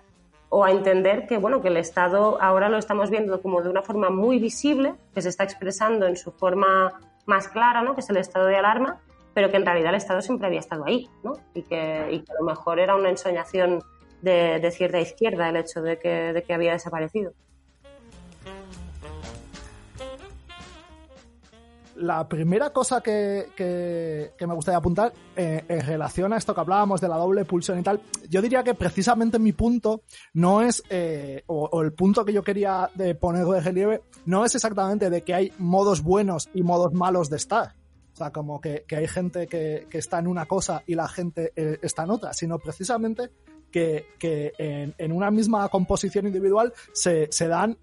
o 0.54 0.64
a 0.64 0.70
entender 0.70 1.26
que, 1.26 1.38
bueno, 1.38 1.62
que 1.62 1.68
el 1.68 1.78
Estado 1.78 2.36
ahora 2.38 2.68
lo 2.68 2.76
estamos 2.76 3.08
viendo 3.08 3.40
como 3.40 3.62
de 3.62 3.70
una 3.70 3.80
forma 3.80 4.10
muy 4.10 4.38
visible, 4.38 4.94
que 5.14 5.22
se 5.22 5.30
está 5.30 5.44
expresando 5.44 6.06
en 6.06 6.14
su 6.14 6.30
forma 6.30 6.92
más 7.24 7.48
clara, 7.48 7.80
¿no? 7.82 7.94
que 7.94 8.02
es 8.02 8.10
el 8.10 8.18
estado 8.18 8.44
de 8.44 8.56
alarma, 8.56 9.00
pero 9.32 9.50
que 9.50 9.56
en 9.56 9.64
realidad 9.64 9.88
el 9.88 9.96
Estado 9.96 10.20
siempre 10.20 10.46
había 10.46 10.60
estado 10.60 10.84
ahí, 10.84 11.08
¿no? 11.24 11.38
y, 11.54 11.62
que, 11.62 12.06
y 12.10 12.20
que 12.20 12.32
a 12.32 12.34
lo 12.38 12.44
mejor 12.44 12.80
era 12.80 12.94
una 12.96 13.08
ensoñación 13.08 13.82
de, 14.20 14.60
de 14.60 14.70
cierta 14.70 15.00
izquierda 15.00 15.48
el 15.48 15.56
hecho 15.56 15.80
de 15.80 15.98
que, 15.98 16.34
de 16.34 16.42
que 16.42 16.52
había 16.52 16.72
desaparecido. 16.72 17.32
La 22.02 22.28
primera 22.28 22.70
cosa 22.70 23.00
que, 23.00 23.48
que, 23.56 24.46
me 24.46 24.54
gustaría 24.54 24.78
apuntar 24.78 25.12
eh, 25.36 25.64
en 25.68 25.80
relación 25.86 26.32
a 26.32 26.36
esto 26.36 26.54
que 26.54 26.60
hablábamos 26.60 27.00
de 27.00 27.08
la 27.08 27.16
doble 27.16 27.44
pulsión 27.44 27.78
y 27.78 27.82
tal, 27.82 28.00
yo 28.28 28.42
diría 28.42 28.62
que 28.64 28.74
precisamente 28.74 29.38
mi 29.38 29.52
punto 29.52 30.02
no 30.34 30.62
es, 30.62 30.82
eh, 30.90 31.44
o, 31.46 31.80
el 31.82 31.92
punto 31.92 32.24
que 32.24 32.32
yo 32.32 32.42
quería 32.42 32.90
poner 33.20 33.46
de 33.46 33.60
relieve, 33.60 34.02
no 34.26 34.44
es 34.44 34.54
exactamente 34.54 35.10
de 35.10 35.22
que 35.22 35.34
hay 35.34 35.52
modos 35.58 36.02
buenos 36.02 36.50
y 36.52 36.62
modos 36.62 36.92
malos 36.92 37.30
de 37.30 37.36
estar. 37.36 37.74
O 38.12 38.16
sea, 38.16 38.30
como 38.30 38.60
que, 38.60 38.84
que 38.86 38.96
hay 38.96 39.08
gente 39.08 39.46
que, 39.46 39.86
está 39.92 40.18
en 40.18 40.26
una 40.26 40.46
cosa 40.46 40.82
y 40.86 40.94
la 40.94 41.08
gente 41.08 41.52
eh, 41.56 41.78
está 41.82 42.02
en 42.02 42.10
otra, 42.10 42.34
sino 42.34 42.58
precisamente 42.58 43.30
que, 43.70 44.06
en, 44.58 44.94
en, 44.98 45.12
una 45.12 45.30
misma 45.30 45.66
composición 45.70 46.26
individual 46.26 46.74
se, 46.92 47.28
se 47.32 47.48
dan 47.48 47.78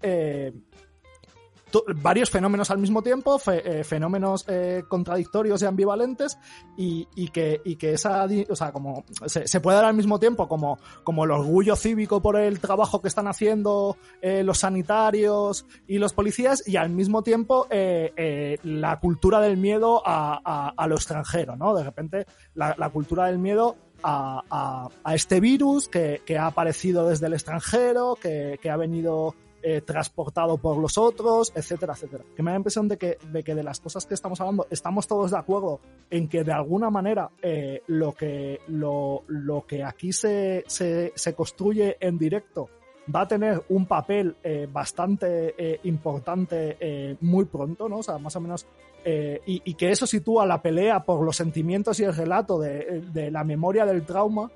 varios 1.96 2.30
fenómenos 2.30 2.70
al 2.70 2.78
mismo 2.78 3.02
tiempo, 3.02 3.40
eh, 3.52 3.84
fenómenos 3.84 4.44
eh, 4.48 4.82
contradictorios 4.88 5.62
y 5.62 5.66
ambivalentes, 5.66 6.38
y, 6.76 7.28
que, 7.28 7.60
y 7.64 7.76
que 7.76 7.92
esa, 7.92 8.26
o 8.48 8.56
sea, 8.56 8.72
como 8.72 9.04
se, 9.26 9.60
puede 9.60 9.76
dar 9.76 9.84
al 9.84 9.94
mismo 9.94 10.18
tiempo 10.18 10.48
como, 10.48 10.78
como 11.04 11.24
el 11.24 11.30
orgullo 11.30 11.76
cívico 11.76 12.22
por 12.22 12.38
el 12.38 12.58
trabajo 12.58 13.02
que 13.02 13.08
están 13.08 13.28
haciendo 13.28 13.96
eh, 14.22 14.42
los 14.42 14.58
sanitarios 14.58 15.66
y 15.86 15.98
los 15.98 16.14
policías, 16.14 16.66
y 16.66 16.76
al 16.76 16.90
mismo 16.90 17.22
tiempo 17.22 17.66
la 17.70 19.00
cultura 19.00 19.40
del 19.40 19.56
miedo 19.56 20.02
a, 20.04 20.72
a, 20.76 20.86
lo 20.86 20.94
extranjero, 20.94 21.56
¿no? 21.56 21.74
De 21.74 21.84
repente, 21.84 22.26
la, 22.54 22.90
cultura 22.90 23.26
del 23.26 23.38
miedo 23.38 23.76
a, 24.02 24.88
a, 25.04 25.14
este 25.14 25.40
virus 25.40 25.88
que, 25.88 26.22
que, 26.24 26.38
ha 26.38 26.46
aparecido 26.46 27.08
desde 27.08 27.26
el 27.26 27.34
extranjero, 27.34 28.16
que, 28.20 28.58
que 28.62 28.70
ha 28.70 28.76
venido 28.76 29.34
eh, 29.62 29.80
transportado 29.82 30.58
por 30.58 30.78
los 30.78 30.96
otros, 30.98 31.52
etcétera, 31.54 31.92
etcétera. 31.94 32.24
Que 32.34 32.42
me 32.42 32.50
da 32.50 32.54
la 32.54 32.60
impresión 32.60 32.88
de 32.88 32.96
que, 32.96 33.18
de 33.20 33.62
las 33.62 33.80
cosas 33.80 34.06
que 34.06 34.14
estamos 34.14 34.40
hablando 34.40 34.66
estamos 34.70 35.06
todos 35.06 35.30
de 35.30 35.38
acuerdo 35.38 35.80
en 36.10 36.28
que 36.28 36.44
de 36.44 36.52
alguna 36.52 36.90
manera 36.90 37.30
eh, 37.42 37.82
lo, 37.86 38.12
que, 38.12 38.60
lo, 38.68 39.24
lo 39.28 39.66
que 39.66 39.84
aquí 39.84 40.12
se, 40.12 40.64
se, 40.66 41.12
se 41.14 41.34
construye 41.34 41.96
en 42.00 42.18
directo 42.18 42.68
va 43.14 43.22
a 43.22 43.28
tener 43.28 43.62
un 43.68 43.86
papel 43.86 44.36
eh, 44.42 44.68
bastante 44.70 45.80
importante 45.82 47.16
muy 47.20 47.44
pronto, 47.44 47.88
¿no? 47.88 47.98
O 47.98 48.02
sea, 48.02 48.18
más 48.18 48.36
o 48.36 48.40
menos. 48.40 48.66
Y, 49.04 49.62
y, 49.64 49.74
que 49.74 49.90
eso 49.90 50.06
sitúa 50.06 50.44
la 50.44 50.60
pelea 50.60 51.04
por 51.04 51.24
los 51.24 51.36
sentimientos 51.36 51.98
y 52.00 52.04
el 52.04 52.14
relato 52.14 52.58
de, 52.58 53.02
de 53.12 53.30
la 53.30 53.44
memoria 53.44 53.86
del 53.86 54.04
trauma 54.04 54.50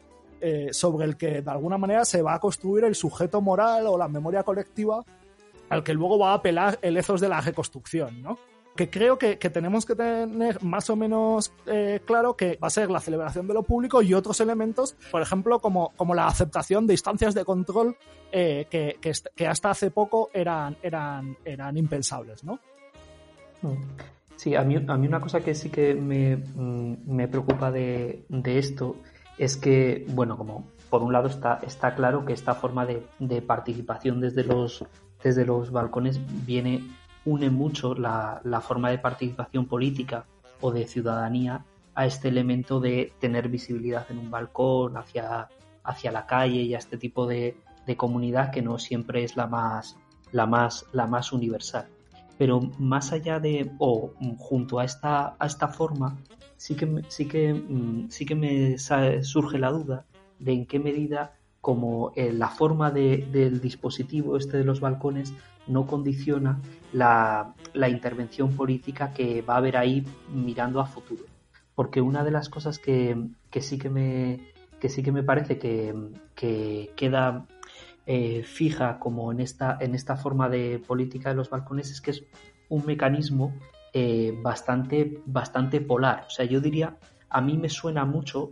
sobre 0.72 1.06
el 1.06 1.16
que 1.16 1.42
de 1.42 1.50
alguna 1.50 1.78
manera 1.78 2.04
se 2.04 2.20
va 2.20 2.34
a 2.34 2.40
construir 2.40 2.84
el 2.84 2.94
sujeto 2.94 3.40
moral 3.40 3.86
o 3.86 3.96
la 3.96 4.08
memoria 4.08 4.42
colectiva 4.42 5.04
al 5.70 5.82
que 5.82 5.94
luego 5.94 6.18
va 6.18 6.32
a 6.32 6.34
apelar 6.34 6.78
el 6.82 6.96
ethos 6.96 7.20
de 7.20 7.28
la 7.28 7.40
reconstrucción, 7.40 8.22
¿no? 8.22 8.38
que 8.76 8.90
creo 8.90 9.18
que, 9.18 9.36
tenemos 9.36 9.86
que 9.86 9.94
tener 9.94 10.62
más 10.62 10.90
o 10.90 10.96
menos 10.96 11.52
eh, 11.66 12.00
claro 12.04 12.36
que 12.36 12.58
va 12.62 12.66
a 12.66 12.70
ser 12.70 12.90
la 12.90 13.00
celebración 13.00 13.46
de 13.46 13.54
lo 13.54 13.62
público 13.62 14.02
y 14.02 14.14
otros 14.14 14.40
elementos, 14.40 14.96
por 15.12 15.22
ejemplo, 15.22 15.60
como, 15.60 15.92
como 15.96 16.14
la 16.14 16.26
aceptación 16.26 16.86
de 16.86 16.94
instancias 16.94 17.34
de 17.34 17.44
control 17.44 17.96
eh, 18.32 18.66
que, 18.68 18.98
que, 19.00 19.46
hasta 19.46 19.70
hace 19.70 19.90
poco 19.90 20.30
eran, 20.34 20.76
eran, 20.82 21.36
eran 21.44 21.76
impensables, 21.76 22.42
¿no? 22.42 22.58
Sí, 24.36 24.56
a 24.56 24.62
mí, 24.62 24.76
a 24.76 24.96
mí 24.96 25.06
una 25.06 25.20
cosa 25.20 25.40
que 25.40 25.54
sí 25.54 25.70
que 25.70 25.94
me, 25.94 26.36
mm, 26.36 26.96
me 27.06 27.28
preocupa 27.28 27.70
de, 27.70 28.24
de, 28.28 28.58
esto 28.58 28.96
es 29.38 29.56
que, 29.56 30.06
bueno, 30.10 30.36
como 30.36 30.64
por 30.90 31.02
un 31.02 31.12
lado 31.12 31.28
está, 31.28 31.60
está 31.66 31.94
claro 31.94 32.24
que 32.24 32.32
esta 32.32 32.54
forma 32.54 32.86
de, 32.86 33.04
de 33.18 33.42
participación 33.42 34.20
desde 34.20 34.44
los, 34.44 34.84
desde 35.22 35.44
los 35.44 35.72
balcones 35.72 36.20
viene 36.46 36.82
une 37.24 37.50
mucho 37.50 37.94
la, 37.94 38.40
forma 38.62 38.90
de 38.90 38.98
participación 38.98 39.66
política 39.66 40.26
o 40.60 40.70
de 40.70 40.86
ciudadanía 40.86 41.64
a 41.94 42.06
este 42.06 42.28
elemento 42.28 42.80
de 42.80 43.12
tener 43.20 43.48
visibilidad 43.48 44.06
en 44.10 44.18
un 44.18 44.30
balcón, 44.30 44.96
hacia, 44.96 45.48
hacia 45.82 46.12
la 46.12 46.26
calle 46.26 46.62
y 46.62 46.74
a 46.74 46.78
este 46.78 46.98
tipo 46.98 47.26
de, 47.26 47.56
comunidad 47.96 48.50
que 48.50 48.62
no 48.62 48.78
siempre 48.78 49.24
es 49.24 49.36
la 49.36 49.46
más, 49.46 49.96
la 50.32 50.46
más, 50.46 50.86
la 50.92 51.06
más 51.06 51.32
universal. 51.32 51.86
Pero 52.38 52.60
más 52.78 53.12
allá 53.12 53.38
de, 53.40 53.70
o 53.78 54.12
junto 54.38 54.80
a 54.80 54.84
esta, 54.84 55.36
a 55.38 55.46
esta 55.46 55.68
forma, 55.68 56.16
sí 56.56 56.74
que, 56.74 57.02
sí, 57.08 57.26
que, 57.26 57.54
mm, 57.54 58.10
sí 58.10 58.26
que 58.26 58.34
me 58.34 58.78
surge 58.78 59.58
la 59.58 59.70
duda 59.70 60.04
de 60.38 60.52
en 60.52 60.66
qué 60.66 60.78
medida 60.78 61.34
como 61.60 62.12
eh, 62.14 62.32
la 62.32 62.48
forma 62.48 62.90
del 62.90 63.60
dispositivo 63.60 64.36
este 64.36 64.58
de 64.58 64.64
los 64.64 64.80
balcones 64.80 65.32
no 65.66 65.86
condiciona 65.86 66.60
la, 66.92 67.54
intervención 67.88 68.54
política 68.54 69.14
que 69.14 69.40
va 69.40 69.54
a 69.54 69.56
haber 69.56 69.78
ahí 69.78 70.04
mirando 70.28 70.78
a 70.78 70.84
futuro. 70.84 71.24
Porque 71.74 72.02
una 72.02 72.22
de 72.22 72.30
las 72.30 72.50
cosas 72.50 72.78
que, 72.78 73.16
sí, 73.60 73.78
que, 73.78 73.88
me, 73.88 74.52
que 74.78 74.90
sí 74.90 75.02
que 75.02 75.10
me 75.10 75.22
parece 75.22 75.58
que, 75.58 76.90
queda 76.94 77.46
eh, 78.04 78.42
fija 78.44 78.98
como 78.98 79.32
en 79.32 79.40
esta, 79.40 79.78
en 79.80 79.94
esta 79.94 80.16
forma 80.16 80.50
de 80.50 80.82
política 80.86 81.30
de 81.30 81.36
los 81.36 81.48
balcones 81.48 81.90
es 81.90 82.02
que 82.02 82.10
es 82.10 82.24
un 82.68 82.84
mecanismo 82.84 83.54
eh, 83.94 84.36
bastante, 84.42 85.22
bastante 85.24 85.80
polar. 85.80 86.24
O 86.26 86.30
sea, 86.30 86.44
yo 86.44 86.60
diría, 86.60 86.98
a 87.30 87.40
mí 87.40 87.56
me 87.56 87.70
suena 87.70 88.04
mucho 88.04 88.50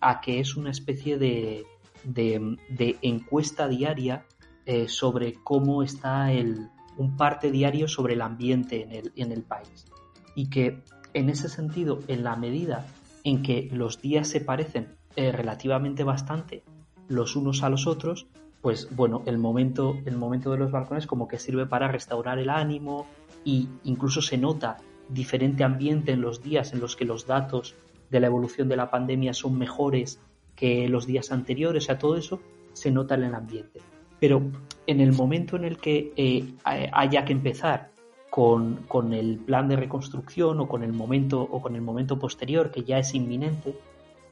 a 0.00 0.20
que 0.20 0.40
es 0.40 0.56
una 0.56 0.70
especie 0.70 1.16
de, 1.18 1.64
de, 2.04 2.98
encuesta 3.02 3.68
diaria 3.68 4.24
eh, 4.66 4.88
sobre 4.88 5.34
cómo 5.42 5.82
está 5.82 6.32
el, 6.32 6.68
un 6.96 7.16
parte 7.16 7.50
diario 7.50 7.88
sobre 7.88 8.14
el 8.14 8.22
ambiente 8.22 8.82
en 8.82 8.92
el, 8.92 9.12
en 9.16 9.32
el 9.32 9.42
país. 9.42 9.86
Y 10.34 10.48
que 10.48 10.82
en 11.14 11.28
ese 11.28 11.48
sentido, 11.48 12.00
en 12.08 12.24
la 12.24 12.36
medida 12.36 12.86
en 13.24 13.42
que 13.42 13.68
los 13.72 14.00
días 14.00 14.28
se 14.28 14.40
parecen 14.40 14.88
eh, 15.16 15.30
relativamente 15.32 16.04
bastante 16.04 16.64
los 17.08 17.36
unos 17.36 17.62
a 17.62 17.68
los 17.68 17.86
otros, 17.86 18.26
pues 18.60 18.88
bueno, 18.94 19.22
el 19.26 19.38
momento, 19.38 19.96
el 20.06 20.16
momento 20.16 20.50
de 20.52 20.58
los 20.58 20.70
balcones 20.70 21.06
como 21.06 21.28
que 21.28 21.38
sirve 21.38 21.66
para 21.66 21.88
restaurar 21.88 22.38
el 22.38 22.48
ánimo 22.48 23.06
y 23.44 23.68
incluso 23.84 24.22
se 24.22 24.38
nota 24.38 24.76
diferente 25.08 25.64
ambiente 25.64 26.12
en 26.12 26.20
los 26.20 26.42
días 26.42 26.72
en 26.72 26.80
los 26.80 26.96
que 26.96 27.04
los 27.04 27.26
datos 27.26 27.74
de 28.10 28.20
la 28.20 28.26
evolución 28.26 28.68
de 28.68 28.76
la 28.76 28.90
pandemia 28.90 29.34
son 29.34 29.58
mejores 29.58 30.20
que 30.54 30.88
los 30.88 31.06
días 31.06 31.32
anteriores, 31.32 31.84
o 31.84 31.86
sea, 31.86 31.98
todo 31.98 32.16
eso 32.16 32.40
se 32.72 32.90
nota 32.90 33.14
en 33.14 33.24
el 33.24 33.34
ambiente. 33.34 33.80
Pero 34.20 34.42
en 34.86 35.00
el 35.00 35.12
momento 35.12 35.56
en 35.56 35.64
el 35.64 35.78
que 35.78 36.12
eh, 36.16 36.54
haya 36.64 37.24
que 37.24 37.32
empezar 37.32 37.90
con, 38.30 39.12
el 39.12 39.38
plan 39.38 39.68
de 39.68 39.76
reconstrucción 39.76 40.60
o 40.60 40.68
con 40.68 40.82
el 40.82 40.92
momento 40.92 41.42
o 41.42 41.60
con 41.60 41.74
el 41.74 41.82
momento 41.82 42.18
posterior 42.18 42.70
que 42.70 42.82
ya 42.82 42.98
es 42.98 43.14
inminente, 43.14 43.76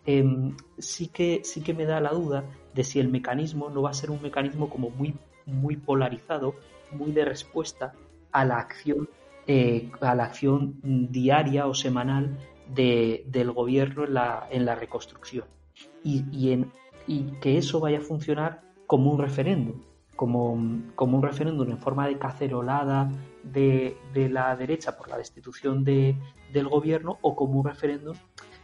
em, 0.07 0.57
sí, 0.79 1.09
que, 1.09 1.41
sí 1.45 1.63
que 1.63 1.75
me 1.75 1.85
da 1.85 2.01
la 2.01 2.13
duda 2.13 2.45
de 2.75 2.85
si 2.85 3.01
el 3.01 3.09
mecanismo 3.09 3.69
no 3.69 3.83
va 3.83 3.91
a 3.91 3.95
ser 3.95 4.11
un 4.11 4.23
mecanismo 4.23 4.71
como 4.71 4.91
muy, 4.91 5.15
muy 5.45 5.77
polarizado, 5.77 6.55
muy 6.93 7.13
de 7.13 7.25
respuesta 7.25 7.93
a 8.33 8.45
la 8.45 8.59
acción, 8.59 9.09
eh, 9.47 9.91
a 10.01 10.15
la 10.15 10.25
acción 10.25 10.79
diaria 10.83 11.67
o 11.67 11.75
semanal 11.75 12.39
del 12.75 13.51
gobierno 13.53 14.05
en 14.05 14.15
la, 14.15 14.47
en 14.51 14.65
la 14.65 14.75
reconstrucción. 14.75 15.45
Y, 16.05 16.53
en, 16.53 16.71
y 17.07 17.25
que 17.41 17.59
eso 17.59 17.81
vaya 17.81 17.99
a 17.99 18.03
funcionar 18.03 18.63
como 18.87 19.11
un 19.11 19.19
referéndum, 19.19 19.83
como, 20.17 20.83
como 20.95 21.17
un 21.17 21.23
referéndum 21.23 21.71
en 21.71 21.79
forma 21.79 22.07
de 22.07 22.19
cacerolada 22.19 23.11
de, 23.43 23.97
de 24.15 24.29
la 24.29 24.55
derecha 24.57 24.97
por 24.97 25.09
la 25.09 25.17
destitución 25.17 25.85
de, 25.85 26.17
del 26.53 26.69
gobierno 26.69 27.19
o 27.23 27.35
como 27.35 27.59
un 27.61 27.67
referéndum, 27.67 28.15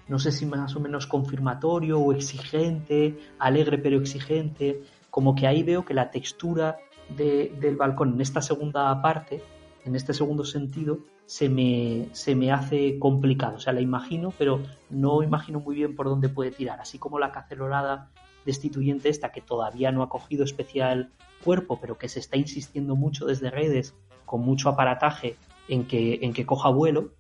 no 0.09 0.19
sé 0.19 0.31
si 0.31 0.47
más 0.47 0.77
o 0.77 0.81
menos 0.81 1.07
confirmatorio 1.07 1.99
o 1.99 2.13
exigente, 2.13 3.19
alegre 3.39 3.79
pero 3.79 3.99
exigente, 3.99 4.83
como 5.11 5.35
que 5.35 5.47
ahí 5.47 5.63
veo 5.63 5.85
que 5.85 5.95
la 5.95 6.11
textura 6.11 6.79
del 7.09 7.77
balcón 7.77 8.15
en 8.15 8.21
esta 8.21 8.43
segunda 8.43 9.01
parte, 9.01 9.43
en 9.87 9.95
este 9.95 10.13
segundo 10.13 10.45
sentido, 10.45 10.99
se 11.27 11.49
me, 11.49 12.09
se 12.13 12.35
me 12.35 12.51
hace 12.53 12.99
complicado. 12.99 13.57
O 13.57 13.61
sea, 13.61 13.73
la 13.73 13.81
imagino, 13.81 14.33
pero 14.37 14.61
no 14.91 15.23
imagino 15.23 15.61
muy 15.61 15.77
bien 15.77 15.95
por 15.95 16.07
dónde 16.07 16.29
puede 16.29 16.51
tirar. 16.51 16.81
Así 16.81 16.99
como 16.99 17.19
la 17.19 17.33
cacerolada 17.33 18.11
destituyente 18.45 19.09
esta, 19.09 19.33
que 19.33 19.41
todavía 19.41 19.93
no 19.93 20.03
ha 20.03 20.09
cogido 20.09 20.45
especial 20.45 21.13
cuerpo, 21.43 21.79
pero 21.81 21.99
que 21.99 22.09
se 22.09 22.21
está 22.21 22.37
insistiendo 22.37 22.97
mucho 22.97 23.27
desde 23.27 23.51
redes, 23.51 23.95
con 24.25 24.41
mucho 24.43 24.69
aparataje 24.69 25.37
en 25.69 25.87
que, 25.87 26.21
en 26.23 26.33
que 26.33 26.47
coja 26.47 26.69
vuelo, 26.69 27.13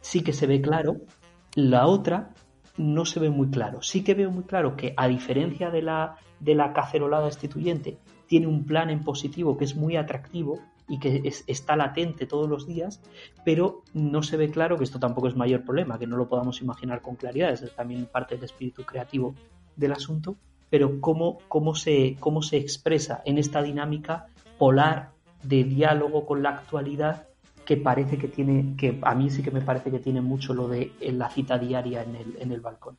sí 0.00 0.22
que 0.22 0.32
se 0.32 0.46
ve 0.46 0.60
claro. 0.60 0.98
La 1.54 1.86
otra 1.86 2.34
no 2.76 3.04
se 3.04 3.20
ve 3.20 3.30
muy 3.30 3.50
claro. 3.50 3.82
Sí 3.82 4.04
que 4.04 4.14
veo 4.14 4.30
muy 4.30 4.44
claro 4.44 4.76
que, 4.76 4.94
a 4.96 5.08
diferencia 5.08 5.70
de 5.70 5.82
la, 5.82 6.16
de 6.38 6.54
la 6.54 6.72
cacerolada 6.72 7.26
destituyente, 7.26 7.98
tiene 8.26 8.46
un 8.46 8.64
plan 8.64 8.90
en 8.90 9.02
positivo 9.02 9.56
que 9.56 9.64
es 9.64 9.74
muy 9.74 9.96
atractivo 9.96 10.60
y 10.90 10.98
que 10.98 11.32
está 11.46 11.76
latente 11.76 12.26
todos 12.26 12.48
los 12.48 12.66
días, 12.66 13.00
pero 13.44 13.84
no 13.94 14.24
se 14.24 14.36
ve 14.36 14.50
claro 14.50 14.76
que 14.76 14.82
esto 14.82 14.98
tampoco 14.98 15.28
es 15.28 15.36
mayor 15.36 15.64
problema, 15.64 16.00
que 16.00 16.08
no 16.08 16.16
lo 16.16 16.28
podamos 16.28 16.60
imaginar 16.62 17.00
con 17.00 17.14
claridad, 17.14 17.52
es 17.52 17.74
también 17.76 18.06
parte 18.06 18.34
del 18.34 18.44
espíritu 18.44 18.82
creativo 18.82 19.36
del 19.76 19.92
asunto, 19.92 20.36
pero 20.68 21.00
cómo, 21.00 21.38
cómo, 21.46 21.76
se, 21.76 22.16
cómo 22.18 22.42
se 22.42 22.56
expresa 22.56 23.22
en 23.24 23.38
esta 23.38 23.62
dinámica 23.62 24.26
polar 24.58 25.12
de 25.44 25.62
diálogo 25.62 26.26
con 26.26 26.42
la 26.42 26.50
actualidad 26.50 27.28
que 27.64 27.76
parece 27.76 28.18
que 28.18 28.26
tiene, 28.26 28.74
que 28.76 28.98
a 29.02 29.14
mí 29.14 29.30
sí 29.30 29.44
que 29.44 29.52
me 29.52 29.60
parece 29.60 29.92
que 29.92 30.00
tiene 30.00 30.20
mucho 30.20 30.54
lo 30.54 30.66
de 30.66 30.92
la 31.00 31.30
cita 31.30 31.56
diaria 31.56 32.02
en 32.02 32.16
el, 32.16 32.36
en 32.40 32.50
el 32.50 32.60
balcón 32.60 32.98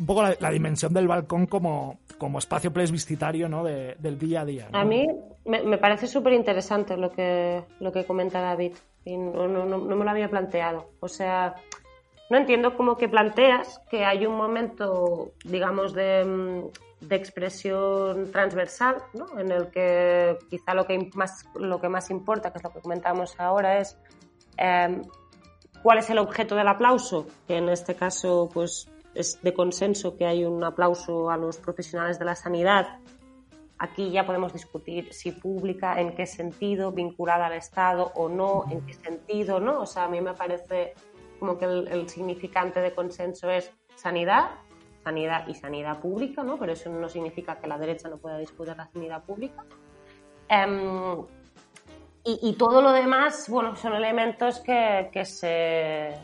un 0.00 0.06
poco 0.06 0.22
la, 0.22 0.50
dimensión 0.50 0.94
del 0.94 1.06
balcón 1.06 1.46
como, 1.46 2.00
como 2.16 2.38
espacio 2.38 2.72
plebiscitario 2.72 3.48
¿no? 3.48 3.62
del 3.62 4.18
día 4.18 4.40
a 4.40 4.44
día. 4.46 4.68
A 4.72 4.82
mí 4.82 5.06
me, 5.44 5.76
parece 5.76 6.06
súper 6.06 6.32
interesante 6.32 6.96
lo 6.96 7.10
que, 7.10 7.62
lo 7.80 7.92
que 7.92 8.06
comenta 8.06 8.40
David 8.40 8.72
y 9.04 9.18
no, 9.18 9.46
no, 9.46 9.66
no, 9.66 9.78
me 9.78 10.04
lo 10.04 10.10
había 10.10 10.30
planteado. 10.30 10.90
O 11.00 11.08
sea, 11.08 11.54
no 12.30 12.38
entiendo 12.38 12.76
cómo 12.76 12.96
que 12.96 13.10
planteas 13.10 13.82
que 13.90 14.04
hay 14.06 14.24
un 14.24 14.36
momento, 14.36 15.32
digamos, 15.44 15.92
de, 15.92 16.64
de 17.02 17.16
expresión 17.16 18.32
transversal, 18.32 19.02
¿no? 19.12 19.38
en 19.38 19.50
el 19.52 19.68
que 19.68 20.38
quizá 20.48 20.72
lo 20.72 20.86
que 20.86 21.10
más, 21.14 21.44
lo 21.54 21.78
que 21.78 21.90
más 21.90 22.10
importa, 22.10 22.52
que 22.52 22.58
es 22.58 22.64
lo 22.64 22.70
que 22.70 22.80
comentamos 22.80 23.38
ahora, 23.38 23.78
es 23.78 23.98
eh, 24.56 25.02
cuál 25.82 25.98
es 25.98 26.08
el 26.08 26.18
objeto 26.18 26.56
del 26.56 26.68
aplauso, 26.68 27.26
que 27.46 27.56
en 27.56 27.68
este 27.68 27.94
caso, 27.94 28.48
pues 28.52 28.88
es 29.14 29.40
de 29.42 29.52
consenso 29.52 30.16
que 30.16 30.26
hay 30.26 30.44
un 30.44 30.62
aplauso 30.64 31.30
a 31.30 31.36
los 31.36 31.58
profesionales 31.58 32.18
de 32.18 32.24
la 32.24 32.34
sanidad. 32.34 32.98
Aquí 33.78 34.10
ya 34.10 34.26
podemos 34.26 34.52
discutir 34.52 35.12
si 35.12 35.32
pública, 35.32 36.00
en 36.00 36.14
qué 36.14 36.26
sentido, 36.26 36.92
vinculada 36.92 37.46
al 37.46 37.54
Estado 37.54 38.12
o 38.14 38.28
no, 38.28 38.64
en 38.70 38.84
qué 38.86 38.94
sentido, 38.94 39.58
¿no? 39.58 39.80
O 39.80 39.86
sea, 39.86 40.04
a 40.04 40.08
mí 40.08 40.20
me 40.20 40.34
parece 40.34 40.94
como 41.38 41.56
que 41.56 41.64
el, 41.64 42.08
significante 42.08 42.80
de 42.80 42.94
consenso 42.94 43.50
es 43.50 43.72
sanidad, 43.96 44.50
sanidad 45.02 45.48
y 45.48 45.54
sanidad 45.54 45.98
pública, 45.98 46.42
¿no? 46.42 46.58
Pero 46.58 46.72
eso 46.72 46.90
no 46.90 47.08
significa 47.08 47.58
que 47.58 47.66
la 47.66 47.78
derecha 47.78 48.08
no 48.08 48.18
pueda 48.18 48.36
discutir 48.36 48.76
la 48.76 48.86
sanidad 48.92 49.24
pública. 49.24 49.64
Em, 50.48 51.24
y, 52.22 52.52
todo 52.58 52.82
lo 52.82 52.92
demás, 52.92 53.48
bueno, 53.48 53.74
son 53.76 53.94
elementos 53.94 54.60
que, 54.60 55.08
que 55.10 55.24
se 55.24 56.14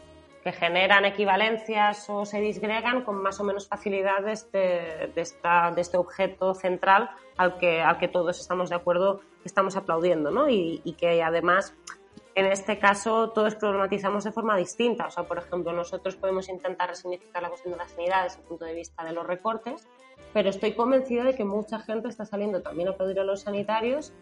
que 0.46 0.52
generan 0.52 1.04
equivalencias 1.04 2.08
o 2.08 2.24
se 2.24 2.40
disgregan 2.40 3.02
con 3.02 3.20
más 3.20 3.40
o 3.40 3.42
menos 3.42 3.66
facilidad 3.66 4.22
de 4.22 4.30
este, 4.30 5.10
de 5.12 5.20
esta, 5.20 5.72
de 5.72 5.80
este 5.80 5.96
objeto 5.96 6.54
central 6.54 7.10
al 7.36 7.58
que, 7.58 7.80
al 7.82 7.98
que 7.98 8.06
todos 8.06 8.38
estamos 8.38 8.70
de 8.70 8.76
acuerdo, 8.76 9.22
estamos 9.44 9.74
aplaudiendo, 9.74 10.30
¿no? 10.30 10.48
Y, 10.48 10.82
y, 10.84 10.92
que 10.92 11.20
además, 11.20 11.74
en 12.36 12.46
este 12.46 12.78
caso, 12.78 13.30
todos 13.30 13.56
problematizamos 13.56 14.22
de 14.22 14.30
forma 14.30 14.56
distinta. 14.56 15.06
O 15.06 15.10
sea, 15.10 15.24
por 15.24 15.38
ejemplo, 15.38 15.72
nosotros 15.72 16.14
podemos 16.14 16.48
intentar 16.48 16.90
resignificar 16.90 17.42
la 17.42 17.48
cuestión 17.48 17.72
de 17.72 17.78
la 17.78 17.88
sanidad 17.88 18.22
desde 18.22 18.38
el 18.38 18.46
punto 18.46 18.66
de 18.66 18.74
vista 18.74 19.02
de 19.02 19.12
los 19.12 19.26
recortes, 19.26 19.88
pero 20.32 20.50
estoy 20.50 20.74
convencida 20.74 21.24
de 21.24 21.34
que 21.34 21.44
mucha 21.44 21.80
gente 21.80 22.06
está 22.06 22.24
saliendo 22.24 22.62
también 22.62 22.86
a 22.86 22.92
aplaudir 22.92 23.18
a 23.18 23.24
los 23.24 23.40
sanitarios. 23.40 24.12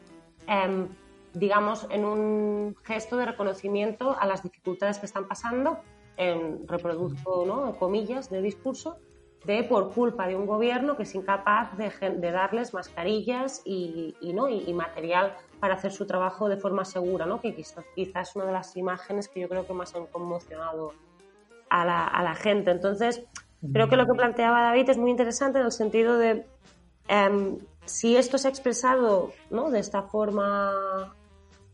Eh, 0.49 0.87
digamos, 1.35 1.87
en 1.91 2.05
un 2.05 2.77
gesto 2.85 3.17
de 3.17 3.27
reconocimiento 3.27 4.17
a 4.19 4.25
las 4.25 4.43
dificultades 4.43 4.99
que 4.99 5.07
están 5.07 5.27
pasando 5.27 5.81
en, 6.17 6.67
reproduzco 6.67 7.45
¿no? 7.47 7.73
comillas 7.77 8.31
de 8.31 8.43
discurso, 8.43 8.97
de 9.45 9.63
por 9.65 9.93
culpa 9.93 10.27
de 10.27 10.37
un 10.37 10.47
gobierno 10.47 10.97
que 10.97 11.03
es 11.03 11.15
incapaz 11.15 11.77
de, 11.77 11.91
darles 12.33 12.73
mascarillas 12.73 13.63
y, 13.65 14.15
¿no? 14.35 14.49
y, 14.49 14.73
material 14.73 15.37
para 15.61 15.75
hacer 15.75 15.93
su 15.93 16.07
trabajo 16.07 16.49
de 16.49 16.57
forma 16.57 16.85
segura, 16.85 17.27
¿no? 17.27 17.41
que 17.41 17.55
quizás, 17.55 17.85
es 17.97 18.37
una 18.37 18.47
de 18.47 18.53
las 18.53 18.77
imágenes 18.77 19.29
que 19.29 19.41
yo 19.41 19.49
creo 19.49 19.67
que 19.67 19.73
más 19.75 19.95
han 19.95 20.07
conmocionado 20.07 20.93
a 21.69 21.85
la, 21.85 22.35
gente. 22.37 22.71
Entonces, 22.71 23.23
creo 23.73 23.89
que 23.89 23.97
lo 23.97 24.07
que 24.07 24.15
planteaba 24.15 24.63
David 24.63 24.91
es 24.91 24.99
muy 24.99 25.11
interesante 25.11 25.59
en 25.59 25.67
el 25.67 25.73
sentido 25.73 26.17
de 26.17 26.47
em, 27.09 27.59
si 27.85 28.17
esto 28.17 28.39
se 28.39 28.49
ha 28.49 28.51
expresado 28.51 29.33
¿no? 29.51 29.71
de 29.71 29.81
esta 29.81 30.03
forma 30.03 31.15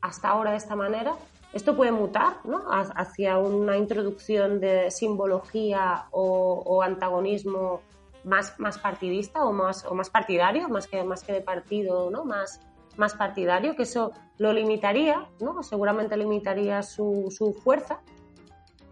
hasta 0.01 0.29
ahora, 0.29 0.53
de 0.53 0.57
esta 0.57 0.75
manera, 0.75 1.15
esto 1.53 1.77
puede 1.77 1.93
mutar 1.93 2.37
¿no? 2.45 2.63
hacia 2.71 3.39
una 3.39 3.77
introducción 3.77 4.61
de 4.61 4.91
simbología 4.91 6.05
o, 6.13 6.83
antagonismo 6.83 7.81
más, 8.25 8.59
más 8.61 8.79
partidista 8.79 9.45
o 9.45 9.53
más, 9.53 9.85
o 9.85 9.95
más 9.95 10.11
partidario, 10.11 10.69
más 10.69 10.87
que, 10.87 11.03
más 11.03 11.25
que 11.25 11.33
de 11.33 11.41
partido, 11.41 12.11
¿no? 12.11 12.25
más, 12.25 12.61
más 12.97 13.15
partidario, 13.15 13.75
que 13.75 13.83
eso 13.83 14.13
lo 14.39 14.53
limitaría, 14.53 15.27
¿no? 15.41 15.63
seguramente 15.63 16.17
limitaría 16.17 16.83
su, 16.83 17.35
su 17.37 17.53
fuerza, 17.53 18.01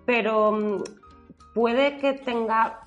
pero 0.04 0.52
mm, 0.52 0.82
puede 1.54 1.98
que 1.98 2.14
tenga, 2.14 2.80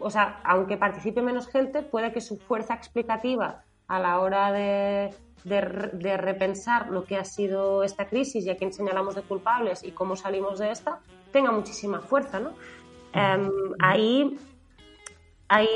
o 0.00 0.10
sea, 0.10 0.40
aunque 0.44 0.76
participe 0.76 1.22
menos 1.22 1.48
gente, 1.48 1.82
puede 1.82 2.12
que 2.12 2.20
su 2.20 2.36
fuerza 2.36 2.74
explicativa 2.74 3.64
a 3.88 4.00
la 4.00 4.20
hora 4.20 4.52
de 4.52 5.14
de, 5.44 6.16
repensar 6.16 6.90
lo 6.90 7.04
que 7.04 7.16
ha 7.16 7.24
sido 7.24 7.82
esta 7.82 8.06
crisis 8.06 8.44
y 8.46 8.50
a 8.50 8.56
quién 8.56 8.72
señalamos 8.72 9.14
de 9.14 9.22
culpables 9.22 9.82
y 9.82 9.90
cómo 9.90 10.16
salimos 10.16 10.58
de 10.58 10.70
esta, 10.70 11.00
tenga 11.32 11.50
muchísima 11.50 12.00
fuerza. 12.00 12.40
¿no? 12.40 12.52
Em, 13.12 13.50
ahí 13.80 14.38
hay, 15.48 15.68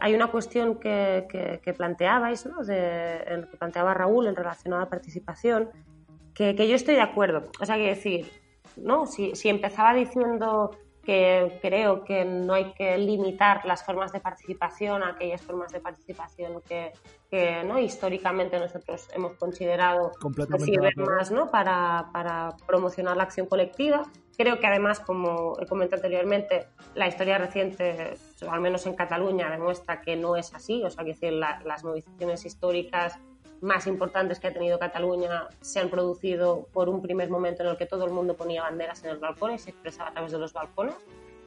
hay, 0.00 0.14
una 0.14 0.28
cuestión 0.28 0.78
que, 0.78 1.74
planteabais, 1.76 2.46
¿no? 2.46 2.64
que 2.64 3.56
planteaba 3.58 3.94
Raúl 3.94 4.26
en 4.26 4.36
relación 4.36 4.74
a 4.74 4.78
la 4.78 4.88
participación, 4.88 5.70
que, 6.34 6.54
que 6.56 6.68
yo 6.68 6.74
estoy 6.74 6.96
de 6.96 7.02
acuerdo. 7.02 7.44
O 7.60 7.66
sea, 7.66 7.76
que 7.76 7.88
decir, 7.88 8.28
¿no? 8.76 9.06
si, 9.06 9.34
si 9.36 9.48
empezaba 9.48 9.94
diciendo 9.94 10.76
que 11.04 11.58
creo 11.62 12.04
que 12.04 12.24
no 12.24 12.54
hay 12.54 12.72
que 12.72 12.96
limitar 12.98 13.64
las 13.64 13.84
formas 13.84 14.12
de 14.12 14.20
participación 14.20 15.02
a 15.02 15.10
aquellas 15.10 15.42
formas 15.42 15.72
de 15.72 15.80
participación 15.80 16.62
que, 16.62 16.92
¿no? 17.64 17.78
históricamente 17.78 18.58
nosotros 18.58 19.08
hemos 19.12 19.34
considerado 19.34 20.12
que 20.50 20.60
sirven 20.60 20.94
más 20.96 21.30
¿no? 21.30 21.50
para, 21.50 22.08
para, 22.12 22.56
promocionar 22.66 23.16
la 23.16 23.24
acción 23.24 23.46
colectiva. 23.46 24.04
Creo 24.36 24.58
que 24.58 24.66
además, 24.66 24.98
como 25.00 25.56
he 25.60 25.66
comentado 25.66 26.00
anteriormente, 26.00 26.66
la 26.94 27.06
historia 27.06 27.38
reciente, 27.38 28.16
al 28.48 28.60
menos 28.60 28.86
en 28.86 28.94
Cataluña, 28.94 29.48
demuestra 29.50 30.00
que 30.00 30.16
no 30.16 30.36
es 30.36 30.52
así. 30.54 30.82
O 30.84 30.90
sea, 30.90 31.04
que 31.04 31.12
decir, 31.12 31.32
las 31.32 31.84
movilizaciones 31.84 32.44
históricas 32.44 33.18
más 33.64 33.86
importantes 33.86 34.38
que 34.38 34.48
ha 34.48 34.52
tenido 34.52 34.78
Cataluña 34.78 35.48
se 35.60 35.80
han 35.80 35.88
producido 35.88 36.68
por 36.72 36.88
un 36.88 37.00
primer 37.00 37.30
momento 37.30 37.62
en 37.62 37.70
el 37.70 37.76
que 37.76 37.86
todo 37.86 38.04
el 38.04 38.12
mundo 38.12 38.36
ponía 38.36 38.62
banderas 38.62 39.02
en 39.04 39.18
balcón 39.18 39.54
y 39.54 39.58
se 39.58 39.70
expresaba 39.70 40.10
a 40.10 40.12
través 40.12 40.32
de 40.32 40.38
los 40.38 40.52
balcones 40.52 40.94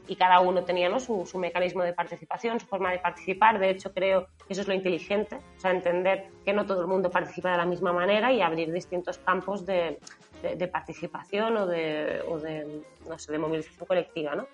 y 0.08 0.16
cada 0.16 0.40
uno 0.40 0.64
tenía 0.64 0.90
¿no? 0.90 1.00
su, 1.00 1.26
su, 1.26 1.38
mecanismo 1.38 1.84
de 1.84 1.94
participación, 1.94 2.60
su 2.60 2.66
forma 2.66 2.92
de 2.92 3.00
participar. 3.00 3.60
De 3.60 3.70
hecho, 3.70 3.94
creo 3.94 4.28
que 4.48 4.54
eso 4.54 4.62
es 4.62 4.68
lo 4.68 4.74
inteligente, 4.74 5.36
o 5.36 5.60
sea, 5.60 5.72
entender 5.72 6.30
que 6.46 6.54
no 6.54 6.66
todo 6.66 6.82
el 6.82 6.88
mundo 6.88 7.12
participa 7.12 7.52
de 7.52 7.58
la 7.58 7.66
misma 7.66 7.92
manera 7.92 8.32
y 8.32 8.42
abrir 8.42 8.72
distintos 8.72 9.18
campos 9.18 9.66
de, 9.66 10.00
de, 10.42 10.68
participación 10.70 11.58
o, 11.58 11.68
de, 11.68 12.22
o 12.28 12.40
de, 12.40 12.84
no 13.08 13.20
sé, 13.20 13.32
de 13.32 13.38
movilización 13.38 13.86
colectiva. 13.86 14.34
¿no? 14.34 14.48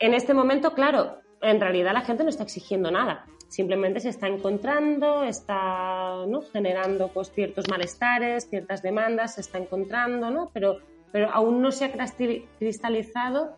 En 0.00 0.12
este 0.12 0.34
momento, 0.34 0.74
claro, 0.74 1.18
en 1.40 1.60
realidad 1.60 1.92
la 1.92 2.02
gente 2.02 2.24
no 2.24 2.28
está 2.28 2.42
exigiendo 2.42 2.90
nada 2.90 3.26
simplemente 3.50 3.98
se 3.98 4.08
está 4.08 4.28
encontrando, 4.28 5.24
está 5.24 6.24
¿no? 6.26 6.40
generando 6.40 7.08
pues, 7.08 7.32
ciertos 7.32 7.68
malestares, 7.68 8.48
ciertas 8.48 8.80
demandas, 8.80 9.34
se 9.34 9.40
está 9.40 9.58
encontrando, 9.58 10.30
¿no? 10.30 10.50
pero, 10.54 10.78
pero 11.10 11.28
aún 11.32 11.60
no 11.60 11.72
se 11.72 11.86
ha 11.86 11.92
cristalizado 11.92 13.56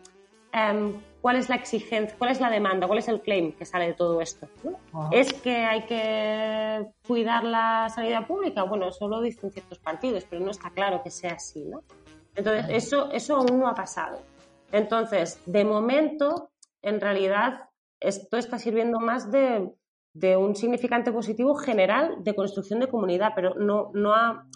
em, 0.51 0.95
cuál 1.21 1.37
es 1.37 1.51
la 1.51 1.57
exigencia, 1.57 2.17
cuál 2.19 2.31
es 2.31 2.41
la 2.41 2.49
demanda, 2.49 2.87
cuál 2.87 3.01
es 3.01 3.09
el 3.09 3.21
claim 3.21 3.53
que 3.53 3.67
sale 3.67 3.89
de 3.89 3.93
todo 3.93 4.23
esto. 4.23 4.49
¿Es 5.11 5.35
que 5.35 5.57
hay 5.57 5.83
que 5.83 6.87
cuidar 7.07 7.45
la 7.45 7.91
sanidad 7.95 8.27
pública? 8.27 8.63
Bueno, 8.63 8.89
eso 8.89 9.07
lo 9.09 9.21
dicen 9.21 9.53
ciertos 9.53 9.79
partidos, 9.79 10.25
pero 10.29 10.43
no 10.43 10.51
está 10.51 10.71
claro 10.71 11.03
que 11.03 11.11
sea 11.11 11.35
así. 11.35 11.65
¿no? 11.65 11.83
Entonces, 12.35 12.65
eso, 12.71 13.11
eso 13.13 13.37
aún 13.37 13.61
no 13.61 13.69
ha 13.69 13.75
pasado. 13.75 14.23
Entonces, 14.73 15.39
de 15.45 15.67
momento, 15.67 16.51
en 16.81 16.99
realidad, 16.99 17.69
esto 18.01 18.39
está 18.39 18.59
sirviendo 18.59 18.99
más 18.99 19.31
de, 19.31 19.71
de 20.15 20.37
un 20.37 20.55
significante 20.55 21.13
positivo 21.13 21.55
general 21.55 22.17
de 22.21 22.35
construcción 22.35 22.81
de 22.81 22.89
comunidad, 22.89 23.33
pero 23.35 23.55
no, 23.55 23.91
no, 23.95 24.15
ha, 24.15 24.47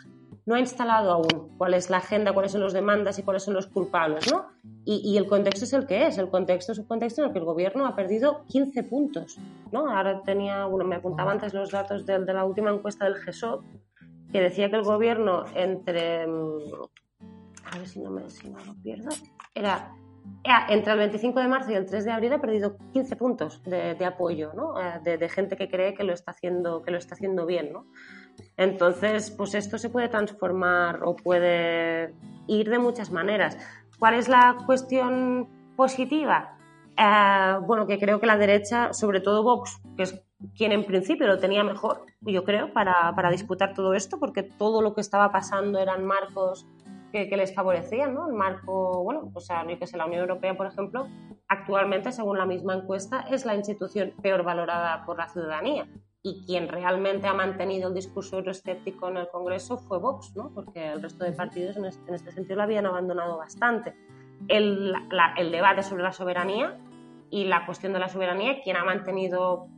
no 0.44 0.54
ha 0.54 0.60
instalado 0.60 1.12
aún 1.12 1.56
cuál 1.56 1.74
es 1.74 1.88
la 1.88 1.98
agenda, 1.98 2.32
cuáles 2.32 2.52
son 2.52 2.62
las 2.62 2.72
demandas 2.72 3.18
y 3.18 3.22
cuáles 3.22 3.42
son 3.42 3.54
los 3.54 3.66
culpables, 3.66 4.30
¿no? 4.30 4.46
Y, 4.88 5.16
el 5.16 5.26
contexto 5.26 5.64
es 5.64 5.72
el 5.72 5.84
que 5.84 6.06
es. 6.06 6.16
El 6.16 6.28
contexto 6.28 6.70
es 6.70 6.78
un 6.78 6.86
contexto 6.86 7.20
en 7.20 7.28
el 7.28 7.32
que 7.32 7.40
el 7.40 7.44
gobierno 7.44 7.86
ha 7.86 7.96
perdido 7.96 8.44
15 8.46 8.84
puntos, 8.84 9.36
¿no? 9.72 9.90
Ahora 9.90 10.22
tenía, 10.22 10.66
bueno, 10.66 10.84
me 10.84 10.94
apuntaba 10.94 11.32
antes 11.32 11.52
los 11.54 11.72
datos 11.72 12.06
de, 12.06 12.20
de 12.20 12.32
la 12.32 12.44
última 12.44 12.70
encuesta 12.70 13.04
del 13.04 13.16
GESOP, 13.16 13.64
que 14.30 14.40
decía 14.40 14.70
que 14.70 14.76
el 14.76 14.84
gobierno 14.84 15.44
entre... 15.54 16.26
Mm, 16.28 16.58
a 17.64 17.78
ver 17.78 17.88
si 17.88 17.98
no 17.98 18.10
me, 18.10 18.30
si 18.30 18.48
no 18.48 18.64
lo 18.64 18.74
pierdo. 18.76 19.08
Era 19.54 19.92
entre 20.68 20.92
el 20.92 20.98
25 20.98 21.40
de 21.40 21.48
marzo 21.48 21.70
y 21.72 21.74
el 21.74 21.86
3 21.86 22.04
de 22.04 22.12
abril 22.12 22.32
ha 22.32 22.40
perdido 22.40 22.76
15 22.92 23.16
puntos 23.16 23.62
de, 23.64 24.04
apoyo, 24.04 24.52
¿no? 24.54 24.80
Eh, 24.80 25.18
de, 25.18 25.28
gente 25.28 25.56
que 25.56 25.68
cree 25.68 25.94
que 25.94 26.04
lo 26.04 26.12
está 26.12 26.32
haciendo, 26.32 26.82
que 26.82 26.90
lo 26.90 26.98
está 26.98 27.14
haciendo 27.14 27.46
bien. 27.46 27.72
¿no? 27.72 27.86
Entonces, 28.56 29.30
pues 29.30 29.54
esto 29.54 29.78
se 29.78 29.90
puede 29.90 30.08
transformar 30.08 31.00
o 31.04 31.16
puede 31.16 32.14
ir 32.46 32.70
de 32.70 32.78
muchas 32.78 33.10
maneras. 33.10 33.58
¿Cuál 33.98 34.14
es 34.14 34.28
la 34.28 34.56
cuestión 34.66 35.48
positiva? 35.76 36.56
Eh, 36.96 37.58
bueno, 37.66 37.86
que 37.86 37.98
creo 37.98 38.20
que 38.20 38.26
la 38.26 38.36
derecha, 38.36 38.92
sobre 38.92 39.20
todo 39.20 39.42
Vox, 39.42 39.80
que 39.96 40.04
es 40.04 40.22
quien 40.54 40.72
en 40.72 40.84
principio 40.84 41.26
lo 41.26 41.38
tenía 41.38 41.64
mejor, 41.64 42.04
yo 42.20 42.44
creo, 42.44 42.72
para, 42.72 43.14
para 43.14 43.30
disputar 43.30 43.74
todo 43.74 43.94
esto, 43.94 44.18
porque 44.18 44.42
todo 44.42 44.82
lo 44.82 44.94
que 44.94 45.00
estaba 45.00 45.30
pasando 45.32 45.78
eran 45.78 46.04
marcos 46.04 46.66
que, 47.12 47.36
les 47.36 47.54
favorecían, 47.54 48.14
¿no? 48.14 48.28
El 48.28 48.34
marco, 48.34 49.02
bueno, 49.02 49.30
o 49.32 49.40
sea, 49.40 49.64
que 49.66 49.86
sé, 49.86 49.96
la 49.96 50.06
Unión 50.06 50.22
Europea, 50.22 50.56
por 50.56 50.66
ejemplo, 50.66 51.08
actualmente, 51.48 52.12
según 52.12 52.38
la 52.38 52.46
misma 52.46 52.74
encuesta, 52.74 53.26
es 53.30 53.46
la 53.46 53.54
institución 53.54 54.12
peor 54.22 54.42
valorada 54.42 55.04
por 55.06 55.18
la 55.18 55.28
ciudadanía. 55.28 55.86
Y 56.22 56.44
quien 56.44 56.68
realmente 56.68 57.28
ha 57.28 57.34
mantenido 57.34 57.88
el 57.88 57.94
discurso 57.94 58.38
euroscéptico 58.38 59.08
en 59.08 59.18
el 59.18 59.28
Congreso 59.28 59.78
fue 59.78 59.98
Vox, 59.98 60.34
¿no? 60.34 60.50
Porque 60.52 60.92
el 60.92 61.02
resto 61.02 61.24
de 61.24 61.32
partidos 61.32 61.76
en 61.76 61.84
este, 61.84 62.32
sentido 62.32 62.56
lo 62.56 62.62
habían 62.64 62.86
abandonado 62.86 63.38
bastante. 63.38 63.94
El, 64.48 64.92
el 65.36 65.52
debate 65.52 65.82
sobre 65.82 66.02
la 66.02 66.12
soberanía 66.12 66.76
y 67.30 67.44
la 67.44 67.64
cuestión 67.64 67.92
de 67.92 68.00
la 68.00 68.08
soberanía, 68.08 68.60
quien 68.62 68.76
ha 68.76 68.84
mantenido 68.84 69.68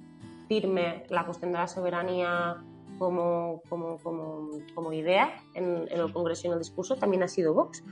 firme 0.49 1.05
la 1.11 1.27
cuestión 1.27 1.53
de 1.53 1.59
la 1.59 1.69
soberanía 1.69 2.57
como, 2.99 3.63
como, 3.69 3.99
como, 3.99 4.51
como 4.75 4.93
idea 4.93 5.33
en, 5.55 5.89
el 5.91 6.13
Congreso 6.13 6.43
y 6.45 6.47
en 6.49 6.53
el 6.55 6.59
discurso 6.59 6.97
también 6.97 7.23
ha 7.23 7.29
sido 7.29 7.55
Vox. 7.55 7.85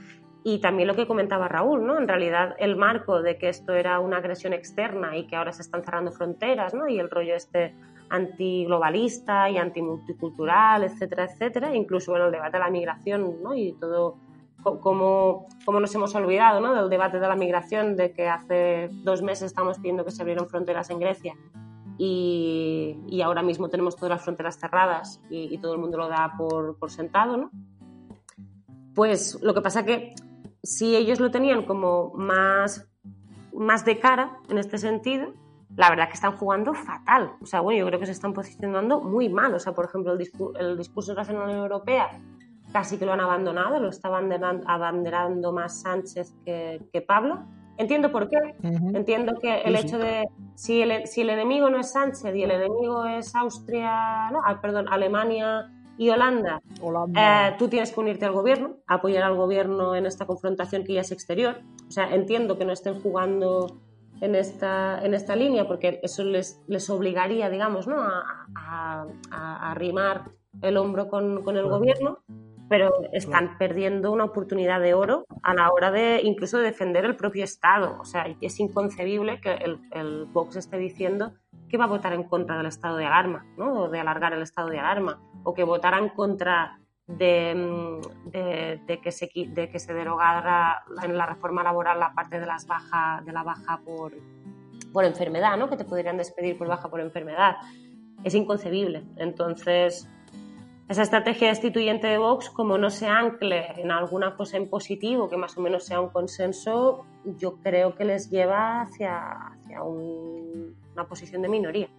Y 0.43 0.59
también 0.59 0.87
lo 0.87 0.95
que 0.95 1.07
comentaba 1.07 1.47
Raúl, 1.47 1.85
¿no? 1.85 1.97
En 1.97 2.07
realidad 2.07 2.55
el 2.59 2.75
marco 2.75 3.21
de 3.21 3.37
que 3.37 3.49
esto 3.49 3.73
era 3.73 3.99
una 3.99 4.17
agresión 4.17 4.53
externa 4.53 5.17
y 5.17 5.27
que 5.27 5.35
ahora 5.35 5.51
se 5.51 5.61
están 5.61 5.83
cerrando 5.83 6.11
fronteras, 6.11 6.73
¿no? 6.73 6.87
Y 6.87 6.99
el 6.99 7.09
rollo 7.09 7.35
este 7.35 7.75
antiglobalista 8.09 9.49
y 9.49 9.57
antimulticultural, 9.57 10.83
etcétera, 10.83 11.25
etcétera, 11.25 11.75
incluso 11.75 12.15
en 12.15 12.21
el 12.21 12.31
debate 12.31 12.57
de 12.57 12.63
la 12.63 12.69
migración, 12.69 13.43
¿no? 13.43 13.55
Y 13.55 13.73
todo 13.73 14.15
como, 14.63 15.47
como 15.65 15.79
nos 15.79 15.93
hemos 15.95 16.15
olvidado, 16.15 16.61
¿no? 16.61 16.73
Del 16.73 16.89
debate 16.89 17.19
de 17.19 17.27
la 17.27 17.35
migración, 17.35 17.97
de 17.97 18.11
que 18.11 18.29
hace 18.29 18.89
dos 19.03 19.21
meses 19.21 19.47
estamos 19.47 19.77
pidiendo 19.77 20.05
que 20.05 20.11
se 20.11 20.21
abrieran 20.21 20.47
fronteras 20.47 20.89
en 20.89 20.99
Grecia 20.99 21.35
y, 21.97 23.21
ahora 23.23 23.41
mismo 23.41 23.69
tenemos 23.69 23.95
todas 23.95 24.11
las 24.11 24.23
fronteras 24.23 24.57
cerradas 24.57 25.21
y, 25.29 25.57
todo 25.57 25.73
el 25.73 25.79
mundo 25.79 25.97
lo 25.97 26.07
da 26.07 26.33
por, 26.37 26.77
por, 26.77 26.91
sentado, 26.91 27.37
¿no? 27.37 27.51
Pues 28.93 29.39
lo 29.41 29.53
que 29.53 29.61
pasa 29.61 29.85
que 29.85 30.15
si 30.63 30.95
ellos 30.95 31.19
lo 31.19 31.31
tenían 31.31 31.63
como 31.63 32.13
más, 32.15 32.87
más 33.53 33.85
de 33.85 33.99
cara 33.99 34.37
en 34.49 34.57
este 34.57 34.77
sentido, 34.77 35.33
la 35.75 35.89
verdad 35.89 36.07
que 36.07 36.15
están 36.15 36.35
jugando 36.35 36.73
fatal. 36.73 37.33
O 37.41 37.45
sea, 37.45 37.61
bueno, 37.61 37.79
yo 37.79 37.87
creo 37.87 37.99
que 37.99 38.05
se 38.05 38.11
están 38.11 38.33
posicionando 38.33 38.99
muy 38.99 39.29
mal. 39.29 39.53
O 39.53 39.59
sea, 39.59 39.73
por 39.73 39.85
ejemplo, 39.85 40.13
el, 40.13 40.31
el 40.59 40.77
discurso 40.77 41.13
de 41.13 41.23
la 41.23 41.43
Unión 41.43 41.59
Europea 41.59 42.09
casi 42.71 42.97
que 42.97 43.05
lo 43.05 43.13
han 43.13 43.21
abandonado, 43.21 43.79
lo 43.79 43.89
está 43.89 44.09
abanderando 44.09 45.51
más 45.53 45.81
Sánchez 45.81 46.35
que, 46.45 46.81
que 46.91 47.01
Pablo. 47.01 47.45
Entiendo 47.77 48.11
por 48.11 48.29
qué. 48.29 48.37
Entiendo 48.63 49.35
que 49.39 49.61
el 49.61 49.75
hecho 49.75 49.97
de 49.99 50.27
si 50.55 50.81
el, 50.81 51.07
si 51.07 51.21
el 51.21 51.29
enemigo 51.29 51.69
no 51.69 51.79
es 51.79 51.91
Sánchez 51.91 52.35
y 52.35 52.43
el 52.43 52.51
enemigo 52.51 53.05
es 53.05 53.35
Austria, 53.35 54.29
no, 54.31 54.41
ah, 54.43 54.59
perdón, 54.61 54.87
Alemania 54.89 55.71
y 55.97 56.09
Holanda, 56.09 56.61
eh, 57.15 57.55
tú 57.57 57.67
tienes 57.67 57.91
que 57.91 57.99
unirte 57.99 58.25
al 58.25 58.33
gobierno, 58.33 58.77
apoyar 58.87 59.23
al 59.23 59.35
gobierno 59.35 59.95
en 59.95 60.05
esta 60.05 60.25
confrontación 60.25 60.83
que 60.83 60.93
ya 60.93 61.01
es 61.01 61.11
exterior. 61.11 61.61
O 61.87 61.91
sea, 61.91 62.13
entiendo 62.13 62.57
que 62.57 62.65
no 62.65 62.73
estén 62.73 62.99
jugando 62.99 63.79
en 64.21 64.35
esta, 64.35 65.03
en 65.03 65.13
esta 65.13 65.35
línea 65.35 65.67
porque 65.67 65.99
eso 66.03 66.23
les, 66.23 66.61
les 66.67 66.89
obligaría, 66.89 67.49
digamos, 67.49 67.87
¿no? 67.87 68.01
a, 68.01 68.47
a, 68.55 69.05
a 69.31 69.71
arrimar 69.71 70.25
el 70.61 70.77
hombro 70.77 71.07
con, 71.07 71.43
con 71.43 71.57
el 71.57 71.67
gobierno 71.67 72.19
pero 72.69 72.91
están 73.13 73.57
perdiendo 73.57 74.11
una 74.11 74.25
oportunidad 74.25 74.79
de 74.81 74.93
oro 74.93 75.25
a 75.43 75.53
la 75.53 75.71
hora 75.71 75.91
de 75.91 76.21
incluso 76.23 76.57
de 76.57 76.65
defender 76.65 77.05
el 77.05 77.15
propio 77.15 77.43
Estado. 77.43 77.97
O 77.99 78.05
sea, 78.05 78.25
es 78.41 78.59
inconcebible 78.59 79.39
que 79.41 79.53
el, 79.53 79.79
el 79.91 80.25
Vox 80.25 80.55
esté 80.55 80.77
diciendo 80.77 81.33
que 81.69 81.77
va 81.77 81.85
a 81.85 81.87
votar 81.87 82.13
en 82.13 82.23
contra 82.23 82.57
del 82.57 82.65
estado 82.65 82.97
de 82.97 83.05
alarma, 83.05 83.45
¿no? 83.57 83.83
O 83.83 83.89
de 83.89 83.99
alargar 83.99 84.33
el 84.33 84.41
estado 84.41 84.69
de 84.69 84.79
alarma, 84.79 85.21
o 85.43 85.53
que 85.53 85.63
votará 85.63 85.97
en 85.97 86.09
contra 86.09 86.79
de, 87.07 87.55
mm, 87.55 88.29
de, 88.31 88.99
que, 89.01 89.11
se, 89.11 89.29
de 89.33 89.69
que 89.69 89.79
se 89.79 89.93
derogara 89.93 90.83
en 91.03 91.17
la 91.17 91.25
reforma 91.25 91.63
laboral 91.63 91.99
la 91.99 92.13
parte 92.13 92.39
de, 92.39 92.45
las 92.45 92.67
baja, 92.67 93.21
de 93.25 93.31
la 93.31 93.43
baja 93.43 93.81
por, 93.83 94.13
por 94.91 95.05
enfermedad, 95.05 95.57
¿no? 95.57 95.69
Que 95.69 95.77
te 95.77 95.85
podrían 95.85 96.17
despedir 96.17 96.57
por 96.57 96.67
baja 96.67 96.89
por 96.89 96.99
enfermedad. 96.99 97.57
Es 98.23 98.33
inconcebible. 98.33 99.03
Entonces, 99.17 100.09
esa 100.89 101.01
estrategia 101.01 101.49
destituyente 101.49 102.07
de 102.07 102.17
Vox, 102.17 102.49
como 102.49 102.77
no 102.77 102.89
se 102.89 103.07
ancle 103.07 103.73
en 103.75 103.91
alguna 103.91 104.35
cosa 104.37 104.55
en 104.57 104.69
positivo, 104.69 105.29
que 105.29 105.35
más 105.35 105.57
o 105.57 105.61
menos 105.61 105.83
sea 105.83 105.99
un 105.99 106.09
consenso, 106.09 107.05
yo 107.25 107.57
creo 107.57 107.95
que 107.95 108.05
les 108.05 108.29
lleva 108.29 108.81
hacia, 108.81 109.49
hacia 109.49 109.83
una 109.83 111.05
posición 111.07 111.41
de 111.41 111.49
minoría. 111.49 111.89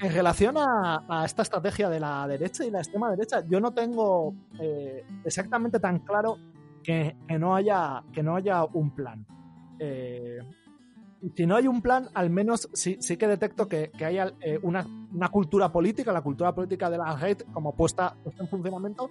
En 0.00 0.12
relación 0.12 0.56
a, 0.58 1.24
esta 1.24 1.42
estrategia 1.42 1.88
de 1.88 1.98
la 1.98 2.28
derecha 2.28 2.64
y 2.64 2.70
la 2.70 2.80
extrema 2.80 3.10
derecha, 3.10 3.42
yo 3.48 3.58
no 3.58 3.72
tengo 3.72 4.34
eh, 4.60 5.04
exactamente 5.24 5.80
tan 5.80 6.00
claro 6.00 6.36
que, 6.84 7.16
no 7.38 7.56
haya, 7.56 8.02
que 8.12 8.22
no 8.22 8.36
haya 8.36 8.64
un 8.64 8.90
plan. 8.90 9.26
Eh, 9.78 10.38
si 11.34 11.46
no 11.46 11.56
hay 11.56 11.66
un 11.66 11.82
plan, 11.82 12.08
al 12.14 12.30
menos 12.30 12.68
sí, 12.72 12.96
sí 13.00 13.16
que 13.16 13.26
detecto 13.26 13.66
que, 13.66 13.90
que 13.90 14.04
haya 14.04 14.32
eh, 14.40 14.58
una, 14.62 14.86
una, 15.12 15.28
cultura 15.28 15.70
política, 15.70 16.12
la 16.12 16.22
cultura 16.22 16.54
política 16.54 16.88
de 16.90 16.98
la 16.98 17.16
red 17.16 17.38
como 17.52 17.74
puesta, 17.74 18.16
en 18.38 18.48
funcionamiento 18.48 19.10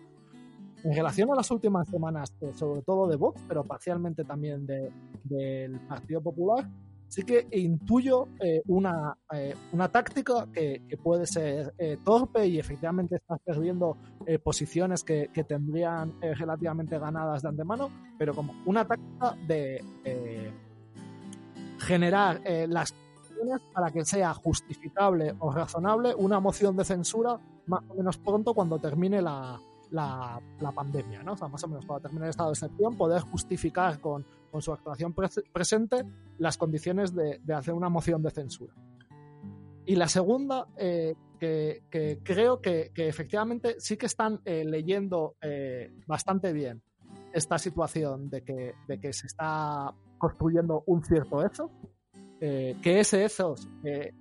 en 0.84 0.93
relación 0.93 1.32
a 1.32 1.36
las 1.36 1.49
últimas 1.51 1.88
semanas, 1.89 2.34
eh, 2.41 2.53
sobre 2.53 2.82
todo 2.82 3.08
de 3.08 3.18
Vox, 3.18 3.41
pero 3.47 3.64
parcialmente 3.64 4.24
también 4.24 4.66
del 4.66 5.80
Partido 5.88 6.22
Popular, 6.22 6.70
sí 7.08 7.24
que 7.24 7.47
intuyo 7.51 8.28
eh, 8.39 8.62
una, 8.68 9.18
una 9.72 9.89
táctica 9.89 10.47
que, 10.53 10.84
que 10.88 10.97
puede 10.97 11.26
ser 11.26 11.74
torpe 12.03 12.47
y 12.47 12.60
efectivamente 12.60 13.16
está 13.16 13.38
perdiendo 13.38 13.97
posiciones 14.43 15.03
que, 15.03 15.30
que 15.34 15.43
tendrían 15.45 16.14
relativamente 16.22 16.99
ganadas 16.99 17.41
de 17.41 17.49
antemano, 17.49 17.89
pero 18.18 18.34
como 18.34 18.53
una 18.66 18.86
táctica 18.86 19.36
de 19.47 19.82
generar 21.88 22.42
eh, 22.44 22.68
las 22.68 22.94
para 23.74 23.92
que 23.92 24.04
sea 24.04 24.34
justificable 24.34 25.36
o 25.40 25.52
razonable 25.52 26.14
una 26.16 26.40
moción 26.40 26.76
de 26.76 26.84
censura 26.84 27.40
más 27.68 27.84
o 27.88 27.94
menos 27.94 28.18
pronto 28.18 28.54
cuando 28.54 28.80
termine 28.80 29.22
la, 29.22 29.60
la, 29.92 30.72
pandemia, 30.74 31.22
¿no? 31.22 31.36
Más 31.36 31.64
o 31.64 31.68
menos 31.68 31.86
cuando 31.86 32.02
termine 32.02 32.26
el 32.26 32.30
estado 32.32 32.50
de 32.50 32.54
excepción, 32.54 32.98
poder 32.98 33.22
justificar 33.22 34.00
con, 34.00 34.26
con 34.52 34.62
su 34.62 34.74
actuación 34.74 35.14
presente 35.14 36.04
las 36.40 36.58
condiciones 36.58 37.14
de, 37.14 37.40
de, 37.44 37.54
hacer 37.54 37.76
una 37.76 37.90
moción 37.90 38.24
de 38.24 38.32
censura. 38.32 38.74
Y 39.86 39.96
la 39.96 40.08
segunda, 40.08 40.68
eh, 40.76 41.14
que, 41.40 41.84
que, 41.92 42.20
creo 42.24 42.60
que, 42.60 42.92
efectivamente 42.96 43.76
sí 43.80 43.98
que 43.98 44.08
están 44.08 44.42
eh, 44.46 44.66
leyendo 44.66 45.36
bastante 46.08 46.54
bien 46.54 46.82
esta 47.34 47.60
situación 47.60 48.30
de 48.30 48.42
que, 48.42 48.74
de 48.88 49.00
que 49.00 49.14
se 49.14 49.28
está 49.28 49.94
construyendo 50.18 50.84
un 50.88 51.03
cierto 51.03 51.43
ethos, 51.43 51.72
eh, 52.39 52.78
que 52.82 52.99
ese 52.99 53.26
ethos, 53.26 53.68
eh, 53.84 54.13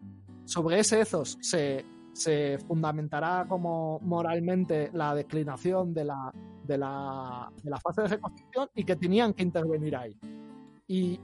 sobre 0.45 0.81
ese 0.81 1.01
ethos 1.01 1.39
se, 1.41 1.85
se, 2.13 2.59
fundamentará 2.59 3.47
como 3.49 4.01
moralmente 4.01 4.91
la 4.93 5.15
declinación 5.15 5.93
de 5.93 6.05
la, 6.05 6.33
de 6.65 6.79
la, 6.79 7.51
de 7.63 7.71
la 7.71 7.79
fase 7.79 8.03
de 8.03 8.09
reconstrucción 8.09 8.69
y 8.75 8.85
que 8.85 8.97
tenían 8.97 9.35
que 9.35 9.43
intervenir 9.43 9.97
ahí. 9.97 10.19
Y, 10.89 11.21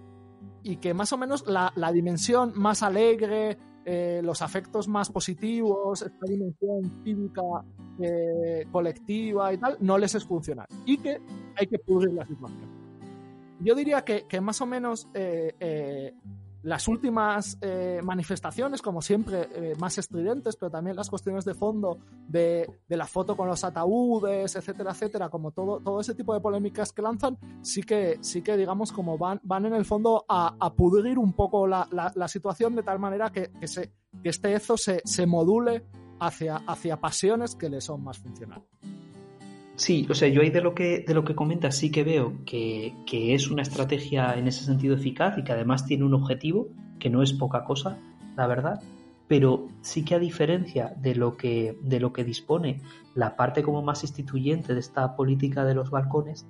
y 0.62 0.76
que 0.76 0.92
más 0.92 1.12
o 1.12 1.18
menos 1.18 1.46
la, 1.46 1.72
la 1.76 1.92
dimensión 1.92 2.52
más 2.54 2.82
alegre, 2.82 3.56
eh, 3.84 4.20
los 4.22 4.42
afectos 4.42 4.86
más 4.86 5.10
positivos, 5.10 6.02
esta 6.02 6.26
dimensión 6.26 7.02
cívica 7.04 7.42
colectiva 8.72 9.52
y 9.52 9.58
tal, 9.58 9.76
no 9.80 9.96
les 9.96 10.14
es 10.14 10.24
funcional. 10.24 10.66
Y 10.84 10.98
que 10.98 11.20
hay 11.56 11.66
que 11.68 11.78
pudrir 11.78 12.12
la 12.14 12.26
situación 12.26 12.71
yo 13.62 13.74
diría 13.74 14.04
que, 14.04 14.40
más 14.40 14.60
o 14.60 14.66
menos 14.66 15.08
eh, 15.14 15.54
eh, 15.60 16.14
las 16.62 16.86
últimas 16.86 17.58
eh, 17.60 18.00
manifestaciones, 18.04 18.82
como 18.82 19.02
siempre, 19.02 19.74
más 19.78 19.98
estridentes, 19.98 20.56
pero 20.56 20.70
también 20.70 20.96
las 20.96 21.10
cuestiones 21.10 21.44
de 21.44 21.54
fondo 21.54 21.98
de, 22.28 22.68
la 22.88 23.06
foto 23.06 23.36
con 23.36 23.48
los 23.48 23.64
ataúdes, 23.64 24.54
etcétera, 24.54 24.92
etcétera, 24.92 25.28
como 25.28 25.50
todo, 25.50 26.00
ese 26.00 26.14
tipo 26.14 26.34
de 26.34 26.40
polémicas 26.40 26.92
que 26.92 27.02
lanzan, 27.02 27.36
sí 27.62 27.82
que, 27.82 28.18
sí 28.20 28.42
que 28.42 28.56
digamos, 28.56 28.92
como 28.92 29.18
van, 29.18 29.40
van 29.42 29.66
en 29.66 29.74
el 29.74 29.84
fondo 29.84 30.24
a, 30.28 30.72
pudrir 30.76 31.18
un 31.18 31.32
poco 31.32 31.66
la, 31.66 31.88
situación 32.28 32.76
de 32.76 32.82
tal 32.82 32.98
manera 32.98 33.30
que, 33.30 33.50
que, 33.60 33.66
se, 33.66 33.92
este 34.22 34.54
ezo 34.54 34.76
se, 34.76 35.02
se 35.04 35.26
module 35.26 35.84
hacia, 36.20 36.56
hacia 36.56 37.00
pasiones 37.00 37.56
que 37.56 37.68
le 37.68 37.80
son 37.80 38.04
más 38.04 38.18
funcionales. 38.18 38.68
Sí, 39.82 40.06
o 40.08 40.14
sea, 40.14 40.28
yo 40.28 40.42
ahí 40.42 40.50
de 40.50 40.60
lo 40.60 40.76
que, 40.76 41.00
de 41.04 41.12
lo 41.12 41.24
que 41.24 41.34
comentas 41.34 41.76
sí 41.76 41.90
que 41.90 42.04
veo 42.04 42.34
que, 42.46 42.94
es 43.10 43.50
una 43.50 43.62
estrategia 43.62 44.34
en 44.34 44.46
ese 44.46 44.64
sentido 44.64 44.94
eficaz 44.94 45.36
y 45.36 45.42
que 45.42 45.50
además 45.50 45.84
tiene 45.86 46.04
un 46.04 46.14
objetivo, 46.14 46.68
que 47.00 47.10
no 47.10 47.20
es 47.20 47.32
poca 47.32 47.64
cosa, 47.64 47.98
la 48.36 48.46
verdad, 48.46 48.80
pero 49.26 49.66
sí 49.80 50.04
que 50.04 50.14
a 50.14 50.20
diferencia 50.20 50.94
de 50.98 51.16
lo 51.16 51.36
que, 51.36 51.76
de 51.82 51.98
lo 51.98 52.12
que 52.12 52.22
dispone 52.22 52.80
la 53.16 53.34
parte 53.34 53.64
como 53.64 53.82
más 53.82 54.04
instituyente 54.04 54.72
de 54.72 54.78
esta 54.78 55.16
política 55.16 55.64
de 55.64 55.74
los 55.74 55.90
balcones, 55.90 56.46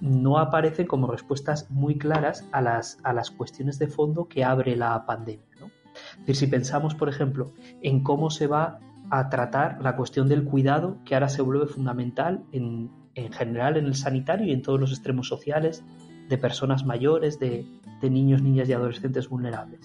no 0.00 0.38
aparecen 0.38 0.86
como 0.86 1.08
respuestas 1.08 1.68
muy 1.72 1.98
claras 1.98 2.46
a 2.52 2.60
las, 2.60 3.00
a 3.02 3.12
las 3.12 3.32
cuestiones 3.32 3.80
de 3.80 3.88
fondo 3.88 4.28
que 4.28 4.44
abre 4.44 4.76
la 4.76 5.04
pandemia. 5.06 5.56
¿no? 5.58 5.72
Es 6.20 6.26
decir, 6.26 6.36
si 6.36 6.46
pensamos, 6.46 6.94
por 6.94 7.08
ejemplo, 7.08 7.52
en 7.82 8.04
cómo 8.04 8.30
se 8.30 8.46
va 8.46 8.78
a 9.10 9.28
tratar 9.28 9.78
la 9.82 9.96
cuestión 9.96 10.28
del 10.28 10.44
cuidado, 10.44 10.98
que 11.04 11.14
ahora 11.14 11.28
se 11.28 11.42
vuelve 11.42 11.66
fundamental 11.66 12.44
en, 12.52 12.90
en 13.14 13.32
general 13.32 13.76
en 13.76 13.86
el 13.86 13.94
sanitario 13.94 14.46
y 14.46 14.52
en 14.52 14.62
todos 14.62 14.80
los 14.80 14.92
extremos 14.92 15.28
sociales 15.28 15.84
de 16.28 16.38
personas 16.38 16.84
mayores, 16.84 17.38
de, 17.38 17.66
de 18.00 18.10
niños, 18.10 18.42
niñas 18.42 18.68
y 18.68 18.72
adolescentes 18.72 19.28
vulnerables. 19.28 19.80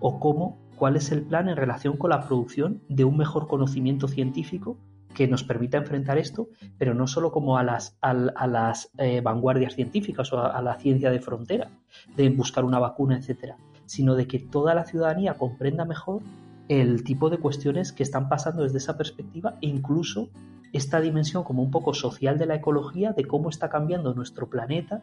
O 0.00 0.20
cómo, 0.20 0.58
cuál 0.76 0.96
es 0.96 1.10
el 1.12 1.22
plan 1.22 1.48
en 1.48 1.56
relación 1.56 1.96
con 1.96 2.10
la 2.10 2.26
producción 2.26 2.82
de 2.88 3.04
un 3.04 3.16
mejor 3.16 3.48
conocimiento 3.48 4.08
científico 4.08 4.78
que 5.14 5.26
nos 5.26 5.42
permita 5.42 5.78
enfrentar 5.78 6.18
esto, 6.18 6.48
pero 6.78 6.94
no 6.94 7.06
solo 7.06 7.32
como 7.32 7.58
a 7.58 7.64
las, 7.64 7.96
a, 8.00 8.14
las 8.14 8.90
eh, 8.98 9.20
vanguardias 9.20 9.74
científicas 9.74 10.32
o 10.32 10.38
a, 10.38 10.56
a, 10.56 10.62
la 10.62 10.78
ciencia 10.78 11.10
de 11.10 11.20
frontera, 11.20 11.70
de 12.16 12.28
buscar 12.28 12.64
una 12.64 12.78
vacuna, 12.78 13.16
etcétera, 13.16 13.56
sino 13.86 14.14
de 14.14 14.28
que 14.28 14.38
toda 14.38 14.74
la 14.74 14.84
ciudadanía 14.84 15.34
comprenda 15.34 15.84
mejor 15.84 16.22
el 16.68 17.02
tipo 17.02 17.30
de 17.30 17.38
cuestiones 17.38 17.92
que 17.92 18.02
están 18.02 18.28
pasando 18.28 18.62
desde 18.62 18.78
esa 18.78 18.96
perspectiva 18.96 19.58
e 19.60 19.68
incluso 19.68 20.30
esta 20.72 21.00
dimensión 21.00 21.44
como 21.44 21.62
un 21.62 21.70
poco 21.70 21.94
social 21.94 22.38
de 22.38 22.46
la 22.46 22.56
ecología, 22.56 23.12
de 23.12 23.24
cómo 23.24 23.48
está 23.48 23.70
cambiando 23.70 24.14
nuestro 24.14 24.48
planeta 24.50 25.02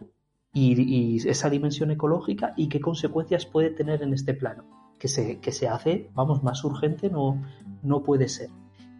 y, 0.53 1.28
esa 1.28 1.49
dimensión 1.49 1.91
ecológica 1.91 2.53
y 2.55 2.70
qué 2.70 2.80
consecuencias 2.80 3.45
puede 3.45 3.72
tener 3.72 4.03
en 4.03 4.13
este 4.13 4.34
plano, 4.34 4.63
que 4.99 5.07
se, 5.07 5.39
que 5.39 5.51
se 5.51 5.68
hace, 5.68 6.09
vamos, 6.13 6.43
más 6.43 6.63
urgente 6.63 7.09
no, 7.09 7.43
no 7.84 8.03
puede 8.03 8.30
ser. 8.30 8.49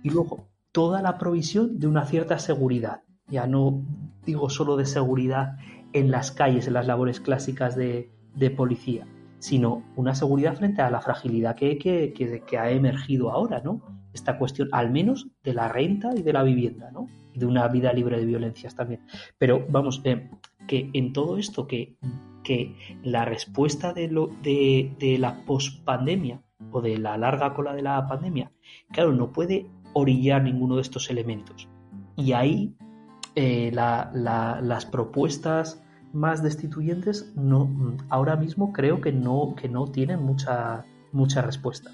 Y 0.04 0.10
luego, 0.10 0.48
toda 0.72 1.02
la 1.02 1.18
provisión 1.18 1.80
de 1.80 1.88
una 1.88 2.06
cierta 2.06 2.40
seguridad, 2.40 3.04
ya 3.28 3.48
no 3.48 3.84
digo 4.26 4.50
solo 4.50 4.76
de 4.76 4.86
seguridad 4.86 5.58
en 5.94 6.12
las 6.12 6.32
calles, 6.32 6.68
en 6.68 6.74
las 6.74 6.88
labores 6.88 7.20
clásicas 7.22 7.76
de, 7.76 8.12
de 8.36 8.50
policía, 8.50 9.08
sino 9.40 9.84
una 9.96 10.16
seguridad 10.16 10.56
frente 10.56 10.82
a 10.82 10.90
la 10.90 11.02
fragilidad 11.02 11.56
que, 11.56 11.78
que, 11.78 12.58
ha 12.58 12.72
emergido 12.72 13.32
ahora, 13.32 13.62
¿no? 13.64 13.82
Esta 14.14 14.38
cuestión, 14.38 14.70
al 14.72 14.92
menos 14.92 15.28
de 15.44 15.54
la 15.54 15.68
renta 15.68 16.12
y 16.16 16.22
de 16.22 16.34
la 16.34 16.44
vivienda, 16.44 16.90
¿no? 16.92 17.08
Y 17.34 17.40
de 17.40 17.46
una 17.46 17.68
vida 17.68 17.92
libre 17.94 18.18
de 18.18 18.26
violencias 18.26 18.76
también. 18.76 19.02
Pero 19.38 19.66
vamos, 19.70 20.02
eh, 20.06 20.30
que 20.68 20.90
en 20.94 21.14
todo 21.14 21.38
esto, 21.38 21.68
que, 21.68 21.98
que 22.44 22.76
la 23.04 23.26
respuesta 23.26 23.94
de, 23.94 24.08
lo, 24.08 24.28
de, 24.42 24.96
de 25.00 25.18
la 25.18 25.44
pospandemia 25.46 26.42
o 26.72 26.82
de 26.82 26.98
la 26.98 27.18
larga 27.18 27.54
cola 27.54 27.74
de 27.74 27.82
la 27.82 28.08
pandemia, 28.08 28.52
claro, 28.92 29.12
no 29.12 29.32
puede 29.32 29.68
orillar 29.94 30.44
ninguno 30.44 30.76
de 30.76 30.82
estos 30.82 31.10
elementos. 31.10 31.68
Y 32.16 32.34
ahí 32.34 32.76
eh, 33.36 33.72
las 33.74 34.86
propuestas 34.86 35.84
más 36.16 36.42
destituyentes 36.42 37.32
no, 37.36 37.70
ahora 38.10 38.36
mismo 38.38 38.72
creo 38.72 39.02
que 39.02 39.12
no, 39.12 39.54
que 39.56 39.68
no 39.68 39.86
tienen 39.92 40.24
mucha, 40.24 40.86
mucha 41.12 41.42
respuesta. 41.42 41.92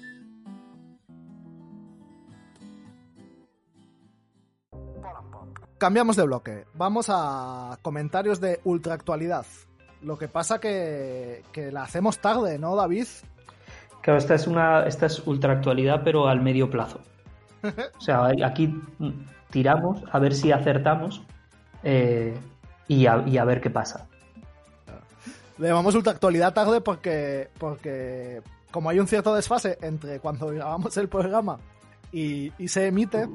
Cambiamos 5.78 6.14
de 6.14 6.22
bloque. 6.22 6.64
Vamos 6.74 7.06
a 7.08 7.76
comentarios 7.82 8.40
de 8.40 8.60
ultraactualidad. 8.62 9.44
Lo 10.00 10.16
que 10.16 10.28
pasa 10.28 10.60
que, 10.60 11.42
que 11.52 11.72
la 11.72 11.82
hacemos 11.82 12.18
tarde, 12.18 12.58
¿no, 12.58 12.76
David? 12.76 13.06
Claro, 14.00 14.18
esta 14.18 14.34
es 14.34 14.46
una 14.46 14.86
esta 14.86 15.06
es 15.06 15.26
ultraactualidad, 15.26 16.02
pero 16.04 16.28
al 16.28 16.40
medio 16.40 16.70
plazo. 16.70 17.00
O 17.98 18.00
sea, 18.00 18.30
aquí 18.44 18.80
tiramos 19.50 20.02
a 20.10 20.18
ver 20.18 20.34
si 20.34 20.50
acertamos 20.50 21.22
eh, 21.84 22.36
y, 22.88 23.06
a, 23.06 23.22
y, 23.26 23.38
a, 23.38 23.44
ver 23.44 23.60
qué 23.60 23.70
pasa. 23.70 24.08
Le 25.62 25.68
llamamos 25.68 25.94
ultraactualidad 25.94 26.52
tarde 26.52 26.80
porque, 26.80 27.48
porque 27.56 28.42
como 28.72 28.90
hay 28.90 28.98
un 28.98 29.06
cierto 29.06 29.32
desfase 29.32 29.78
entre 29.80 30.18
cuando 30.18 30.48
grabamos 30.48 30.96
el 30.96 31.08
programa 31.08 31.60
y, 32.10 32.50
se 32.66 32.88
emite, 32.88 33.28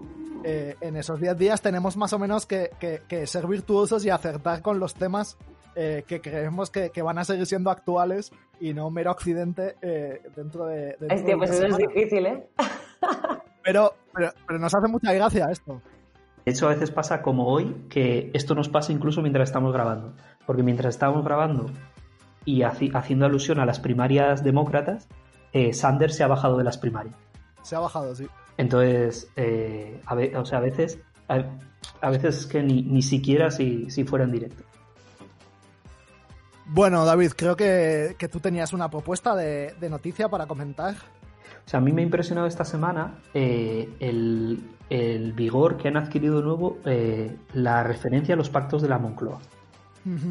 eh, 0.44 0.76
en 0.82 0.98
esos 0.98 1.22
10 1.22 1.38
días 1.38 1.62
tenemos 1.62 1.96
más 1.96 2.12
o 2.12 2.20
menos 2.20 2.46
que, 2.46 2.72
que, 3.08 3.28
ser 3.28 3.48
virtuosos 3.48 4.04
y 4.04 4.10
acertar 4.10 4.62
con 4.62 4.78
los 4.78 4.94
temas 4.94 5.38
eh, 5.74 6.04
que 6.06 6.20
creemos 6.20 6.70
que, 6.70 6.92
van 7.02 7.18
a 7.18 7.24
seguir 7.24 7.46
siendo 7.46 7.72
actuales 7.72 8.34
y 8.60 8.74
no 8.74 8.92
mero 8.92 9.12
accidente 9.12 9.78
dentro 10.36 10.66
de... 10.66 10.98
Hostia, 11.10 11.38
pues 11.38 11.52
eso 11.52 11.66
es 11.66 11.78
difícil, 11.78 12.26
¿eh? 12.26 12.46
pero, 13.64 13.94
pero, 14.14 14.34
pero 14.46 14.60
nos 14.60 14.76
hace 14.76 14.90
mucha 14.90 15.14
gracia 15.14 15.48
esto. 15.50 15.82
De 16.44 16.52
hecho, 16.52 16.68
a 16.68 16.74
veces 16.74 16.92
pasa 16.92 17.22
como 17.22 17.48
hoy, 17.48 17.86
que 17.90 18.32
esto 18.34 18.54
nos 18.54 18.68
pasa 18.68 18.92
incluso 18.92 19.22
mientras 19.22 19.50
estamos 19.50 19.74
grabando. 19.74 20.14
Porque 20.46 20.64
mientras 20.64 20.96
estamos 20.96 21.26
grabando 21.26 21.66
y 22.48 22.64
haciendo 22.64 23.26
alusión 23.26 23.60
a 23.60 23.66
las 23.66 23.82
primarias 23.82 24.42
demócratas, 24.42 25.10
eh, 25.52 25.74
Sanders 25.74 26.16
se 26.16 26.24
ha 26.24 26.28
bajado 26.28 26.58
de 26.58 26.64
las 26.64 26.78
primarias. 26.78 27.14
Se 27.62 27.76
ha 27.76 27.80
bajado, 27.80 28.16
sí. 28.16 28.26
Entonces, 28.56 29.30
eh, 29.36 30.00
a, 30.06 30.16
o 30.40 30.46
sea, 30.46 30.60
a 30.60 30.62
veces, 30.62 30.98
a, 31.28 32.10
veces 32.10 32.46
que 32.46 32.64
ni, 32.64 33.02
siquiera 33.02 33.52
si, 33.52 33.90
fuera 34.06 34.24
en 34.24 34.32
directo. 34.32 34.64
Bueno, 36.68 37.04
David, 37.04 37.34
creo 37.36 37.58
que, 37.58 38.16
tú 38.32 38.40
tenías 38.40 38.72
una 38.72 38.90
propuesta 38.90 39.36
de, 39.36 39.76
noticia 39.90 40.30
para 40.30 40.46
comentar. 40.46 40.96
O 40.96 41.70
sea, 41.70 41.80
a 41.80 41.84
mí 41.84 41.92
me 41.92 42.02
ha 42.02 42.06
impresionado 42.06 42.48
esta 42.48 42.64
semana 42.64 43.20
eh, 43.34 43.90
el, 44.00 44.64
el 44.90 45.34
vigor 45.34 45.76
que 45.76 45.90
han 45.90 45.98
adquirido 45.98 46.38
de 46.38 46.44
nuevo 46.44 46.78
eh, 46.86 47.36
la 47.54 47.84
referencia 47.84 48.36
a 48.36 48.38
los 48.38 48.50
pactos 48.50 48.82
de 48.82 48.88
la 48.88 49.00
Moncloa. 49.00 49.42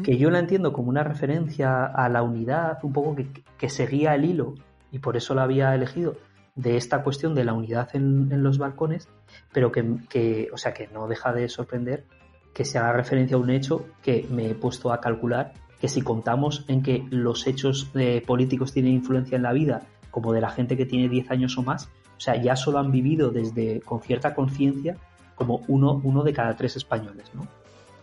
Que 0.03 0.17
yo 0.17 0.29
la 0.29 0.39
entiendo 0.39 0.73
como 0.73 0.89
una 0.89 1.03
referencia 1.03 1.85
a 1.85 2.09
la 2.09 2.23
unidad, 2.23 2.79
un 2.83 2.93
poco 2.93 3.15
que, 3.57 3.69
seguía 3.69 4.15
el 4.15 4.25
hilo, 4.25 4.55
y 4.91 4.99
por 4.99 5.17
eso 5.17 5.35
la 5.35 5.43
había 5.43 5.73
elegido, 5.75 6.15
de 6.55 6.77
esta 6.77 7.03
cuestión 7.03 7.35
de 7.35 7.45
la 7.45 7.53
unidad 7.53 7.89
en, 7.93 8.43
los 8.43 8.57
balcones, 8.57 9.07
pero 9.53 9.71
que, 9.71 10.49
o 10.51 10.57
sea, 10.57 10.73
que 10.73 10.87
no 10.87 11.07
deja 11.07 11.33
de 11.33 11.49
sorprender 11.49 12.05
que 12.53 12.65
se 12.65 12.79
haga 12.79 12.93
referencia 12.93 13.37
a 13.37 13.39
un 13.39 13.51
hecho 13.51 13.85
que 14.01 14.27
me 14.31 14.49
he 14.49 14.55
puesto 14.55 14.91
a 14.91 14.99
calcular 14.99 15.53
que 15.79 15.87
si 15.87 16.01
contamos 16.01 16.65
en 16.67 16.81
que 16.81 17.05
los 17.11 17.45
hechos 17.45 17.93
de 17.93 18.23
políticos 18.25 18.73
tienen 18.73 18.93
influencia 18.93 19.35
en 19.35 19.43
la 19.43 19.53
vida, 19.53 19.83
como 20.09 20.33
de 20.33 20.41
la 20.41 20.49
gente 20.49 20.75
que 20.75 20.87
tiene 20.87 21.09
10 21.09 21.29
años 21.29 21.57
o 21.57 21.61
más, 21.61 21.89
o 22.17 22.19
sea, 22.19 22.35
ya 22.41 22.55
solo 22.55 22.79
han 22.79 22.91
vivido 22.91 23.29
desde 23.29 23.81
con 23.81 24.01
cierta 24.01 24.33
conciencia 24.33 24.97
como 25.35 25.61
uno, 25.67 26.01
uno 26.03 26.23
de 26.23 26.33
cada 26.33 26.55
tres 26.55 26.75
españoles, 26.75 27.29
¿no? 27.35 27.47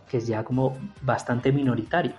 Que 0.09 0.17
es 0.17 0.27
ya 0.27 0.43
como 0.43 0.77
bastante 1.01 1.51
minoritario. 1.51 2.13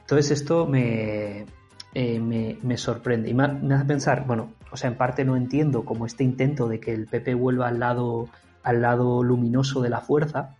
Entonces 0.00 0.30
esto 0.30 0.66
me, 0.66 1.46
eh, 1.94 2.56
me, 2.62 2.78
sorprende 2.78 3.30
y 3.30 3.34
me, 3.34 3.44
hace 3.74 3.84
pensar, 3.84 4.26
bueno, 4.26 4.52
o 4.70 4.76
sea, 4.76 4.90
en 4.90 4.96
parte 4.96 5.24
no 5.24 5.36
entiendo 5.36 5.84
como 5.84 6.06
este 6.06 6.24
intento 6.24 6.68
de 6.68 6.80
que 6.80 6.92
el 6.92 7.06
PP 7.06 7.34
vuelva 7.34 7.68
al 7.68 7.78
lado, 7.78 8.28
al 8.62 8.82
lado 8.82 9.22
luminoso 9.22 9.80
de 9.82 9.90
la 9.90 10.00
fuerza. 10.00 10.56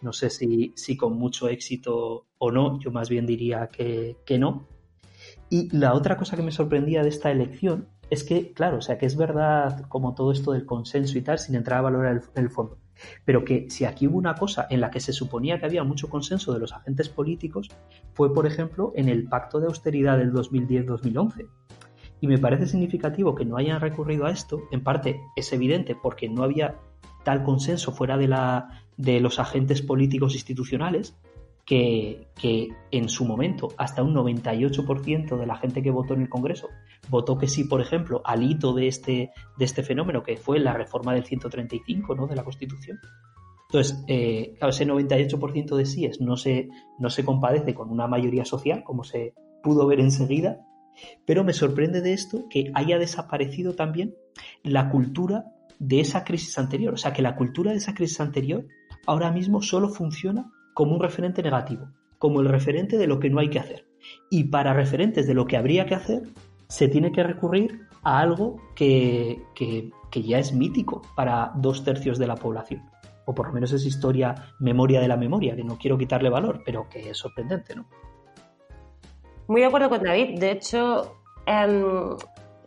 No 0.00 0.12
sé 0.12 0.30
si, 0.30 0.72
si 0.76 0.96
con 0.96 1.18
mucho 1.18 1.48
éxito 1.48 2.26
o 2.38 2.50
no, 2.50 2.78
yo 2.80 2.90
más 2.90 3.08
bien 3.08 3.26
diría 3.26 3.68
que, 3.68 4.16
que 4.24 4.38
no. 4.38 4.66
Y 5.48 5.74
la 5.76 5.94
otra 5.94 6.16
cosa 6.16 6.36
que 6.36 6.42
me 6.42 6.50
sorprendía 6.50 7.02
de 7.02 7.08
esta 7.08 7.30
elección 7.30 7.88
es 8.10 8.24
que, 8.24 8.52
claro, 8.52 8.78
o 8.78 8.82
sea, 8.82 8.98
que 8.98 9.06
es 9.06 9.16
verdad 9.16 9.82
como 9.88 10.14
todo 10.14 10.32
esto 10.32 10.52
del 10.52 10.66
consenso 10.66 11.18
y 11.18 11.22
tal, 11.22 11.38
sin 11.38 11.54
entrar 11.54 11.80
a 11.80 11.82
valorar 11.82 12.22
el, 12.34 12.50
fondo. 12.50 12.78
Pero 13.24 13.44
que 13.44 13.66
si 13.70 13.84
aquí 13.84 14.06
hubo 14.06 14.18
una 14.18 14.34
cosa 14.34 14.66
en 14.70 14.80
la 14.80 14.90
que 14.90 15.00
se 15.00 15.12
suponía 15.12 15.58
que 15.58 15.66
había 15.66 15.84
mucho 15.84 16.08
consenso 16.08 16.52
de 16.52 16.60
los 16.60 16.72
agentes 16.72 17.08
políticos, 17.08 17.68
fue, 18.12 18.32
por 18.32 18.46
ejemplo, 18.46 18.92
en 18.96 19.08
el 19.08 19.28
pacto 19.28 19.60
de 19.60 19.66
austeridad 19.66 20.18
del 20.18 20.32
2010-2011. 20.32 21.48
Y 22.20 22.26
me 22.26 22.38
parece 22.38 22.66
significativo 22.66 23.34
que 23.34 23.44
no 23.44 23.56
hayan 23.56 23.80
recurrido 23.80 24.26
a 24.26 24.30
esto, 24.30 24.62
en 24.72 24.82
parte 24.82 25.20
es 25.36 25.52
evidente 25.52 25.94
porque 25.94 26.28
no 26.28 26.42
había 26.42 26.76
tal 27.24 27.42
consenso 27.42 27.92
fuera 27.92 28.16
de, 28.16 28.28
la, 28.28 28.84
de 28.96 29.20
los 29.20 29.38
agentes 29.38 29.82
políticos 29.82 30.34
institucionales, 30.34 31.14
que, 31.66 32.28
en 32.92 33.08
su 33.08 33.24
momento 33.24 33.68
hasta 33.76 34.02
un 34.02 34.14
98% 34.14 35.36
de 35.36 35.46
la 35.46 35.56
gente 35.56 35.82
que 35.82 35.90
votó 35.90 36.14
en 36.14 36.22
el 36.22 36.28
Congreso 36.28 36.68
votó 37.08 37.38
que 37.38 37.48
sí, 37.48 37.64
por 37.64 37.80
ejemplo, 37.80 38.22
al 38.24 38.42
hito 38.42 38.72
de 38.72 38.88
este, 38.88 39.30
de 39.56 39.64
este 39.64 39.82
fenómeno, 39.82 40.22
que 40.22 40.36
fue 40.36 40.58
la 40.58 40.72
reforma 40.72 41.14
del 41.14 41.24
135 41.24 42.14
¿no? 42.14 42.26
de 42.26 42.36
la 42.36 42.44
Constitución. 42.44 42.98
Entonces, 43.68 44.04
eh, 44.06 44.54
ese 44.60 44.86
98% 44.86 45.76
de 45.76 45.86
síes 45.86 46.20
no 46.20 46.36
se, 46.36 46.68
no 46.98 47.10
se 47.10 47.24
compadece 47.24 47.74
con 47.74 47.90
una 47.90 48.06
mayoría 48.06 48.44
social, 48.44 48.84
como 48.84 49.02
se 49.02 49.34
pudo 49.62 49.86
ver 49.86 50.00
enseguida, 50.00 50.60
pero 51.26 51.44
me 51.44 51.52
sorprende 51.52 52.00
de 52.00 52.12
esto 52.12 52.46
que 52.48 52.70
haya 52.74 52.98
desaparecido 52.98 53.74
también 53.74 54.14
la 54.62 54.88
cultura 54.88 55.46
de 55.78 56.00
esa 56.00 56.24
crisis 56.24 56.58
anterior. 56.58 56.94
O 56.94 56.96
sea, 56.96 57.12
que 57.12 57.22
la 57.22 57.36
cultura 57.36 57.72
de 57.72 57.78
esa 57.78 57.94
crisis 57.94 58.20
anterior 58.20 58.66
ahora 59.06 59.30
mismo 59.30 59.62
solo 59.62 59.88
funciona 59.88 60.50
como 60.74 60.94
un 60.94 61.00
referente 61.00 61.42
negativo, 61.42 61.90
como 62.18 62.40
el 62.40 62.48
referente 62.48 62.98
de 62.98 63.06
lo 63.06 63.18
que 63.18 63.30
no 63.30 63.40
hay 63.40 63.50
que 63.50 63.58
hacer. 63.58 63.86
Y 64.30 64.44
para 64.44 64.72
referentes 64.72 65.26
de 65.26 65.34
lo 65.34 65.46
que 65.46 65.56
habría 65.56 65.86
que 65.86 65.94
hacer, 65.94 66.22
se 66.68 66.88
tiene 66.88 67.12
que 67.12 67.22
recurrir 67.22 67.86
a 68.02 68.20
algo 68.20 68.56
que, 68.74 69.42
ya 70.12 70.38
es 70.38 70.52
mítico 70.52 71.02
para 71.14 71.52
dos 71.56 71.84
tercios 71.84 72.18
de 72.18 72.26
la 72.26 72.36
población. 72.36 72.88
O 73.26 73.34
por 73.34 73.48
lo 73.48 73.52
menos 73.52 73.72
es 73.72 73.84
historia, 73.84 74.34
memoria 74.60 75.00
de 75.00 75.08
la 75.08 75.16
memoria, 75.16 75.56
que 75.56 75.64
no 75.64 75.76
quiero 75.76 75.98
quitarle 75.98 76.30
valor, 76.30 76.62
pero 76.64 76.88
que 76.88 77.10
es 77.10 77.18
sorprendente, 77.18 77.74
¿no? 77.74 77.86
Muy 79.48 79.60
de 79.60 79.66
acuerdo 79.66 79.88
con 79.88 80.02
David. 80.02 80.38
De 80.38 80.52
hecho, 80.52 81.16
em, 81.44 82.16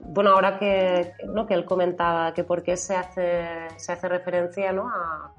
bueno, 0.01 0.31
ahora 0.31 0.57
que, 0.59 1.13
que 1.47 1.53
él 1.53 1.65
comentaba 1.65 2.33
que 2.33 2.43
por 2.43 2.63
qué 2.63 2.77
se 2.77 2.95
hace, 2.95 3.67
se 3.77 3.91
hace 3.91 4.07
referencia 4.07 4.71
¿no? 4.71 4.87
a, 4.87 5.33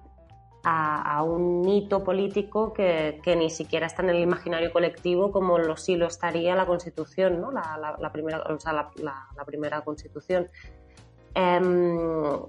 a, 0.62 1.22
un 1.22 1.66
hito 1.66 2.04
político 2.04 2.72
que, 2.72 3.20
ni 3.36 3.50
siquiera 3.50 3.86
está 3.86 4.02
en 4.02 4.10
el 4.10 4.20
imaginario 4.20 4.72
colectivo 4.72 5.32
como 5.32 5.58
lo 5.58 5.76
sí 5.76 5.96
lo 5.96 6.06
estaría 6.06 6.54
la 6.54 6.66
Constitución, 6.66 7.40
¿no? 7.40 7.50
la, 7.50 8.10
primera, 8.12 8.42
o 8.42 8.58
sea, 8.58 8.72
la, 8.72 9.44
primera 9.46 9.80
Constitución. 9.82 10.48
Em, 11.34 12.40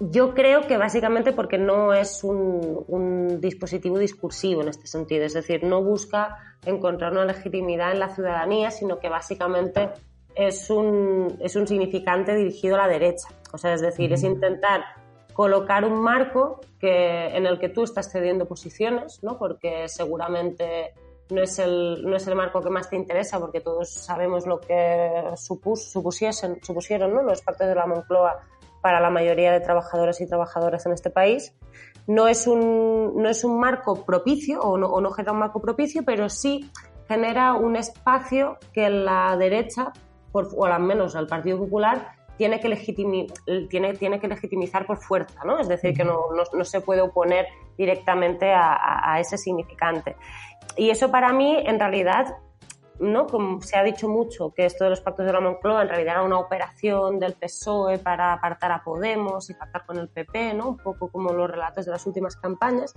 yo 0.00 0.34
creo 0.34 0.66
que 0.66 0.76
básicamente 0.76 1.32
porque 1.32 1.58
no 1.58 1.94
es 1.94 2.24
un, 2.24 3.38
dispositivo 3.40 3.98
discursivo 3.98 4.62
en 4.62 4.68
este 4.68 4.86
sentido, 4.86 5.24
es 5.24 5.34
decir, 5.34 5.64
no 5.64 5.82
busca 5.82 6.38
encontrar 6.64 7.12
una 7.12 7.24
legitimidad 7.24 7.92
en 7.92 8.00
la 8.00 8.14
ciudadanía, 8.14 8.70
sino 8.70 8.98
que 8.98 9.08
básicamente 9.08 9.90
es 10.34 10.70
un, 10.70 11.36
es 11.40 11.56
un 11.56 11.66
significante 11.66 12.34
dirigido 12.34 12.76
a 12.76 12.78
la 12.78 12.88
derecha. 12.88 13.28
O 13.52 13.58
sea, 13.58 13.74
es 13.74 13.80
decir, 13.80 14.12
es 14.12 14.22
intentar 14.22 14.82
colocar 15.32 15.84
un 15.84 16.00
marco 16.00 16.60
que, 16.78 17.26
en 17.36 17.46
el 17.46 17.58
que 17.58 17.68
tú 17.68 17.84
estás 17.84 18.10
cediendo 18.10 18.46
posiciones, 18.46 19.22
¿no? 19.22 19.38
porque 19.38 19.88
seguramente 19.88 20.94
no 21.30 21.42
es, 21.42 21.58
el, 21.58 22.02
no 22.04 22.16
es 22.16 22.26
el 22.26 22.34
marco 22.34 22.60
que 22.60 22.70
más 22.70 22.90
te 22.90 22.96
interesa, 22.96 23.40
porque 23.40 23.60
todos 23.60 23.90
sabemos 23.90 24.46
lo 24.46 24.60
que 24.60 25.24
supus, 25.36 25.90
supusieron 25.90 27.14
¿no? 27.14 27.22
los 27.22 27.42
pactos 27.42 27.68
de 27.68 27.74
la 27.74 27.86
Moncloa 27.86 28.40
para 28.82 29.00
la 29.00 29.10
mayoría 29.10 29.52
de 29.52 29.60
trabajadores 29.60 30.20
y 30.20 30.26
trabajadoras 30.26 30.84
en 30.86 30.92
este 30.92 31.08
país. 31.08 31.54
No 32.06 32.26
es 32.26 32.46
un, 32.46 33.14
no 33.16 33.28
es 33.28 33.44
un 33.44 33.58
marco 33.58 34.04
propicio 34.04 34.60
o 34.60 34.76
no, 34.76 34.88
o 34.88 35.00
no 35.00 35.10
genera 35.12 35.32
un 35.32 35.38
marco 35.38 35.60
propicio, 35.62 36.02
pero 36.04 36.28
sí 36.28 36.68
genera 37.08 37.54
un 37.54 37.76
espacio 37.76 38.58
que 38.72 38.90
la 38.90 39.36
derecha, 39.36 39.92
o 40.32 40.64
al 40.66 40.82
menos 40.82 41.14
el 41.14 41.28
Partido 41.28 41.58
Popular, 41.58 42.08
tiene 42.36 42.60
que, 42.60 42.68
tiene, 43.68 43.94
tiene 43.94 44.20
que 44.20 44.28
legitimizar 44.28 44.86
por 44.86 44.98
fuerza, 44.98 45.44
¿no? 45.44 45.58
Es 45.58 45.68
decir, 45.68 45.94
que 45.94 46.04
no, 46.04 46.26
no, 46.52 46.64
se 46.64 46.80
puede 46.80 47.00
oponer 47.00 47.46
directamente 47.76 48.52
a, 48.52 49.12
a, 49.12 49.20
ese 49.20 49.38
significante. 49.38 50.16
Y 50.76 50.90
eso 50.90 51.10
para 51.10 51.32
mí, 51.32 51.56
en 51.64 51.78
realidad, 51.78 52.36
¿no? 52.98 53.26
Como 53.26 53.60
se 53.60 53.76
ha 53.76 53.82
dicho 53.82 54.08
mucho 54.08 54.52
que 54.54 54.64
esto 54.64 54.84
de 54.84 54.90
los 54.90 55.00
pactos 55.00 55.26
de 55.26 55.32
la 55.32 55.40
Moncloa 55.40 55.82
en 55.82 55.88
realidad 55.88 56.14
era 56.14 56.22
una 56.22 56.38
operación 56.38 57.18
del 57.18 57.34
PSOE 57.34 57.98
para 57.98 58.32
apartar 58.32 58.72
a 58.72 58.82
Podemos 58.82 59.50
y 59.50 59.54
pactar 59.54 59.84
con 59.86 59.98
el 59.98 60.08
PP, 60.08 60.54
¿no? 60.54 60.70
Un 60.70 60.76
poco 60.78 61.08
como 61.08 61.32
los 61.32 61.50
relatos 61.50 61.84
de 61.84 61.90
las 61.90 62.06
últimas 62.06 62.36
campañas. 62.36 62.94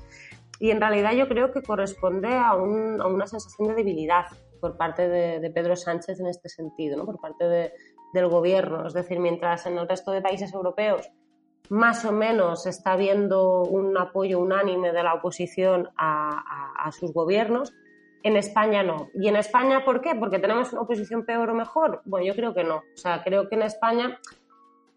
Y 0.59 0.71
en 0.71 0.79
realidad 0.79 1.11
yo 1.13 1.27
creo 1.27 1.51
que 1.51 1.61
corresponde 1.61 2.29
a, 2.29 2.49
a 2.49 2.55
una 2.55 3.27
sensación 3.27 3.67
de 3.67 3.75
debilidad 3.75 4.25
por 4.61 4.77
parte 4.77 5.07
de, 5.09 5.39
de, 5.39 5.49
Pedro 5.51 5.75
Sánchez 5.75 6.19
en 6.19 6.27
este 6.27 6.49
sentido, 6.49 6.97
¿no? 6.97 7.05
Por 7.05 7.19
parte 7.19 7.45
de, 7.45 7.73
del 8.15 8.27
gobierno. 8.27 8.87
Es 8.87 8.93
decir, 8.93 9.19
mientras 9.19 9.67
en 9.67 9.77
el 9.77 9.87
resto 9.87 10.11
de 10.11 10.23
países 10.23 10.51
europeos 10.51 11.11
más 11.69 12.05
o 12.05 12.11
menos 12.11 12.65
está 12.65 12.93
habiendo 12.93 13.63
un 13.63 13.97
apoyo 13.97 14.39
unánime 14.39 14.91
de 14.91 15.03
la 15.03 15.15
oposición 15.15 15.89
a, 15.97 16.77
a, 16.77 16.91
sus 16.91 17.11
gobiernos, 17.11 17.73
en 18.23 18.37
España 18.37 18.83
no. 18.83 19.09
¿Y 19.13 19.27
en 19.27 19.35
España 19.35 19.83
por 19.83 20.01
qué? 20.01 20.15
¿Porque 20.15 20.39
tenemos 20.39 20.73
una 20.73 20.81
oposición 20.81 21.25
peor 21.25 21.49
o 21.49 21.55
mejor? 21.55 22.01
Bueno, 22.05 22.25
yo 22.25 22.35
creo 22.35 22.53
que 22.53 22.63
no. 22.63 22.77
O 22.77 22.97
sea, 22.97 23.23
creo 23.23 23.49
que 23.49 23.55
en 23.55 23.63
España 23.63 24.19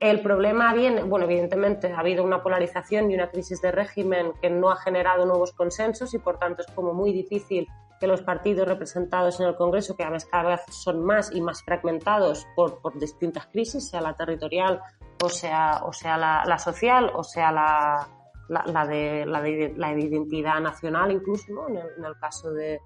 el 0.01 0.21
problema 0.21 0.73
viene, 0.75 1.03
bueno, 1.03 1.25
evidentemente 1.25 1.93
ha 1.93 1.99
habido 1.99 2.23
una 2.23 2.43
polarización 2.43 3.11
y 3.11 3.15
una 3.15 3.31
crisis 3.31 3.61
de 3.61 3.73
régimen 3.73 4.33
que 4.41 4.51
no 4.51 4.71
ha 4.71 4.77
generado 4.77 5.27
nuevos 5.27 5.53
consensos 5.53 6.15
y 6.15 6.19
por 6.19 6.39
tanto 6.39 6.63
es 6.63 6.69
como 6.75 6.95
muy 6.95 7.13
difícil 7.13 7.67
que 7.99 8.07
los 8.07 8.23
partidos 8.23 8.69
representados 8.69 9.41
en 9.41 9.47
el 9.47 9.57
Congreso, 9.57 9.97
que 9.97 10.05
a 10.05 10.11
veces 10.11 10.29
cada 10.31 10.51
vez 10.51 10.61
son 10.71 11.05
más 11.05 11.35
y 11.35 11.41
más 11.41 11.63
fragmentados 11.63 12.47
por, 12.55 12.81
por 12.81 12.99
distintas 12.99 13.47
crisis, 13.47 13.89
sea 13.89 14.01
la 14.01 14.15
territorial 14.15 14.81
o 15.23 15.29
sea, 15.29 15.83
o 15.85 15.93
sea 15.93 16.17
la, 16.17 16.59
social 16.59 17.11
o 17.15 17.25
sea 17.25 17.51
la, 17.51 18.09
la, 18.49 18.87
de, 18.87 19.27
la, 19.27 19.43
de, 19.43 19.75
la 19.77 19.93
identidad 19.93 20.61
nacional 20.61 21.11
incluso, 21.11 21.53
¿no? 21.53 21.69
en, 21.69 21.77
el, 21.77 22.19
caso 22.21 22.51
de, 22.53 22.81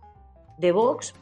de 0.58 0.72
Vox, 0.72 1.14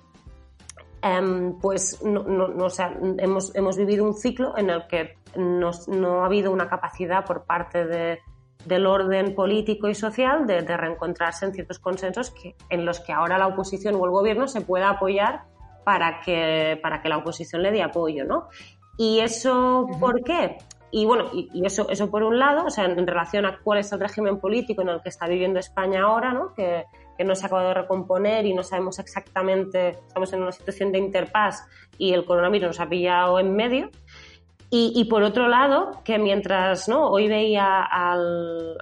em, 1.02 1.58
pues 1.58 2.02
no, 2.04 2.22
no, 2.22 2.64
o 2.64 2.70
sea, 2.70 2.96
hemos, 3.18 3.54
hemos 3.54 3.76
vivido 3.76 4.04
un 4.04 4.14
ciclo 4.14 4.56
en 4.56 4.70
el 4.70 4.86
que 4.86 5.18
no 5.36 6.22
ha 6.22 6.26
habido 6.26 6.52
una 6.52 6.68
capacidad 6.68 7.24
por 7.24 7.44
parte 7.44 7.86
de, 7.86 8.20
del 8.64 8.86
orden 8.86 9.34
político 9.34 9.88
y 9.88 9.94
social 9.94 10.46
de, 10.46 10.60
reencontrarse 10.60 11.46
en 11.46 11.52
ciertos 11.52 11.78
consensos 11.78 12.30
que, 12.30 12.54
en 12.68 12.84
los 12.84 13.00
que 13.00 13.12
ahora 13.12 13.38
la 13.38 13.46
oposición 13.46 13.94
o 13.96 14.04
el 14.04 14.10
gobierno 14.10 14.48
se 14.48 14.60
pueda 14.60 14.90
apoyar 14.90 15.44
para 15.84 16.20
que, 16.20 16.78
para 16.82 17.02
que 17.02 17.08
la 17.08 17.18
oposición 17.18 17.62
le 17.62 17.70
dé 17.70 17.82
apoyo, 17.82 18.24
¿no? 18.24 18.48
¿Y 18.96 19.20
eso 19.20 19.88
por 19.98 20.22
qué? 20.22 20.58
Y 20.92 21.06
bueno, 21.06 21.26
y, 21.32 21.64
eso, 21.64 21.88
eso 21.88 22.10
por 22.10 22.22
un 22.22 22.38
lado, 22.38 22.66
o 22.66 22.70
sea, 22.70 22.84
en, 22.84 23.06
relación 23.06 23.46
a 23.46 23.60
cuál 23.62 23.78
es 23.78 23.92
el 23.92 24.00
régimen 24.00 24.40
político 24.40 24.82
en 24.82 24.88
el 24.88 25.00
que 25.00 25.08
está 25.08 25.26
viviendo 25.26 25.60
España 25.60 26.02
ahora, 26.02 26.32
¿no? 26.32 26.52
Que, 26.54 26.84
que 27.16 27.24
no 27.24 27.34
se 27.34 27.44
ha 27.44 27.46
acabado 27.46 27.68
de 27.68 27.74
recomponer 27.74 28.46
y 28.46 28.54
no 28.54 28.62
sabemos 28.62 28.98
exactamente, 28.98 29.90
estamos 29.90 30.32
en 30.32 30.42
una 30.42 30.52
situación 30.52 30.90
de 30.90 30.98
interpaz 30.98 31.66
y 31.96 32.12
el 32.12 32.24
coronavirus 32.24 32.68
nos 32.68 32.80
ha 32.80 32.88
pillado 32.88 33.38
en 33.38 33.54
medio. 33.54 33.90
Y, 34.72 35.04
por 35.06 35.24
otro 35.24 35.48
lado, 35.48 36.00
que 36.04 36.20
mientras 36.20 36.88
¿no? 36.88 37.10
hoy 37.10 37.26
veía 37.26 37.82
al, 37.82 38.78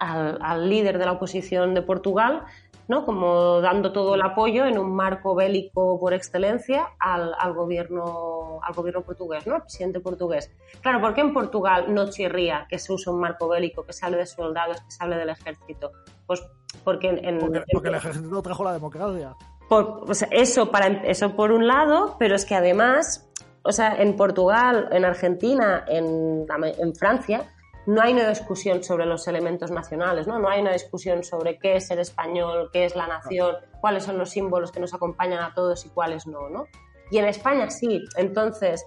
al, 0.00 0.68
líder 0.68 0.98
de 0.98 1.06
la 1.06 1.12
oposición 1.12 1.72
de 1.72 1.82
Portugal, 1.82 2.42
¿no? 2.88 3.04
como 3.04 3.60
dando 3.60 3.92
todo 3.92 4.16
el 4.16 4.22
apoyo 4.22 4.66
en 4.66 4.76
un 4.76 4.92
marco 4.92 5.36
bélico 5.36 6.00
por 6.00 6.14
excelencia 6.14 6.88
al, 6.98 7.32
al, 7.38 7.52
gobierno, 7.52 8.58
al 8.60 8.74
gobierno 8.74 9.02
portugués, 9.02 9.46
¿no? 9.46 9.54
al 9.54 9.62
presidente 9.62 10.00
portugués. 10.00 10.50
Claro, 10.80 11.00
¿por 11.00 11.14
qué 11.14 11.20
en 11.20 11.32
Portugal 11.32 11.94
no 11.94 12.10
chirría 12.10 12.66
que 12.68 12.80
se 12.80 12.92
use 12.92 13.10
un 13.10 13.20
marco 13.20 13.46
bélico, 13.46 13.84
que 13.84 13.92
se 13.92 14.04
hable 14.04 14.18
de 14.18 14.26
soldados, 14.26 14.80
que 14.80 14.90
se 14.90 15.04
hable 15.04 15.16
del 15.16 15.28
ejército? 15.28 15.92
Pues 16.26 16.42
porque 16.82 17.08
en, 17.08 17.38
porque, 17.38 17.88
el 17.88 17.94
ejército 17.94 18.42
trajo 18.42 18.64
la 18.64 18.72
democracia. 18.72 19.36
Por, 19.68 20.04
eso, 20.30 20.70
para, 20.70 20.86
eso 21.04 21.36
por 21.36 21.52
un 21.52 21.66
lado, 21.66 22.16
pero 22.18 22.34
es 22.34 22.46
que 22.46 22.54
además 22.54 23.27
o 23.68 23.72
sea, 23.72 23.96
en 24.00 24.16
Portugal, 24.16 24.88
en 24.92 25.04
Argentina, 25.04 25.84
en, 25.86 26.46
Francia, 26.94 27.52
no 27.84 28.00
hay 28.00 28.14
una 28.14 28.26
discusión 28.30 28.82
sobre 28.82 29.04
los 29.04 29.28
elementos 29.28 29.70
nacionales, 29.70 30.26
¿no? 30.26 30.38
No 30.38 30.48
hay 30.48 30.62
una 30.62 30.72
discusión 30.72 31.22
sobre 31.22 31.58
qué 31.58 31.76
es 31.76 31.90
el 31.90 31.98
español, 31.98 32.70
qué 32.72 32.86
es 32.86 32.96
la 32.96 33.06
nación, 33.06 33.56
cuáles 33.82 34.04
son 34.04 34.16
los 34.16 34.30
símbolos 34.30 34.72
que 34.72 34.80
nos 34.80 34.94
acompañan 34.94 35.42
a 35.42 35.52
todos 35.52 35.84
y 35.84 35.90
cuáles 35.90 36.26
no, 36.26 36.48
¿no? 36.48 36.64
Y 37.10 37.18
en 37.18 37.26
España 37.26 37.68
sí. 37.68 38.02
Entonces, 38.16 38.86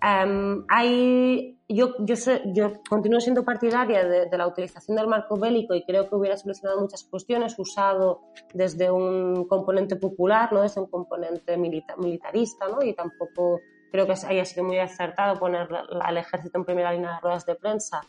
em, 0.00 0.64
hay, 0.68 1.58
yo, 1.68 1.96
yo, 1.98 2.14
yo 2.54 2.72
continúo 2.88 3.20
siendo 3.20 3.44
partidaria 3.44 4.04
de, 4.04 4.38
la 4.38 4.46
utilización 4.46 4.96
del 4.96 5.08
marco 5.08 5.40
bélico 5.40 5.74
y 5.74 5.84
creo 5.84 6.08
que 6.08 6.14
hubiera 6.14 6.36
solucionado 6.36 6.80
muchas 6.80 7.02
cuestiones 7.02 7.58
usado 7.58 8.20
desde 8.54 8.92
un 8.92 9.48
componente 9.48 9.96
popular, 9.96 10.52
no 10.52 10.62
desde 10.62 10.80
un 10.80 10.86
componente 10.86 11.56
militarista, 11.56 12.68
¿no? 12.68 12.80
Y 12.80 12.94
tampoco 12.94 13.58
creo 13.90 14.06
que 14.06 14.14
haya 14.26 14.44
sido 14.44 14.64
muy 14.64 14.78
acertado 14.78 15.38
poner 15.38 15.68
al 16.00 16.16
ejército 16.16 16.58
en 16.58 16.64
primera 16.64 16.92
línea 16.92 17.14
de 17.14 17.20
ruedas 17.20 17.46
de 17.46 17.54
prensa, 17.54 18.00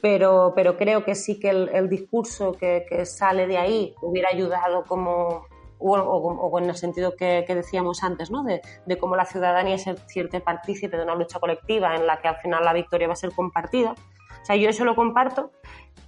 pero, 0.00 0.52
pero 0.54 0.76
creo 0.76 1.04
que 1.04 1.14
sí 1.14 1.40
que 1.40 1.50
el, 1.50 1.88
discurso 1.88 2.52
que, 2.52 2.86
que, 2.88 3.04
sale 3.04 3.46
de 3.46 3.58
ahí 3.58 3.94
hubiera 4.02 4.28
ayudado 4.32 4.84
como, 4.84 5.46
o, 5.78 5.92
o, 5.96 6.58
en 6.58 6.68
el 6.68 6.76
sentido 6.76 7.16
que, 7.16 7.44
que 7.46 7.54
decíamos 7.54 8.02
antes, 8.02 8.30
¿no? 8.30 8.44
de, 8.44 8.60
de, 8.86 8.98
cómo 8.98 9.16
la 9.16 9.24
ciudadanía 9.24 9.74
es 9.74 9.86
el 9.86 9.98
cierto 10.06 10.38
partícipe 10.40 10.96
de 10.96 11.02
una 11.02 11.14
lucha 11.14 11.40
colectiva 11.40 11.96
en 11.96 12.06
la 12.06 12.20
que 12.20 12.28
al 12.28 12.36
final 12.36 12.64
la 12.64 12.72
victoria 12.72 13.08
va 13.08 13.14
a 13.14 13.16
ser 13.16 13.32
compartida. 13.32 13.94
O 14.40 14.44
sea, 14.44 14.56
yo 14.56 14.68
eso 14.68 14.84
lo 14.84 14.94
comparto, 14.94 15.50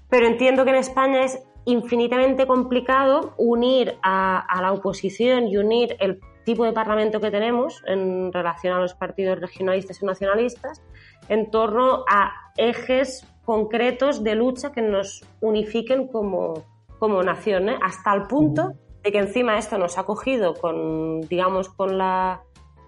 pero 0.08 0.26
entiendo 0.26 0.64
que 0.64 0.70
en 0.70 0.76
España 0.76 1.24
es 1.24 1.42
infinitamente 1.64 2.46
complicado 2.46 3.34
unir 3.36 3.98
a, 4.02 4.38
a 4.38 4.62
la 4.62 4.72
oposición 4.72 5.48
y 5.48 5.56
unir 5.56 5.96
el 6.00 6.20
tipo 6.50 6.64
de 6.64 6.72
parlamento 6.72 7.20
que 7.20 7.30
tenemos 7.30 7.80
en 7.86 8.32
relación 8.32 8.74
a 8.74 8.80
los 8.80 8.94
partidos 8.94 9.38
regionalistas 9.38 10.02
y 10.02 10.04
nacionalistas 10.04 10.82
en 11.28 11.48
torno 11.48 12.04
a 12.10 12.32
ejes 12.56 13.24
concretos 13.44 14.24
de 14.24 14.34
lucha 14.34 14.72
que 14.72 14.82
nos 14.82 15.24
unifiquen 15.40 16.08
como, 16.08 16.64
como 16.98 17.22
nación, 17.22 17.68
¿eh? 17.68 17.78
hasta 17.80 18.12
el 18.14 18.22
punto 18.22 18.72
de 19.04 19.12
que 19.12 19.18
encima 19.18 19.58
esto 19.58 19.78
nos 19.78 19.96
ha 19.96 20.02
cogido 20.02 20.54
con, 20.54 21.20
digamos, 21.20 21.68
con 21.68 21.96
la, 21.96 22.42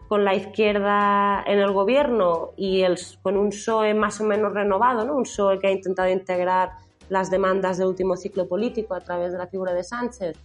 con 0.08 0.24
la 0.24 0.34
izquierda 0.34 1.44
en 1.46 1.60
el 1.60 1.70
gobierno 1.70 2.50
y 2.56 2.82
el, 2.82 2.98
con 3.22 3.36
un 3.36 3.50
PSOE 3.50 3.94
más 3.94 4.20
o 4.20 4.24
menos 4.24 4.52
renovado, 4.52 5.04
¿no? 5.04 5.14
un 5.14 5.22
PSOE 5.22 5.60
que 5.60 5.68
ha 5.68 5.72
intentado 5.72 6.08
integrar 6.08 6.70
las 7.08 7.30
demandas 7.30 7.78
del 7.78 7.86
último 7.86 8.16
ciclo 8.16 8.48
político 8.48 8.94
a 8.94 9.00
través 9.00 9.30
de 9.30 9.38
la 9.38 9.46
figura 9.46 9.72
de 9.72 9.84
Sánchez 9.84 10.36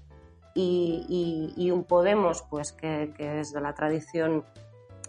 y, 0.57 1.71
un 1.71 1.83
Podemos 1.83 2.43
pues 2.49 2.71
que, 2.71 3.13
es 3.17 3.53
de 3.53 3.61
la 3.61 3.73
tradición 3.73 4.43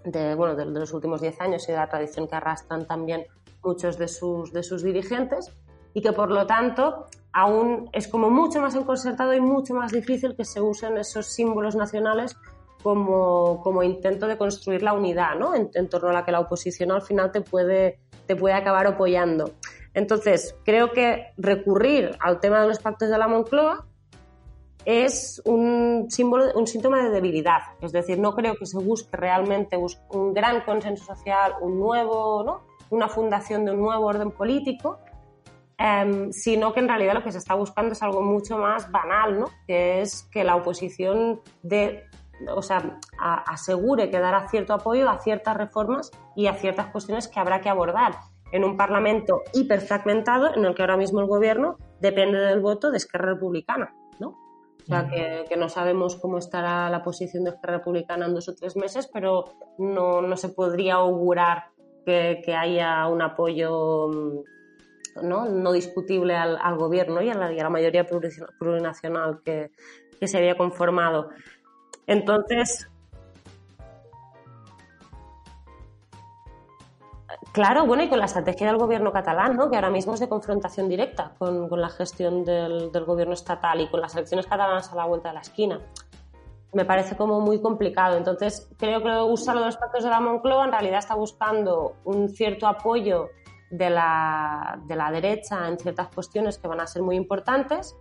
de, 0.04 0.34
bueno, 0.34 0.54
de, 0.54 0.66
los 0.66 0.92
últimos 0.92 1.20
10 1.20 1.40
años 1.40 1.68
y 1.68 1.72
de 1.72 1.78
la 1.78 1.88
tradición 1.88 2.28
que 2.28 2.36
arrastran 2.36 2.86
también 2.86 3.26
muchos 3.62 3.98
de 3.98 4.08
sus, 4.08 4.52
de 4.52 4.62
sus 4.62 4.82
dirigentes 4.82 5.52
y 5.94 6.02
que 6.02 6.12
por 6.12 6.30
lo 6.30 6.46
tanto 6.46 7.06
aún 7.32 7.88
es 7.92 8.08
como 8.08 8.30
mucho 8.30 8.60
más 8.60 8.74
enconcertado 8.74 9.34
y 9.34 9.40
mucho 9.40 9.74
más 9.74 9.92
difícil 9.92 10.36
que 10.36 10.44
se 10.44 10.60
usen 10.60 10.96
esos 10.98 11.26
símbolos 11.26 11.74
nacionales 11.74 12.36
como, 12.82 13.60
como 13.62 13.82
intento 13.82 14.26
de 14.26 14.38
construir 14.38 14.82
la 14.82 14.92
unidad 14.92 15.34
¿no? 15.36 15.54
en, 15.54 15.70
en, 15.74 15.88
torno 15.88 16.10
a 16.10 16.12
la 16.12 16.24
que 16.24 16.32
la 16.32 16.40
oposición 16.40 16.92
al 16.92 17.02
final 17.02 17.32
te 17.32 17.40
puede, 17.40 17.98
te 18.26 18.36
puede 18.36 18.54
acabar 18.54 18.86
apoyando. 18.86 19.52
Entonces, 19.94 20.54
creo 20.64 20.92
que 20.92 21.32
recurrir 21.36 22.16
al 22.20 22.38
tema 22.38 22.60
de 22.60 22.68
los 22.68 22.78
pactos 22.78 23.08
de 23.08 23.18
la 23.18 23.26
Moncloa 23.26 23.88
es 24.88 25.42
un 25.44 26.06
símbolo, 26.08 26.46
un 26.54 26.66
síntoma 26.66 27.02
de 27.02 27.10
debilidad. 27.10 27.60
Es 27.82 27.92
decir, 27.92 28.18
no 28.18 28.34
creo 28.34 28.54
que 28.56 28.64
se 28.64 28.78
busque 28.78 29.14
realmente 29.18 29.76
un 29.76 30.32
gran 30.32 30.62
consenso 30.62 31.04
social, 31.04 31.52
un 31.60 31.78
nuevo, 31.78 32.42
¿no? 32.42 32.62
una 32.88 33.06
fundación 33.06 33.66
de 33.66 33.72
un 33.72 33.80
nuevo 33.80 34.06
orden 34.06 34.30
político, 34.30 34.98
em, 35.76 36.32
sino 36.32 36.72
que 36.72 36.80
en 36.80 36.88
realidad 36.88 37.12
lo 37.12 37.22
que 37.22 37.32
se 37.32 37.36
está 37.36 37.54
buscando 37.54 37.92
es 37.92 38.02
algo 38.02 38.22
mucho 38.22 38.56
más 38.56 38.90
banal, 38.90 39.38
¿no? 39.38 39.50
que 39.66 40.00
es 40.00 40.22
que 40.32 40.42
la 40.42 40.56
oposición 40.56 41.42
o 42.54 42.62
sea, 42.62 42.98
asegure 43.18 44.10
que 44.10 44.18
dará 44.18 44.48
cierto 44.48 44.72
apoyo 44.72 45.10
a 45.10 45.18
ciertas 45.18 45.54
reformas 45.54 46.10
y 46.34 46.46
a 46.46 46.54
ciertas 46.54 46.86
cuestiones 46.86 47.28
que 47.28 47.38
habrá 47.38 47.60
que 47.60 47.68
abordar 47.68 48.14
en 48.52 48.64
un 48.64 48.78
Parlamento 48.78 49.42
hiperfragmentado 49.52 50.54
en 50.54 50.64
el 50.64 50.74
que 50.74 50.80
ahora 50.80 50.96
mismo 50.96 51.20
el 51.20 51.26
gobierno 51.26 51.76
depende 52.00 52.38
del 52.38 52.60
voto 52.60 52.90
de 52.90 52.96
Esquerra 52.96 53.34
Republicana. 53.34 53.92
O 54.88 54.90
sea, 54.90 55.06
que, 55.06 55.56
no 55.58 55.68
sabemos 55.68 56.16
cómo 56.16 56.38
estará 56.38 56.88
la 56.88 57.02
posición 57.02 57.44
de 57.44 57.50
Esquerra 57.50 57.76
Republicana 57.76 58.24
en 58.24 58.34
dos 58.34 58.48
o 58.48 58.54
tres 58.54 58.74
meses, 58.74 59.06
pero 59.12 59.44
no, 59.76 60.22
no 60.22 60.36
se 60.38 60.48
podría 60.48 60.94
augurar 60.94 61.72
que, 62.06 62.40
que, 62.42 62.54
haya 62.54 63.06
un 63.06 63.20
apoyo 63.20 64.08
mm, 64.08 65.26
no, 65.28 65.44
no 65.44 65.72
discutible 65.72 66.34
al, 66.34 66.56
al 66.56 66.76
gobierno 66.78 67.20
y 67.20 67.28
a, 67.28 67.34
la, 67.34 67.52
y 67.52 67.60
a, 67.60 67.64
la, 67.64 67.68
mayoría 67.68 68.06
plurinacional 68.58 69.42
que, 69.44 69.72
que 70.18 70.26
se 70.26 70.38
había 70.38 70.56
conformado. 70.56 71.28
Entonces, 72.06 72.90
Claro, 77.58 77.86
bueno, 77.86 78.04
y 78.04 78.08
con 78.08 78.20
la 78.20 78.26
estrategia 78.26 78.68
del 78.68 78.76
gobierno 78.76 79.10
catalán, 79.10 79.56
¿no? 79.56 79.68
que 79.68 79.74
ahora 79.74 79.90
mismo 79.90 80.14
es 80.14 80.20
de 80.20 80.28
confrontación 80.28 80.88
directa 80.88 81.32
con, 81.38 81.68
la 81.68 81.88
gestión 81.88 82.44
del, 82.44 82.92
gobierno 83.04 83.34
estatal 83.34 83.80
y 83.80 83.88
con 83.88 84.00
las 84.00 84.14
elecciones 84.14 84.46
catalanas 84.46 84.92
a 84.92 84.94
la 84.94 85.06
vuelta 85.06 85.30
de 85.30 85.34
la 85.34 85.40
esquina. 85.40 85.80
Me 86.72 86.84
parece 86.84 87.16
como 87.16 87.40
muy 87.40 87.60
complicado. 87.60 88.16
Entonces, 88.16 88.70
creo 88.78 89.02
que 89.02 89.10
usa 89.22 89.56
los 89.56 89.76
pactos 89.76 90.04
de 90.04 90.10
la 90.10 90.20
Moncloa 90.20 90.66
en 90.66 90.70
realidad 90.70 91.00
está 91.00 91.16
buscando 91.16 91.96
un 92.04 92.28
cierto 92.28 92.68
apoyo 92.68 93.30
de 93.72 93.90
la, 93.90 94.78
de 94.86 95.20
derecha 95.20 95.66
en 95.66 95.80
ciertas 95.80 96.14
cuestiones 96.14 96.58
que 96.58 96.68
van 96.68 96.80
a 96.80 96.86
ser 96.86 97.02
muy 97.02 97.16
importantes, 97.16 97.96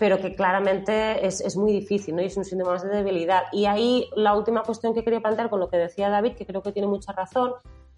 pero 0.00 0.18
que 0.18 0.34
claramente 0.34 1.24
es, 1.24 1.56
muy 1.56 1.70
difícil 1.70 2.16
¿no? 2.16 2.22
y 2.22 2.24
es 2.24 2.36
un 2.36 2.44
síntoma 2.44 2.76
de 2.76 2.88
debilidad. 2.88 3.44
Y 3.52 3.66
ahí 3.66 4.10
la 4.16 4.34
última 4.34 4.64
cuestión 4.64 4.94
que 4.94 5.04
quería 5.04 5.20
plantear 5.20 5.48
con 5.48 5.60
lo 5.60 5.68
que 5.68 5.76
decía 5.76 6.10
David, 6.10 6.34
que 6.34 6.44
creo 6.44 6.60
que 6.60 6.72
tiene 6.72 6.88
mucha 6.88 7.12
razón, 7.12 7.52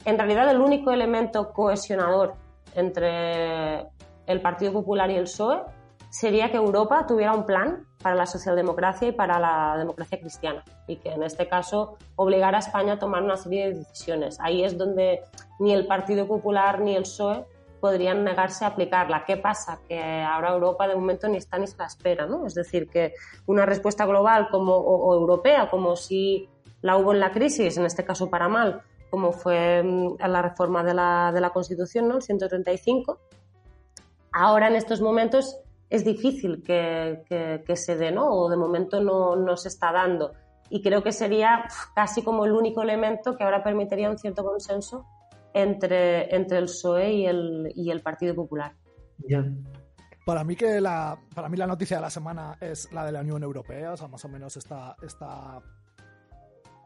en 0.05 0.19
realidad 0.19 0.51
el 0.51 0.61
único 0.61 0.91
elemento 0.91 1.53
cohesionador 1.53 2.35
entre 2.75 3.87
el 4.27 4.41
Partido 4.41 4.73
Popular 4.73 5.11
y 5.11 5.17
el 5.17 5.25
PSOE 5.25 5.63
sería 6.11 6.51
que 6.51 6.59
Europa 6.59 7.07
tuviera 7.07 7.33
un 7.33 7.47
plan 7.47 7.87
para 8.03 8.15
la 8.15 8.27
socialdemocracia 8.27 9.09
y 9.09 9.13
para 9.13 9.39
la 9.39 9.77
democracia 9.79 10.21
cristiana 10.21 10.63
y 10.87 10.97
que 10.97 11.11
en 11.11 11.23
este 11.23 11.49
caso 11.49 11.97
obligara 12.17 12.59
a 12.59 12.61
España 12.61 12.95
a 12.95 12.99
tomar 12.99 13.23
una 13.23 13.37
serie 13.37 13.69
de 13.69 13.79
decisiones. 13.79 14.39
Ahí 14.41 14.63
es 14.63 14.77
donde 14.77 15.23
ni 15.59 15.73
el 15.73 15.87
Partido 15.87 16.27
Popular 16.27 16.81
ni 16.81 16.95
el 16.95 17.03
PSOE 17.03 17.47
podrían 17.81 18.23
negarse 18.25 18.65
a 18.65 18.69
aplicarla. 18.69 19.25
¿Qué 19.25 19.37
pasa? 19.37 19.81
Que 19.89 20.01
ahora 20.23 20.53
Europa 20.53 20.87
de 20.87 20.95
momento 20.95 21.29
ni 21.29 21.39
está 21.39 21.59
ni 21.59 21.67
se 21.67 21.77
la 21.79 21.87
espera, 21.87 22.27
¿no? 22.27 22.47
Es 22.47 22.55
decir, 22.55 22.89
que 22.89 23.15
una 23.47 23.67
respuesta 23.67 24.05
global 24.05 24.49
como, 24.51 24.77
o 24.77 25.15
europea, 25.15 25.69
como 25.71 25.97
si 25.97 26.49
la 26.81 26.97
hubo 26.97 27.13
en 27.13 27.21
la 27.21 27.33
crisis, 27.33 27.77
en 27.79 27.87
este 27.87 28.05
caso 28.05 28.29
para 28.29 28.49
mal, 28.49 28.83
como 29.13 29.31
fue 29.31 29.83
mm, 29.83 30.17
la 30.27 30.41
reforma 30.41 30.83
de 30.83 30.95
la, 30.95 31.33
de 31.35 31.41
la 31.43 31.51
Constitución, 31.51 32.09
¿no? 32.09 32.17
el 32.17 32.23
135. 32.23 33.21
Ahora, 34.33 34.69
en 34.69 34.77
estos 34.77 35.03
momentos, 35.03 35.59
es 35.91 36.03
difícil 36.03 36.63
que, 36.63 37.23
que, 37.29 37.77
se 37.77 37.97
dé, 37.97 38.11
¿no? 38.11 38.27
o 38.31 38.49
de 38.49 38.57
momento 38.57 39.03
no, 39.03 39.37
no, 39.37 39.59
se 39.59 39.69
está 39.69 39.93
dando. 39.93 40.33
Y 40.71 40.81
creo 40.81 41.03
que 41.03 41.13
sería 41.13 41.67
casi 41.95 42.23
como 42.23 42.47
el 42.47 42.53
único 42.53 42.81
elemento 42.81 43.37
que 43.37 43.45
ahora 43.45 43.63
permitiría 43.63 44.09
un 44.09 44.17
cierto 44.17 44.43
consenso 44.45 45.05
entre, 45.53 46.35
entre 46.35 46.57
el 46.57 46.65
PSOE 46.65 47.13
y 47.13 47.27
el, 47.27 47.71
y 47.75 47.91
el 47.91 48.01
Partido 48.01 48.35
Popular. 48.35 48.73
Para 50.25 50.43
mí 50.43 50.57
que 50.57 50.81
la, 50.81 51.19
para 51.35 51.51
mí 51.51 51.59
la 51.59 51.67
noticia 51.67 51.99
de 51.99 52.01
la 52.01 52.09
semana 52.09 52.57
es 52.63 52.91
la 52.93 53.05
de 53.05 53.13
la 53.13 53.21
Unión 53.21 53.43
Europea, 53.43 53.93
o 53.93 53.97
sea, 53.99 54.09
más 54.09 54.25
o 54.25 54.31
menos 54.31 54.57
está 54.57 54.97
esta 55.03 55.61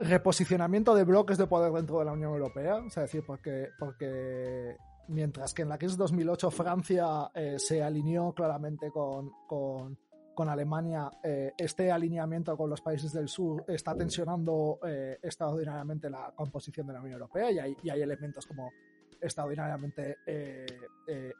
reposicionamiento 0.00 0.94
de 0.94 1.04
bloques 1.04 1.38
de 1.38 1.46
poder 1.46 1.72
dentro 1.72 1.98
de 1.98 2.04
la 2.04 2.12
Unión 2.12 2.32
Europea, 2.32 2.82
es 2.86 2.94
decir, 2.94 3.24
porque, 3.26 3.70
porque 3.78 4.76
mientras 5.08 5.54
que 5.54 5.62
en 5.62 5.68
la 5.68 5.78
crisis 5.78 5.96
2008 5.96 6.50
Francia 6.50 7.30
eh, 7.34 7.58
se 7.58 7.82
alineó 7.82 8.32
claramente 8.32 8.90
con, 8.90 9.30
con, 9.46 9.98
con 10.34 10.48
Alemania, 10.48 11.10
eh, 11.22 11.52
este 11.56 11.90
alineamiento 11.90 12.56
con 12.56 12.68
los 12.68 12.80
países 12.80 13.12
del 13.12 13.28
sur 13.28 13.64
está 13.68 13.94
tensionando 13.94 14.78
eh, 14.86 15.18
extraordinariamente 15.22 16.10
la 16.10 16.32
composición 16.34 16.86
de 16.86 16.92
la 16.92 17.00
Unión 17.00 17.14
Europea 17.14 17.50
y 17.50 17.58
hay, 17.58 18.00
elementos 18.00 18.46
como 18.46 18.70
extraordinariamente 19.18 20.18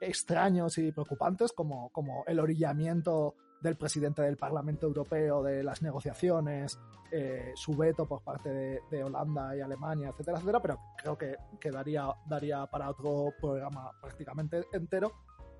extraños 0.00 0.78
y 0.78 0.92
preocupantes 0.92 1.52
como, 1.52 1.90
como 1.90 2.24
el 2.26 2.40
orillamiento 2.40 3.34
del 3.60 3.76
presidente 3.76 4.22
del 4.22 4.36
Parlamento 4.36 4.86
Europeo 4.86 5.42
de 5.42 5.62
las 5.62 5.82
negociaciones, 5.82 6.78
eh, 7.10 7.52
su 7.54 7.74
veto 7.74 8.06
por 8.06 8.22
parte 8.22 8.80
de, 8.90 9.04
Holanda 9.04 9.56
y 9.56 9.60
Alemania, 9.60 10.08
etcétera, 10.08 10.38
etcétera, 10.38 10.60
pero 10.60 10.78
creo 10.96 11.16
que, 11.16 11.36
que 11.60 11.70
daría, 11.70 12.08
daría 12.26 12.66
para 12.66 12.90
otro 12.90 13.32
programa 13.40 13.90
prácticamente 14.00 14.64
entero. 14.72 15.12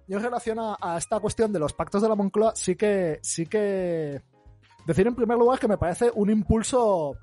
Y 0.09 0.15
en 0.15 0.23
relación 0.23 0.59
a, 0.61 0.97
esta 0.97 1.19
cuestión 1.21 1.53
de 1.53 1.59
los 1.59 1.73
pactos 1.73 2.03
de 2.03 2.09
la 2.09 2.15
Moncloa, 2.15 2.55
sí 2.55 2.77
que, 2.77 3.19
sí 3.23 3.47
que 3.47 4.23
decir 4.87 5.07
en 5.07 5.15
primer 5.15 5.37
lugar 5.37 5.59
que 5.59 5.69
me 5.69 5.79
parece 5.79 6.11
un 6.15 6.31
impulso, 6.31 7.17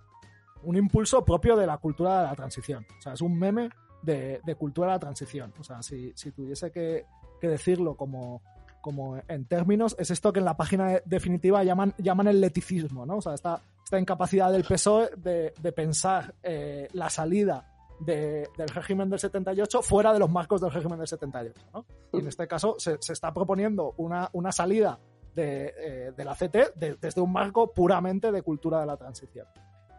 un 0.63 0.76
impulso 0.76 1.24
propio 1.24 1.55
de 1.55 1.65
la 1.65 1.78
cultura 1.78 2.21
de 2.21 2.28
la 2.28 2.36
transición. 2.36 2.86
O 2.97 3.01
sea, 3.01 3.13
es 3.13 3.21
un 3.21 3.38
meme 3.38 3.69
de, 4.01 4.41
cultura 4.57 4.88
de 4.88 4.93
la 4.93 4.99
transición. 4.99 5.53
O 5.59 5.63
sea, 5.63 5.82
si, 5.82 6.11
si 6.15 6.32
tuviese 6.32 6.71
que, 6.71 7.05
que 7.39 7.47
decirlo 7.47 7.95
como, 7.95 8.41
como 8.84 9.18
en 9.30 9.46
términos, 9.46 9.96
es 9.98 10.12
esto 10.12 10.34
que 10.34 10.40
en 10.40 10.46
la 10.46 10.58
página 10.58 11.00
definitiva 11.06 11.64
llaman, 11.64 11.96
llaman 11.98 12.28
el 12.28 12.42
leticismo, 12.42 13.06
¿no? 13.06 13.16
O 13.16 13.22
sea, 13.22 13.34
esta, 13.34 13.62
esta 13.82 13.98
incapacidad 13.98 14.52
del 14.52 14.66
PSOE 14.66 15.10
de, 15.16 15.72
pensar 15.72 16.36
eh, 16.44 16.90
la 16.92 17.10
salida 17.10 17.66
del 18.02 18.68
régimen 18.76 19.10
del 19.10 19.20
78 19.20 19.82
fuera 19.82 20.12
de 20.12 20.20
los 20.20 20.30
marcos 20.30 20.60
del 20.60 20.70
régimen 20.70 21.00
del 21.00 21.08
78, 21.08 21.62
¿no? 21.74 21.86
Y 22.12 22.20
en 22.20 22.28
este 22.28 22.46
caso 22.46 22.76
se, 22.78 22.98
se 23.00 23.14
está 23.14 23.34
proponiendo 23.34 23.94
una, 23.96 24.30
una 24.34 24.52
salida 24.52 25.00
de, 25.34 25.74
eh, 25.78 26.14
la 26.18 26.36
CT 26.36 26.78
desde 27.00 27.22
un 27.22 27.32
marco 27.32 27.72
puramente 27.72 28.34
de 28.34 28.42
cultura 28.42 28.82
de 28.82 28.86
la 28.86 28.98
transición. 28.98 29.48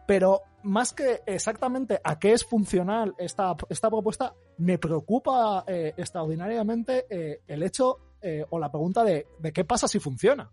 Pero 0.05 0.41
más 0.61 0.93
que 0.93 1.23
exactamente 1.25 1.99
a 2.03 2.19
qué 2.19 2.33
es 2.33 2.45
funcional 2.45 3.15
esta, 3.17 3.55
esta 3.67 3.89
propuesta, 3.89 4.35
me 4.59 4.77
preocupa 4.77 5.63
eh, 5.65 5.95
extraordinariamente 5.97 7.07
el 7.47 7.63
hecho 7.63 8.04
eh, 8.27 8.43
o 8.49 8.57
la 8.57 8.71
pregunta 8.71 9.03
de, 9.03 9.27
de, 9.37 9.53
qué 9.53 9.63
pasa 9.63 9.87
si 9.87 9.99
funciona. 9.99 10.49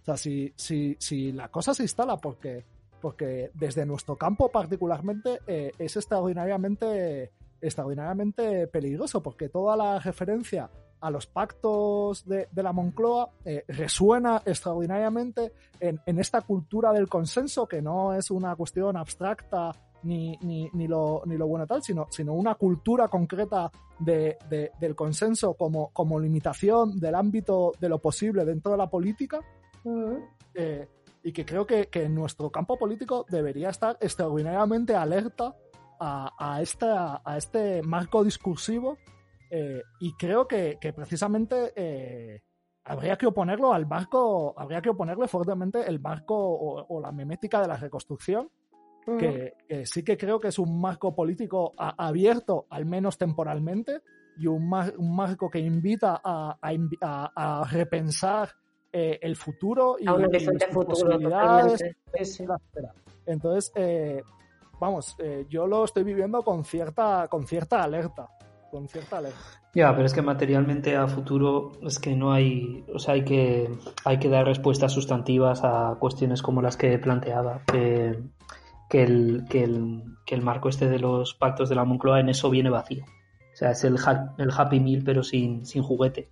O 0.00 0.04
sea, 0.04 0.16
si, 0.16 0.52
si, 0.54 0.96
si 1.00 1.32
la 1.32 1.48
cosa 1.48 1.74
se 1.74 1.82
instala 1.82 2.16
porque, 2.18 2.64
porque 3.00 3.50
desde 3.52 3.84
nuestro 3.84 4.14
campo 4.14 4.48
particularmente 4.48 5.40
eh, 5.44 5.72
es 5.76 5.96
extraordinariamente, 5.96 7.32
extraordinariamente 7.60 8.68
peligroso, 8.68 9.24
porque 9.24 9.48
toda 9.48 9.76
la 9.76 9.98
referencia 9.98 10.70
a 11.00 11.10
los 11.10 11.26
pactos 11.26 12.24
de, 12.26 12.46
de 12.52 12.62
la 12.62 12.72
Moncloa 12.72 13.30
eh, 13.44 13.64
resuena 13.66 14.40
extraordinariamente 14.46 15.52
en, 15.80 16.00
en, 16.06 16.20
esta 16.20 16.42
cultura 16.42 16.92
del 16.92 17.08
consenso, 17.08 17.66
que 17.66 17.82
no 17.82 18.14
es 18.14 18.30
una 18.30 18.54
cuestión 18.54 18.96
abstracta 18.96 19.72
ni, 20.06 20.38
ni, 20.42 20.70
ni, 20.72 20.86
lo, 20.86 21.22
ni 21.26 21.36
lo 21.36 21.46
bueno 21.46 21.66
tal, 21.66 21.82
sino, 21.82 22.06
sino 22.10 22.32
una 22.32 22.54
cultura 22.54 23.08
concreta 23.08 23.70
de, 23.98 24.38
del 24.78 24.94
consenso 24.94 25.54
como, 25.54 25.90
como 25.92 26.20
limitación 26.20 26.98
del 26.98 27.14
ámbito 27.14 27.72
de 27.80 27.88
lo 27.88 27.98
posible 27.98 28.44
dentro 28.44 28.72
de 28.72 28.78
la 28.78 28.88
política. 28.88 29.40
Eh, 30.54 30.88
y 31.22 31.32
que 31.32 31.44
creo 31.44 31.66
que, 31.66 31.88
que, 31.88 32.08
nuestro 32.08 32.50
campo 32.50 32.78
político 32.78 33.26
debería 33.28 33.70
estar 33.70 33.96
extraordinariamente 34.00 34.94
alerta 34.94 35.54
a, 35.98 36.32
a, 36.38 36.62
esta, 36.62 37.20
a 37.24 37.36
este 37.36 37.82
marco 37.82 38.22
discursivo 38.22 38.96
eh, 39.50 39.82
y 40.00 40.12
creo 40.14 40.46
que, 40.46 40.78
que 40.80 40.92
precisamente 40.92 41.72
eh, 41.74 42.42
habría 42.84 43.16
que 43.16 43.26
oponerlo 43.26 43.72
al 43.72 43.86
marco, 43.86 44.54
habría 44.56 44.80
que 44.80 44.90
oponerle 44.90 45.26
fuertemente 45.26 45.88
el 45.88 46.00
marco 46.00 46.36
o, 46.36 46.86
o 46.88 47.00
la 47.00 47.12
memética 47.12 47.60
de 47.60 47.68
la 47.68 47.76
reconstrucción 47.76 48.50
que, 49.18 49.54
sí 49.84 50.02
que 50.02 50.16
creo 50.16 50.40
que 50.40 50.48
es 50.48 50.58
un 50.58 50.80
marco 50.80 51.14
político 51.14 51.74
abierto, 51.76 52.66
al 52.70 52.86
menos 52.86 53.16
temporalmente, 53.16 54.00
y 54.38 54.46
un, 54.46 54.72
un 54.98 55.16
marco 55.16 55.48
que 55.48 55.58
invita 55.58 56.20
a, 56.22 56.58
a, 56.60 57.64
repensar 57.70 58.50
eh, 58.92 59.18
el 59.22 59.36
futuro 59.36 59.96
y, 59.98 60.06
a 60.06 60.14
una 60.14 60.28
posibilidades. 60.28 61.80
Entonces, 63.26 63.72
eh, 63.74 64.22
vamos, 64.80 65.16
eh, 65.18 65.46
yo 65.48 65.66
lo 65.66 65.84
estoy 65.84 66.04
viviendo 66.04 66.42
con 66.42 66.64
cierta, 66.64 67.28
con 67.28 67.46
cierta 67.46 67.82
alerta. 67.82 68.28
Con 68.70 68.88
cierta 68.88 69.18
alerta. 69.18 69.38
Ya, 69.74 69.92
pero 69.94 70.06
es 70.06 70.14
que 70.14 70.22
materialmente 70.22 70.96
a 70.96 71.06
futuro 71.06 71.72
es 71.82 71.98
que 71.98 72.16
no 72.16 72.32
hay, 72.32 72.84
o 72.92 72.98
sea, 72.98 73.14
hay 73.14 73.24
que, 73.24 73.70
hay 74.04 74.18
que 74.18 74.28
dar 74.28 74.46
respuestas 74.46 74.92
sustantivas 74.92 75.60
a 75.62 75.96
cuestiones 75.98 76.42
como 76.42 76.62
las 76.62 76.76
que 76.76 76.98
planteaba. 76.98 77.60
Que, 77.66 78.18
que 78.88 79.02
el, 79.02 79.44
que 79.48 79.64
el, 79.64 80.02
que 80.24 80.34
el 80.34 80.42
marco 80.42 80.68
este 80.68 80.88
de 80.88 80.98
los 80.98 81.34
pactos 81.34 81.68
de 81.68 81.74
la 81.74 81.84
Moncloa 81.84 82.20
en 82.20 82.28
eso 82.28 82.50
viene 82.50 82.70
vacío. 82.70 83.04
O 83.04 83.56
sea, 83.56 83.70
es 83.70 83.84
el, 83.84 83.96
el 84.38 84.50
Happy 84.54 84.80
Meal 84.80 85.02
pero 85.04 85.22
sin, 85.22 85.64
sin 85.64 85.82
juguete. 85.82 86.30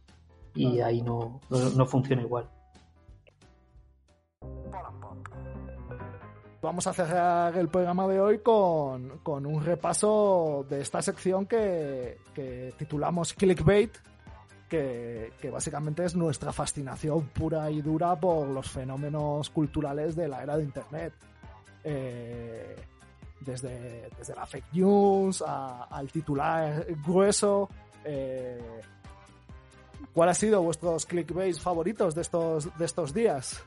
Y 0.55 0.81
ahí 0.81 1.02
no, 1.02 1.40
no, 1.51 1.86
funciona 1.86 2.22
igual. 2.22 2.48
Vamos 6.62 6.86
a 6.86 6.93
cerrar 6.93 7.56
el 7.59 7.68
programa 7.68 8.06
de 8.06 8.20
hoy 8.20 8.39
con, 8.39 9.18
con 9.22 9.47
un 9.47 9.64
repaso 9.64 10.64
de 10.68 10.81
esta 10.81 11.02
sección 11.02 11.47
que, 11.47 12.18
que 12.35 12.72
titulamos 12.78 13.35
Clickbait, 13.35 13.90
que, 14.68 15.32
que, 15.40 15.51
básicamente 15.51 16.05
es 16.05 16.14
nuestra 16.14 16.52
fascinación 16.52 17.28
pura 17.28 17.70
y 17.70 17.82
dura 17.82 18.14
por 18.16 18.47
los 18.48 18.70
fenómenos 18.70 19.51
culturales 19.51 20.14
de 20.14 20.28
la 20.28 20.43
era 20.43 20.56
de 20.56 20.62
Internet. 20.62 21.12
Eh, 21.85 22.77
desde, 23.40 24.09
desde, 24.16 24.35
la 24.35 24.47
fake 24.47 24.73
news 24.73 25.43
al 25.43 26.11
titular 26.11 26.86
grueso. 27.05 27.69
Eh, 28.05 28.81
¿Cuál 30.12 30.28
ha 30.28 30.35
sido 30.35 30.62
vuestros 30.62 31.06
clickbait 31.06 31.59
favoritos 31.59 32.15
de 32.15 32.23
estos, 32.23 32.77
de 32.78 32.85
estos 32.85 33.12
días? 33.12 33.65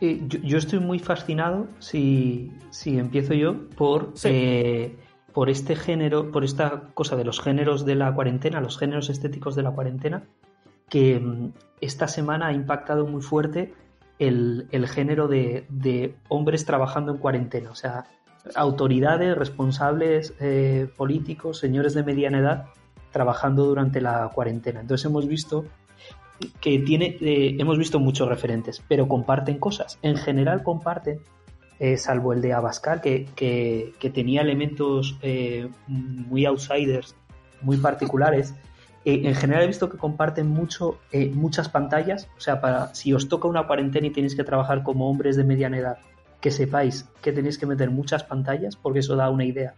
Eh, 0.00 0.22
yo, 0.26 0.58
estoy 0.58 0.78
muy 0.78 0.98
fascinado, 0.98 1.68
si, 1.78 2.52
si 2.70 2.98
empiezo 2.98 3.32
yo, 3.32 3.68
por, 3.70 4.12
eh, 4.24 4.94
por 5.32 5.48
este 5.48 5.74
género, 5.74 6.30
por 6.30 6.44
esta 6.44 6.90
cosa 6.92 7.16
de 7.16 7.24
los 7.24 7.40
géneros 7.40 7.86
de 7.86 7.94
la 7.94 8.14
cuarentena, 8.14 8.60
los 8.60 8.78
géneros 8.78 9.08
estéticos 9.08 9.54
de 9.56 9.62
la 9.62 9.70
cuarentena, 9.70 10.24
que 10.88 11.18
mm, 11.18 11.52
esta 11.80 12.08
semana 12.08 12.48
ha 12.48 12.52
impactado 12.52 13.06
muy 13.06 13.22
fuerte 13.22 13.74
el, 14.18 14.88
género 14.88 15.28
de, 15.28 16.14
hombres 16.28 16.64
trabajando 16.64 17.12
en 17.12 17.18
cuarentena. 17.18 17.70
O 17.70 17.74
sea, 17.74 18.04
autoridades, 18.54 19.36
responsables 19.36 20.34
eh, 20.40 20.88
políticos, 20.96 21.58
señores 21.58 21.94
de 21.94 22.02
mediana 22.02 22.38
edad 22.38 22.66
trabajando 23.12 23.64
durante 23.64 24.00
la 24.00 24.30
cuarentena. 24.34 24.80
Entonces 24.80 25.06
hemos 25.06 25.26
visto 25.26 25.64
que 26.60 26.78
tiene, 26.80 27.16
eh, 27.20 27.56
hemos 27.58 27.78
visto 27.78 27.98
muchos 27.98 28.28
referentes, 28.28 28.82
pero 28.86 29.08
comparten 29.08 29.58
cosas. 29.58 29.98
En 30.02 30.16
general 30.16 30.62
comparten, 30.62 31.20
eh, 31.78 31.96
salvo 31.96 32.34
el 32.34 32.42
de 32.42 32.52
Abascal, 32.52 33.00
que, 33.00 33.26
que, 33.34 34.10
tenía 34.10 34.42
elementos 34.42 35.18
muy 35.86 36.44
outsiders, 36.44 37.16
muy 37.62 37.78
particulares. 37.78 38.54
En 39.06 39.34
general 39.34 39.62
he 39.62 39.66
visto 39.68 39.88
que 39.88 39.98
comparten 39.98 40.48
mucho, 40.48 40.98
muchas 41.32 41.68
pantallas. 41.68 42.28
O 42.36 42.40
sea, 42.40 42.60
para, 42.60 42.94
si 42.94 43.12
os 43.14 43.28
toca 43.28 43.46
una 43.48 43.66
cuarentena 43.66 44.08
y 44.08 44.10
tenéis 44.10 44.34
que 44.34 44.44
trabajar 44.44 44.82
como 44.82 45.08
hombres 45.08 45.36
de 45.36 45.44
mediana 45.44 45.78
edad, 45.78 45.98
que 46.40 46.50
sepáis 46.50 47.08
que 47.22 47.32
tenéis 47.32 47.58
que 47.58 47.66
meter 47.66 47.90
muchas 47.90 48.24
pantallas, 48.24 48.76
porque 48.76 48.98
eso 48.98 49.14
da 49.16 49.30
una 49.30 49.44
idea 49.44 49.74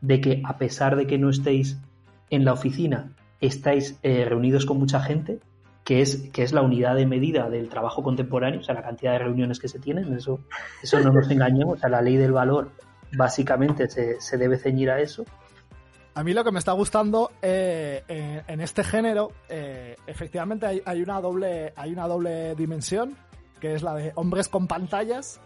de 0.00 0.20
que 0.20 0.42
a 0.44 0.58
pesar 0.58 0.96
de 0.96 1.06
que 1.06 1.16
no 1.16 1.30
estéis 1.30 1.78
en 2.30 2.44
la 2.44 2.52
oficina, 2.52 3.12
estáis 3.40 3.98
reunidos 4.02 4.66
con 4.66 4.78
mucha 4.78 5.00
gente 5.00 5.38
que 5.84 6.00
es, 6.00 6.28
que 6.32 6.42
es 6.42 6.52
la 6.52 6.62
unidad 6.62 6.94
de 6.96 7.06
medida 7.06 7.50
del 7.50 7.68
trabajo 7.68 8.02
contemporáneo, 8.02 8.60
o 8.60 8.62
sea, 8.62 8.74
la 8.74 8.82
cantidad 8.82 9.12
de 9.12 9.18
reuniones 9.18 9.58
que 9.58 9.68
se 9.68 9.78
tienen, 9.78 10.12
eso, 10.14 10.40
eso 10.82 11.00
no 11.00 11.12
nos 11.12 11.30
engañemos, 11.30 11.74
o 11.74 11.80
sea, 11.80 11.88
la 11.88 12.02
ley 12.02 12.16
del 12.16 12.32
valor 12.32 12.70
básicamente 13.16 13.88
se, 13.88 14.38
debe 14.38 14.58
ceñir 14.58 14.90
a 14.90 15.00
eso. 15.00 15.24
A 16.14 16.22
mí 16.22 16.34
lo 16.34 16.44
que 16.44 16.52
me 16.52 16.58
está 16.58 16.72
gustando 16.72 17.30
eh, 17.40 18.02
en, 18.46 18.60
este 18.60 18.84
género, 18.84 19.32
eh, 19.48 19.96
efectivamente 20.06 20.82
hay, 20.84 21.02
una 21.02 21.20
doble, 21.20 21.72
hay 21.74 21.92
una 21.92 22.06
doble 22.06 22.54
dimensión, 22.54 23.16
que 23.60 23.74
es 23.74 23.82
la 23.82 23.94
de 23.94 24.12
hombres 24.16 24.48
con 24.48 24.66
pantallas, 24.66 25.40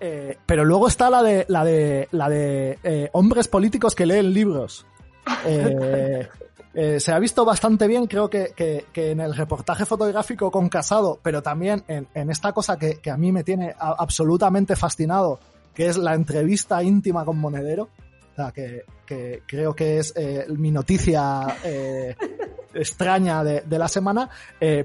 eh, 0.00 0.36
pero 0.44 0.64
luego 0.64 0.88
está 0.88 1.08
la 1.08 1.22
de, 1.22 1.44
la 1.48 1.64
de, 1.64 2.08
la 2.10 2.28
de 2.28 3.10
hombres 3.12 3.46
políticos 3.46 3.94
que 3.94 4.06
leen 4.06 4.32
libros. 4.32 4.86
Se 6.98 7.12
ha 7.12 7.18
visto 7.18 7.44
bastante 7.44 7.88
bien, 7.88 8.06
creo 8.06 8.30
que, 8.30 8.84
en 8.94 9.20
el 9.20 9.34
reportaje 9.34 9.84
fotográfico 9.84 10.50
con 10.50 10.68
Casado, 10.68 11.18
pero 11.22 11.42
también 11.42 11.84
en, 11.88 12.30
esta 12.30 12.52
cosa 12.52 12.76
que, 12.76 12.98
a 13.10 13.16
mí 13.16 13.30
me 13.30 13.44
tiene 13.44 13.74
absolutamente 13.78 14.74
fascinado, 14.74 15.38
que 15.74 15.86
es 15.86 15.96
la 15.96 16.14
entrevista 16.14 16.82
íntima 16.82 17.24
con 17.24 17.38
Monedero. 17.38 17.88
Sea, 18.38 18.52
que, 18.52 19.42
creo 19.46 19.74
que 19.74 19.98
es 19.98 20.12
eh, 20.16 20.46
mi 20.48 20.70
noticia 20.70 21.58
eh, 21.64 22.14
extraña 22.72 23.42
de, 23.42 23.78
la 23.78 23.88
semana. 23.88 24.30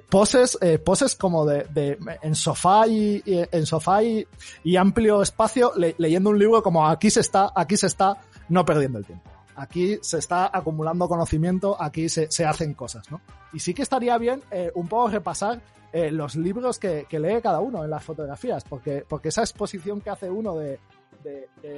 poses, 0.10 0.58
poses 0.84 1.16
como 1.16 1.46
de, 1.46 1.98
en 2.22 2.34
sofá 2.34 2.88
y, 2.88 3.22
en 3.26 3.66
sofá 3.66 4.02
y, 4.04 4.26
amplio 4.76 5.22
espacio 5.22 5.72
leyendo 5.76 6.32
un 6.32 6.40
libro 6.40 6.64
como 6.64 6.88
aquí 6.88 7.10
se 7.10 7.20
está, 7.20 7.52
aquí 7.56 7.78
se 7.78 7.88
está, 7.88 8.18
no 8.50 8.66
perdiendo 8.66 9.00
el 9.00 9.06
tiempo. 9.06 9.30
Aquí 9.56 10.00
se 10.02 10.18
está 10.18 10.50
acumulando 10.52 11.08
conocimiento, 11.08 11.80
aquí 11.80 12.10
se, 12.10 12.28
hacen 12.46 12.74
cosas, 12.74 13.10
¿no? 13.12 13.22
Y 13.54 13.60
sí 13.60 13.74
que 13.74 13.84
estaría 13.84 14.18
bien 14.18 14.42
eh, 14.52 14.72
un 14.76 14.88
poco 14.88 15.10
repasar 15.10 15.62
eh, 15.92 16.12
los 16.12 16.36
libros 16.36 16.80
que, 16.80 17.06
lee 17.12 17.42
cada 17.42 17.60
uno 17.60 17.84
en 17.84 17.90
las 17.90 18.04
fotografías, 18.04 18.64
porque, 18.64 19.06
porque 19.08 19.30
esa 19.30 19.42
exposición 19.42 20.02
que 20.02 20.10
hace 20.10 20.30
uno 20.30 20.56
de, 20.56 20.80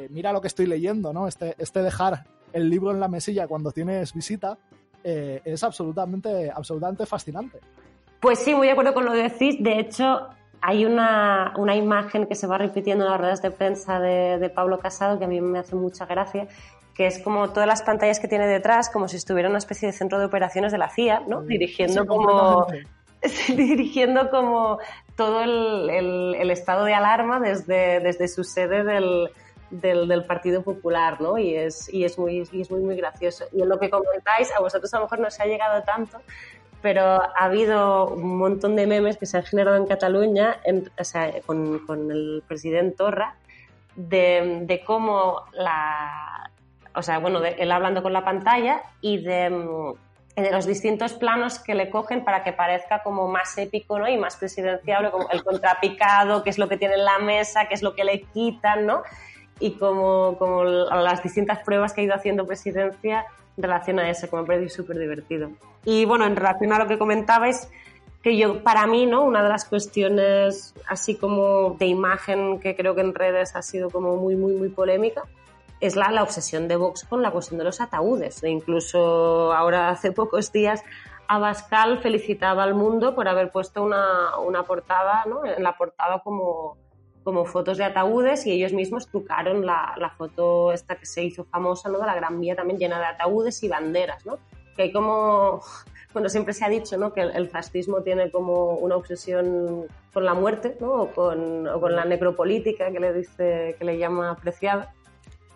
mira 0.09 0.33
lo 0.33 0.41
que 0.41 0.47
estoy 0.47 0.65
leyendo, 0.65 1.13
¿no? 1.13 1.27
Este, 1.27 1.55
este 1.57 1.81
dejar 1.81 2.25
el 2.53 2.69
libro 2.69 2.91
en 2.91 2.99
la 2.99 3.07
mesilla 3.07 3.47
cuando 3.47 3.71
tienes 3.71 4.13
visita 4.13 4.57
eh, 5.03 5.41
es 5.45 5.63
absolutamente, 5.63 6.49
absolutamente 6.49 7.05
fascinante. 7.05 7.59
Pues 8.19 8.39
sí, 8.39 8.55
muy 8.55 8.65
de 8.65 8.73
acuerdo 8.73 8.93
con 8.93 9.05
lo 9.05 9.11
que 9.11 9.29
decís. 9.29 9.57
De 9.59 9.77
hecho, 9.77 10.29
hay 10.61 10.83
una, 10.85 11.53
una, 11.57 11.75
imagen 11.75 12.25
que 12.25 12.33
se 12.33 12.47
va 12.47 12.57
repitiendo 12.57 13.05
en 13.05 13.11
las 13.11 13.19
ruedas 13.19 13.41
de 13.41 13.51
prensa 13.51 13.99
de, 13.99 14.39
de, 14.39 14.49
Pablo 14.49 14.79
Casado 14.79 15.19
que 15.19 15.25
a 15.25 15.27
mí 15.27 15.39
me 15.41 15.59
hace 15.59 15.75
mucha 15.75 16.07
gracia, 16.07 16.47
que 16.95 17.05
es 17.05 17.19
como 17.19 17.49
todas 17.49 17.67
las 17.67 17.83
pantallas 17.83 18.19
que 18.19 18.27
tiene 18.27 18.47
detrás, 18.47 18.89
como 18.89 19.07
si 19.07 19.17
estuviera 19.17 19.47
una 19.47 19.59
especie 19.59 19.87
de 19.87 19.93
centro 19.93 20.17
de 20.17 20.25
operaciones 20.25 20.71
de 20.71 20.79
la 20.79 20.89
CIA, 20.89 21.23
¿no? 21.27 21.41
Dirigiendo 21.41 22.07
como 22.07 22.65
dirigiendo 23.55 24.29
como 24.29 24.79
todo 25.15 25.41
el, 25.41 26.35
el, 26.35 26.51
estado 26.51 26.85
de 26.85 26.93
alarma 26.93 27.39
desde, 27.39 27.99
desde 27.99 28.27
su 28.27 28.43
sede 28.43 28.83
del, 28.83 29.29
del, 29.69 30.07
del, 30.07 30.25
Partido 30.25 30.61
Popular, 30.61 31.21
¿no? 31.21 31.37
Y 31.37 31.55
es, 31.55 31.91
y 31.93 32.03
es, 32.03 32.17
muy, 32.19 32.47
y 32.51 32.61
es 32.61 32.71
muy, 32.71 32.81
muy 32.81 32.95
gracioso. 32.95 33.45
Y 33.51 33.61
en 33.61 33.69
lo 33.69 33.79
que 33.79 33.89
comentáis, 33.89 34.51
a 34.51 34.59
vosotros 34.59 34.93
a 34.93 34.97
lo 34.97 35.05
mejor 35.05 35.19
no 35.19 35.31
se 35.31 35.43
ha 35.43 35.45
llegado 35.45 35.81
tanto, 35.83 36.19
pero 36.81 37.01
ha 37.01 37.45
habido 37.45 38.09
un 38.09 38.37
montón 38.37 38.75
de 38.75 38.85
memes 38.85 39.17
que 39.17 39.25
se 39.25 39.37
han 39.37 39.43
generado 39.43 39.77
en 39.77 39.87
Cataluña 39.87 40.57
o 40.99 41.03
sea, 41.03 41.31
con, 41.45 41.79
con, 41.79 42.11
el 42.11 42.43
presidente 42.47 42.97
Torra 42.97 43.35
de, 43.95 44.59
de 44.63 44.83
cómo 44.83 45.45
la, 45.53 46.51
o 46.93 47.01
sea, 47.01 47.19
bueno, 47.19 47.39
de 47.39 47.55
él 47.57 47.71
hablando 47.71 48.03
con 48.03 48.13
la 48.13 48.23
pantalla 48.23 48.81
y 49.01 49.23
de, 49.23 49.49
de, 50.35 50.51
los 50.51 50.65
distintos 50.65 51.13
planos 51.13 51.59
que 51.59 51.75
le 51.75 51.89
cogen 51.89 52.23
para 52.23 52.43
que 52.43 52.53
parezca 52.53 53.03
como 53.03 53.27
más 53.27 53.57
épico, 53.57 53.99
¿no? 53.99 54.07
Y 54.07 54.17
más 54.17 54.35
presidenciable, 54.35 55.11
como 55.11 55.29
el 55.29 55.43
contrapicado, 55.43 56.43
qué 56.43 56.49
es 56.49 56.57
lo 56.57 56.67
que 56.67 56.77
tiene 56.77 56.95
en 56.95 57.05
la 57.05 57.19
mesa, 57.19 57.67
qué 57.67 57.73
es 57.73 57.81
lo 57.81 57.95
que 57.95 58.03
le 58.03 58.21
quitan, 58.21 58.85
¿no? 58.85 59.03
Y 59.59 59.71
como, 59.71 60.35
como 60.37 60.63
las 60.63 61.23
distintas 61.23 61.59
pruebas 61.59 61.93
que 61.93 62.01
ha 62.01 62.03
ido 62.03 62.15
haciendo 62.15 62.45
presidencia 62.45 63.25
en 63.55 63.63
relación 63.63 63.99
a 63.99 64.09
eso, 64.09 64.29
como 64.29 64.41
me 64.41 64.47
parece 64.47 64.69
súper 64.69 64.97
divertido. 64.97 65.49
Y 65.85 66.05
bueno, 66.05 66.25
en 66.25 66.35
relación 66.35 66.73
a 66.73 66.79
lo 66.79 66.87
que 66.87 66.97
comentabais, 66.97 67.69
que 68.25 68.35
yo, 68.35 68.63
para 68.63 68.87
mí, 68.87 69.05
¿no? 69.05 69.23
Una 69.23 69.43
de 69.43 69.49
las 69.49 69.65
cuestiones 69.65 70.73
así 70.87 71.15
como 71.15 71.75
de 71.79 71.85
imagen 71.85 72.59
que 72.59 72.75
creo 72.75 72.95
que 72.95 73.01
en 73.01 73.13
redes 73.13 73.55
ha 73.55 73.61
sido 73.61 73.91
como 73.91 74.15
muy, 74.17 74.35
muy, 74.35 74.53
muy 74.53 74.69
polémica, 74.69 75.21
es 75.85 75.95
la, 75.95 76.11
la 76.11 76.23
obsesión 76.23 76.67
de 76.67 76.75
Vox 76.75 77.03
con 77.05 77.21
la 77.21 77.31
cuestión 77.31 77.57
de 77.57 77.63
los 77.63 77.81
ataúdes. 77.81 78.43
E 78.43 78.49
incluso 78.49 79.53
ahora, 79.53 79.89
hace 79.91 80.11
pocos 80.11 80.51
días, 80.51 80.83
Abascal 81.27 81.99
felicitaba 81.99 82.63
al 82.63 82.75
mundo 82.75 83.15
por 83.15 83.27
haber 83.27 83.51
puesto 83.51 83.83
una, 83.83 84.37
una 84.39 84.63
portada, 84.63 85.23
¿no? 85.27 85.45
en 85.45 85.63
la 85.63 85.75
portada 85.75 86.19
como, 86.19 86.77
como 87.23 87.45
fotos 87.45 87.77
de 87.77 87.83
ataúdes 87.83 88.45
y 88.45 88.51
ellos 88.51 88.73
mismos 88.73 89.07
trucaron 89.07 89.65
la, 89.65 89.95
la, 89.97 90.11
foto 90.11 90.71
esta 90.71 90.95
que 90.95 91.07
se 91.07 91.23
hizo 91.23 91.43
famosa, 91.45 91.89
¿no? 91.89 91.97
De 91.99 92.05
la 92.05 92.13
Gran 92.13 92.39
Vía 92.39 92.55
también 92.55 92.79
llena 92.79 92.99
de 92.99 93.05
ataúdes 93.05 93.63
y 93.63 93.67
banderas, 93.67 94.25
¿no? 94.25 94.37
Que 94.75 94.83
hay 94.83 94.91
como... 94.91 95.61
Bueno, 96.13 96.29
siempre 96.29 96.53
se 96.53 96.63
ha 96.63 96.69
dicho, 96.69 96.97
¿no? 96.97 97.11
Que 97.11 97.19
el, 97.19 97.49
fascismo 97.49 98.01
tiene 98.01 98.31
como 98.31 98.75
una 98.75 98.95
obsesión 98.95 99.85
con 100.13 100.23
la 100.23 100.33
muerte, 100.33 100.77
¿no? 100.79 100.93
O 100.93 101.07
con, 101.11 101.67
o 101.67 101.81
con 101.81 101.93
la 101.93 102.05
necropolítica 102.05 102.89
que 102.89 103.01
le 103.01 103.11
dice, 103.11 103.75
que 103.77 103.83
le 103.83 103.97
llama 103.97 104.31
apreciada. 104.31 104.93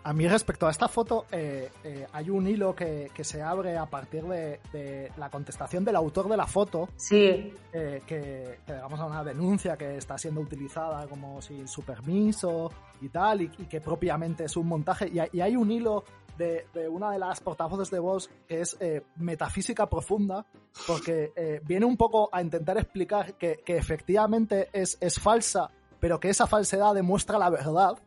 A 0.02 0.14
mí 0.14 0.26
respecto 0.26 0.66
a 0.66 0.70
esta 0.70 0.88
foto, 0.88 1.26
eh, 1.30 1.70
eh, 1.84 2.06
hay 2.12 2.30
un 2.30 2.46
hilo 2.46 2.74
que, 2.74 3.10
se 3.20 3.42
abre 3.42 3.76
a 3.76 3.84
partir 3.84 4.24
de, 4.24 5.12
la 5.18 5.28
contestación 5.28 5.84
del 5.84 5.96
autor 5.96 6.28
de 6.28 6.36
la 6.36 6.46
foto. 6.46 6.88
Sí. 6.96 7.52
Eh, 7.72 8.02
que, 8.06 8.60
digamos 8.66 8.98
a 8.98 9.04
una 9.04 9.22
denuncia 9.22 9.76
que 9.76 9.96
está 9.96 10.16
siendo 10.16 10.40
utilizada 10.40 11.06
como 11.06 11.42
sin 11.42 11.68
su 11.68 11.82
permiso 11.82 12.70
y 13.02 13.10
tal, 13.10 13.42
y, 13.42 13.48
que 13.48 13.80
propiamente 13.80 14.44
es 14.44 14.56
un 14.56 14.68
montaje. 14.68 15.10
Y, 15.12 15.40
hay 15.40 15.54
un 15.54 15.70
hilo 15.70 16.04
de, 16.38 16.64
una 16.88 17.10
de 17.10 17.18
las 17.18 17.40
portavoces 17.40 17.90
de 17.90 17.98
voz 17.98 18.30
que 18.48 18.62
es 18.62 18.78
metafísica 19.16 19.86
profunda, 19.86 20.46
porque 20.86 21.60
viene 21.66 21.84
un 21.84 21.98
poco 21.98 22.30
a 22.32 22.40
intentar 22.40 22.78
explicar 22.78 23.34
que, 23.34 23.60
efectivamente 23.66 24.70
es, 24.72 24.96
es 24.98 25.20
falsa, 25.20 25.70
pero 25.98 26.18
que 26.18 26.30
esa 26.30 26.46
falsedad 26.46 26.94
demuestra 26.94 27.38
la 27.38 27.50
verdad 27.50 27.98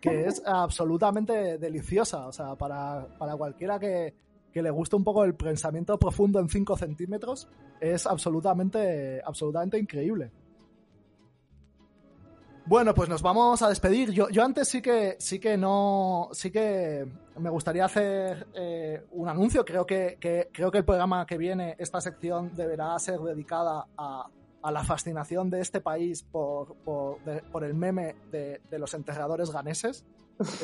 que 0.00 0.26
es 0.26 0.42
absolutamente 0.44 1.58
deliciosa. 1.58 2.26
O 2.26 2.32
sea, 2.32 2.54
para, 2.56 3.06
cualquiera 3.36 3.78
que, 3.78 4.14
le 4.52 4.70
guste 4.70 4.96
un 4.96 5.04
poco 5.04 5.24
el 5.24 5.34
pensamiento 5.34 5.98
profundo 5.98 6.38
en 6.38 6.48
5 6.48 6.76
centímetros, 6.76 7.48
es 7.80 8.06
absolutamente, 8.06 9.20
absolutamente 9.24 9.78
increíble. 9.78 10.30
Bueno, 12.66 12.94
pues 12.94 13.10
nos 13.10 13.20
vamos 13.20 13.60
a 13.60 13.68
despedir. 13.68 14.10
Yo, 14.12 14.30
yo 14.30 14.42
antes 14.42 14.68
sí 14.68 14.80
que 14.80 15.16
sí 15.18 15.38
que 15.38 15.58
no. 15.58 16.30
Sí 16.32 16.50
que 16.50 17.06
me 17.38 17.50
gustaría 17.50 17.84
hacer 17.84 18.46
eh, 18.54 19.04
un 19.10 19.28
anuncio. 19.28 19.66
Creo 19.66 19.84
que, 19.84 20.16
creo 20.50 20.70
que 20.70 20.78
el 20.78 20.84
programa 20.84 21.26
que 21.26 21.36
viene, 21.36 21.76
esta 21.78 22.00
sección, 22.00 22.54
deberá 22.54 22.98
ser 22.98 23.20
dedicada 23.20 23.86
a, 23.98 24.30
a 24.64 24.72
la 24.72 24.82
fascinación 24.82 25.50
de 25.50 25.60
este 25.60 25.82
país 25.82 26.22
por, 26.22 26.74
por, 26.76 27.64
el 27.64 27.74
meme 27.74 28.16
de, 28.32 28.60
los 28.78 28.94
enterradores 28.94 29.50
ganeses. 29.50 30.06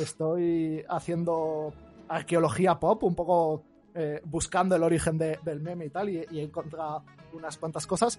Estoy 0.00 0.82
haciendo 0.88 1.74
arqueología 2.08 2.80
pop, 2.80 3.04
un 3.04 3.14
poco 3.14 3.62
eh, 3.94 4.22
buscando 4.24 4.74
el 4.74 4.82
origen 4.82 5.18
del 5.18 5.60
meme 5.60 5.84
y 5.84 5.90
tal, 5.90 6.08
y, 6.08 6.16
he 6.16 6.42
encontrado 6.42 7.04
unas 7.34 7.58
cuantas 7.58 7.86
cosas. 7.86 8.18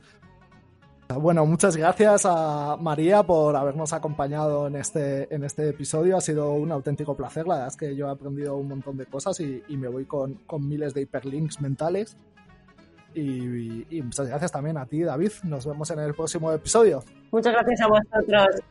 Bueno, 1.20 1.48
muchas 1.48 1.76
gracias 1.76 2.26
a 2.26 2.78
María 2.80 3.24
por 3.24 3.56
habernos 3.56 3.92
acompañado 3.92 4.68
en 4.68 4.76
este, 4.76 5.34
en 5.34 5.44
este 5.44 5.68
episodio. 5.70 6.16
Ha 6.16 6.22
sido 6.22 6.54
un 6.54 6.72
auténtico 6.72 7.18
placer. 7.18 7.48
La 7.48 7.56
verdad 7.56 7.70
es 7.70 7.76
que 7.76 7.96
yo 7.96 8.08
he 8.08 8.12
aprendido 8.12 8.56
un 8.56 8.68
montón 8.68 8.98
de 8.98 9.08
cosas 9.08 9.40
y, 9.40 9.64
me 9.70 9.88
voy 9.88 10.06
con, 10.06 10.40
miles 10.60 10.94
de 10.94 11.02
hiperlinks 11.02 11.60
mentales. 11.60 12.18
Y, 13.14 13.86
y 13.90 14.02
muchas 14.02 14.28
gracias 14.28 14.52
también 14.52 14.78
a 14.78 14.86
ti, 14.86 15.04
David. 15.04 15.32
Nos 15.44 15.66
vemos 15.66 15.90
en 15.92 16.00
el 16.00 16.14
próximo 16.14 16.52
episodio. 16.52 17.04
Muchas 17.32 17.54
gracias 17.54 17.82
a 17.82 17.88
vosotros. 17.88 18.62